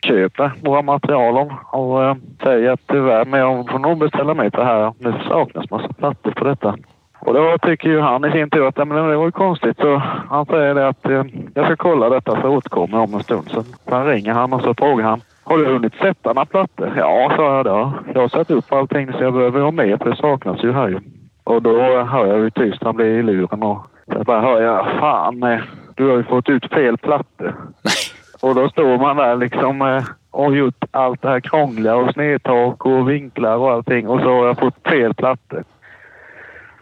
köper 0.04 0.52
våra 0.62 0.82
material 0.82 1.52
och 1.72 2.02
uh, 2.02 2.16
säger 2.44 2.72
att 2.72 2.88
tyvärr, 2.88 3.26
men 3.26 3.40
jag 3.40 3.70
får 3.70 3.80
nog 3.80 3.98
beställa 3.98 4.34
mig 4.34 4.50
det 4.50 4.64
här. 4.64 4.94
Det 5.00 5.14
saknas 5.28 5.70
massa 5.70 5.94
plattor 5.94 6.32
på 6.32 6.46
detta. 6.46 6.76
Och 7.20 7.34
då 7.34 7.58
tycker 7.58 7.90
ju 7.90 8.00
han 8.00 8.26
i 8.26 8.32
sin 8.32 8.50
tur 8.50 8.68
att 8.68 8.78
men 8.78 9.10
det 9.10 9.18
var 9.18 9.26
ju 9.26 9.32
konstigt. 9.32 9.78
Så 9.78 10.02
han 10.30 10.46
säger 10.46 10.76
det 10.76 10.88
att 10.88 11.06
eh, 11.06 11.24
jag 11.54 11.66
ska 11.66 11.76
kolla 11.76 12.10
detta 12.10 12.42
så 12.42 12.48
återkommer 12.48 12.98
om 12.98 13.14
en 13.14 13.24
stund. 13.24 13.50
Så 13.52 13.64
sen 13.90 14.06
ringer 14.06 14.34
han 14.34 14.54
och 14.54 14.62
så 14.62 14.74
frågar 14.74 15.06
han 15.06 15.22
har 15.50 15.58
du 15.58 15.66
hunnit 15.66 15.94
sätta 15.94 16.34
några 16.34 16.46
plattor? 16.46 16.94
Ja, 16.98 17.34
sa 17.36 17.56
jag 17.56 17.66
då. 17.66 17.94
Jag 18.14 18.22
har 18.22 18.28
satt 18.28 18.52
upp 18.52 18.74
allting 18.74 19.12
så 19.12 19.24
jag 19.24 19.34
behöver 19.34 19.62
ha 19.62 19.72
med 19.72 20.00
för 20.00 20.10
det 20.10 20.16
saknas 20.16 20.64
ju 20.64 20.74
här 20.74 20.88
ju. 20.88 21.00
Och 21.44 21.62
då 21.62 22.04
hör 22.04 22.26
jag 22.26 22.40
ju 22.40 22.50
tyst 22.50 22.84
han 22.84 22.96
blir 22.96 23.20
i 23.20 23.24
luren 23.24 23.64
och 23.64 23.88
så 24.14 24.24
bara 24.24 24.42
hör 24.42 24.62
jag 24.62 24.86
fan 25.00 25.40
med 25.40 25.62
du 25.96 26.10
har 26.10 26.18
ju 26.18 26.24
fått 26.24 26.50
ut 26.50 26.70
fel 26.74 26.98
plattor. 26.98 27.56
Och 28.42 28.56
då 28.56 28.70
står 28.70 28.98
man 28.98 29.18
där 29.18 29.36
liksom 29.36 29.82
eh, 29.82 30.04
och 30.32 30.56
gjort 30.56 30.84
allt 30.92 31.22
det 31.22 31.30
här 31.30 31.40
krångliga 31.40 31.96
och 31.96 32.14
snedtak 32.14 32.86
och 32.86 33.10
vinklar 33.10 33.58
och 33.58 33.72
allting 33.72 34.08
och 34.08 34.20
så 34.20 34.30
har 34.30 34.48
jag 34.48 34.60
fått 34.60 34.88
fel 34.88 35.14
plattor. 35.14 35.64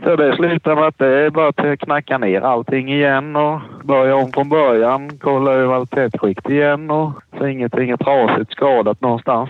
Så 0.04 0.16
det 0.16 0.36
slutar 0.36 0.76
med 0.76 0.88
att 0.88 0.98
det 0.98 1.26
är 1.26 1.30
bara 1.30 1.48
att 1.48 1.80
knacka 1.80 2.18
ner 2.18 2.42
allting 2.42 2.94
igen 2.94 3.36
och 3.36 3.60
börja 3.84 4.16
om 4.16 4.32
från 4.32 4.50
början. 4.50 5.18
Kolla 5.22 5.52
över 5.52 5.74
allt 5.74 5.92
tätskikt 5.92 6.50
igen 6.50 6.92
och 6.92 7.12
så 7.38 7.48
ingenting 7.48 7.90
är 7.90 7.98
trasigt 7.98 8.52
skadat 8.52 9.02
någonstans. 9.02 9.50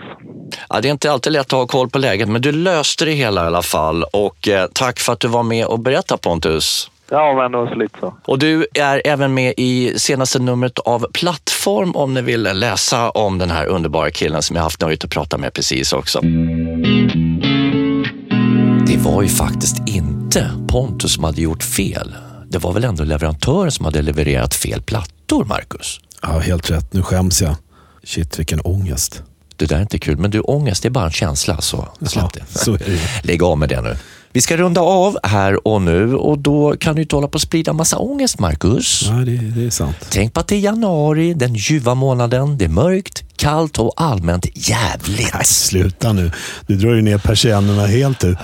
Ja, 0.68 0.80
det 0.80 0.88
är 0.88 0.92
inte 0.92 1.12
alltid 1.12 1.32
lätt 1.32 1.46
att 1.46 1.52
ha 1.52 1.66
koll 1.66 1.88
på 1.88 1.98
läget, 1.98 2.28
men 2.28 2.40
du 2.40 2.52
löste 2.52 3.04
det 3.04 3.10
hela 3.10 3.44
i 3.44 3.46
alla 3.46 3.62
fall. 3.62 4.04
Och 4.12 4.48
eh, 4.48 4.66
tack 4.74 4.98
för 4.98 5.12
att 5.12 5.20
du 5.20 5.28
var 5.28 5.42
med 5.42 5.66
och 5.66 5.78
berättade 5.78 6.20
Pontus. 6.22 6.90
Ja, 7.10 7.34
men 7.34 7.52
det 7.52 7.58
var 7.58 7.66
så 7.66 7.74
lite 7.74 7.98
så. 8.00 8.14
Och 8.24 8.38
du 8.38 8.66
är 8.74 9.02
även 9.04 9.34
med 9.34 9.54
i 9.56 9.92
senaste 9.96 10.38
numret 10.38 10.78
av 10.78 11.06
Plattform 11.12 11.96
om 11.96 12.14
ni 12.14 12.22
vill 12.22 12.42
läsa 12.42 13.10
om 13.10 13.38
den 13.38 13.50
här 13.50 13.66
underbara 13.66 14.10
killen 14.10 14.42
som 14.42 14.56
jag 14.56 14.62
haft 14.62 14.80
nöjet 14.80 15.04
att 15.04 15.10
prata 15.10 15.38
med 15.38 15.52
precis 15.52 15.92
också. 15.92 16.20
Det 18.86 18.96
var 19.04 19.22
ju 19.22 19.28
faktiskt 19.28 19.88
inte 19.88 20.17
Pontus 20.68 21.12
som 21.12 21.24
hade 21.24 21.42
gjort 21.42 21.62
fel. 21.62 22.14
Det 22.48 22.58
var 22.58 22.72
väl 22.72 22.84
ändå 22.84 23.04
leverantören 23.04 23.72
som 23.72 23.84
hade 23.84 24.02
levererat 24.02 24.54
fel 24.54 24.82
plattor, 24.82 25.44
Marcus? 25.44 26.00
Ja, 26.22 26.38
helt 26.38 26.70
rätt. 26.70 26.92
Nu 26.92 27.02
skäms 27.02 27.42
jag. 27.42 27.56
Shit, 28.04 28.38
vilken 28.38 28.60
ångest. 28.60 29.22
Det 29.56 29.66
där 29.66 29.76
är 29.76 29.80
inte 29.80 29.98
kul, 29.98 30.16
men 30.16 30.30
du, 30.30 30.40
ångest 30.40 30.84
är 30.84 30.90
bara 30.90 31.04
en 31.04 31.10
känsla, 31.10 31.60
så 31.60 31.88
släpp 32.06 32.32
det. 32.32 32.58
så 32.58 32.74
är 32.74 32.78
det. 32.78 32.98
Lägg 33.22 33.42
av 33.42 33.58
med 33.58 33.68
det 33.68 33.80
nu. 33.80 33.96
Vi 34.32 34.40
ska 34.40 34.56
runda 34.56 34.80
av 34.80 35.18
här 35.22 35.68
och 35.68 35.82
nu 35.82 36.14
och 36.14 36.38
då 36.38 36.76
kan 36.76 36.96
du 36.96 37.02
inte 37.02 37.16
hålla 37.16 37.28
på 37.28 37.34
och 37.34 37.40
sprida 37.40 37.72
massa 37.72 37.98
ångest, 37.98 38.38
Marcus. 38.38 39.02
Ja, 39.08 39.12
det, 39.12 39.36
det 39.36 39.66
är 39.66 39.70
sant. 39.70 39.96
Tänk 40.10 40.34
på 40.34 40.40
att 40.40 40.48
det 40.48 40.54
är 40.56 40.60
januari, 40.60 41.34
den 41.34 41.54
ljuva 41.54 41.94
månaden. 41.94 42.58
Det 42.58 42.64
är 42.64 42.68
mörkt, 42.68 43.24
kallt 43.38 43.78
och 43.78 43.92
allmänt 43.96 44.46
jävligt. 44.68 45.34
Nej, 45.34 45.44
sluta 45.44 46.12
nu. 46.12 46.30
Du 46.66 46.76
drar 46.76 46.94
ju 46.94 47.02
ner 47.02 47.18
persiennerna 47.18 47.86
helt 47.86 48.20
du. 48.20 48.36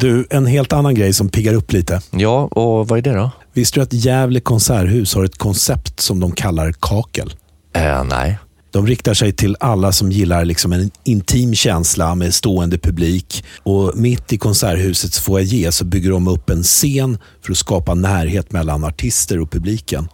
Du, 0.00 0.26
en 0.30 0.46
helt 0.46 0.72
annan 0.72 0.94
grej 0.94 1.12
som 1.12 1.28
piggar 1.28 1.54
upp 1.54 1.72
lite. 1.72 2.00
Ja, 2.10 2.40
och 2.40 2.88
vad 2.88 2.98
är 2.98 3.02
det 3.02 3.14
då? 3.14 3.30
Visste 3.52 3.80
du 3.80 3.82
att 3.82 3.92
Gävle 3.92 4.40
konserthus 4.40 5.14
har 5.14 5.24
ett 5.24 5.38
koncept 5.38 6.00
som 6.00 6.20
de 6.20 6.32
kallar 6.32 6.72
kakel? 6.72 7.34
Eh, 7.74 8.04
nej. 8.04 8.38
De 8.70 8.86
riktar 8.86 9.14
sig 9.14 9.32
till 9.32 9.56
alla 9.60 9.92
som 9.92 10.12
gillar 10.12 10.44
liksom 10.44 10.72
en 10.72 10.90
intim 11.04 11.54
känsla 11.54 12.14
med 12.14 12.34
stående 12.34 12.78
publik. 12.78 13.44
Och 13.62 13.92
Mitt 13.96 14.32
i 14.32 14.38
konserthusets 14.38 15.20
foyer 15.20 15.70
så 15.70 15.84
bygger 15.84 16.10
de 16.10 16.28
upp 16.28 16.50
en 16.50 16.62
scen 16.62 17.18
för 17.44 17.52
att 17.52 17.58
skapa 17.58 17.94
närhet 17.94 18.52
mellan 18.52 18.84
artister 18.84 19.40
och 19.40 19.50
publiken. 19.50 20.08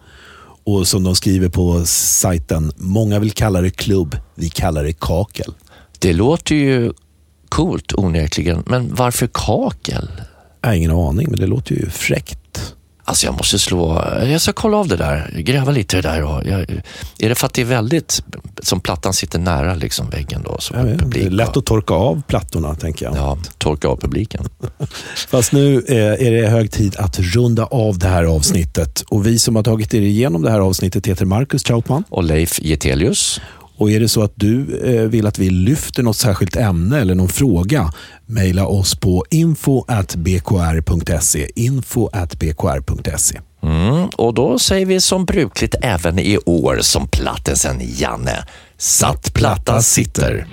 Och 0.64 0.88
som 0.88 1.04
de 1.04 1.14
skriver 1.14 1.48
på 1.48 1.86
sajten, 1.86 2.72
många 2.76 3.18
vill 3.18 3.32
kalla 3.32 3.60
det 3.60 3.70
klubb, 3.70 4.16
vi 4.34 4.48
kallar 4.48 4.84
det 4.84 4.92
kakel. 4.92 5.54
Det 5.98 6.12
låter 6.12 6.54
ju 6.54 6.92
coolt 7.48 7.92
onekligen, 7.92 8.62
men 8.66 8.94
varför 8.94 9.28
kakel? 9.32 10.08
Jag 10.60 10.68
har 10.68 10.74
ingen 10.74 10.90
aning, 10.90 11.26
men 11.30 11.40
det 11.40 11.46
låter 11.46 11.74
ju 11.74 11.90
fräckt. 11.90 12.38
Alltså 13.06 13.26
jag 13.26 13.36
måste 13.36 13.58
slå, 13.58 14.04
jag 14.24 14.40
ska 14.40 14.52
kolla 14.52 14.76
av 14.76 14.88
det 14.88 14.96
där, 14.96 15.30
gräva 15.36 15.72
lite 15.72 15.98
i 15.98 16.00
det 16.00 16.08
där. 16.08 16.22
Och 16.22 16.46
jag, 16.46 16.60
är 17.18 17.28
det 17.28 17.34
för 17.34 17.46
att 17.46 17.54
det 17.54 17.60
är 17.60 17.66
väldigt, 17.66 18.22
som 18.62 18.80
plattan 18.80 19.12
sitter 19.12 19.38
nära 19.38 19.74
liksom 19.74 20.10
väggen 20.10 20.42
då? 20.44 20.56
Så 20.58 20.74
Ja, 20.74 20.82
det 20.82 21.22
är 21.22 21.30
lätt 21.30 21.56
att 21.56 21.66
torka 21.66 21.94
av 21.94 22.22
plattorna, 22.28 22.74
tänker 22.74 23.06
jag. 23.06 23.16
Ja, 23.16 23.38
torka 23.58 23.88
av 23.88 23.96
publiken. 23.96 24.48
Fast 25.28 25.52
nu 25.52 25.84
eh, 25.88 26.26
är 26.26 26.30
det 26.30 26.48
hög 26.48 26.70
tid 26.70 26.96
att 26.96 27.18
runda 27.18 27.64
av 27.64 27.98
det 27.98 28.08
här 28.08 28.24
avsnittet. 28.24 29.04
Och 29.08 29.26
Vi 29.26 29.38
som 29.38 29.56
har 29.56 29.62
tagit 29.62 29.94
er 29.94 30.00
igenom 30.00 30.42
det 30.42 30.50
här 30.50 30.60
avsnittet 30.60 31.06
heter 31.06 31.24
Marcus 31.24 31.62
Trautman. 31.62 32.04
Och 32.08 32.24
Leif 32.24 32.62
Getelius. 32.62 33.40
Och 33.76 33.90
är 33.90 34.00
det 34.00 34.08
så 34.08 34.22
att 34.22 34.32
du 34.34 34.80
eh, 34.84 35.02
vill 35.08 35.26
att 35.26 35.38
vi 35.38 35.50
lyfter 35.50 36.02
något 36.02 36.16
särskilt 36.16 36.56
ämne 36.56 37.00
eller 37.00 37.14
någon 37.14 37.28
fråga, 37.28 37.92
mejla 38.26 38.66
oss 38.66 38.94
på 38.94 39.24
info.bkr.se. 39.30 39.90
info.bkr.se. 41.54 43.40
Mm, 43.62 44.08
och 44.16 44.34
då 44.34 44.58
säger 44.58 44.86
vi 44.86 45.00
som 45.00 45.24
brukligt 45.24 45.74
även 45.82 46.18
i 46.18 46.38
år 46.46 46.78
som 46.80 47.08
plattisen 47.08 47.80
Janne. 47.80 48.44
Satt 48.78 49.34
platta 49.34 49.82
sitter. 49.82 50.46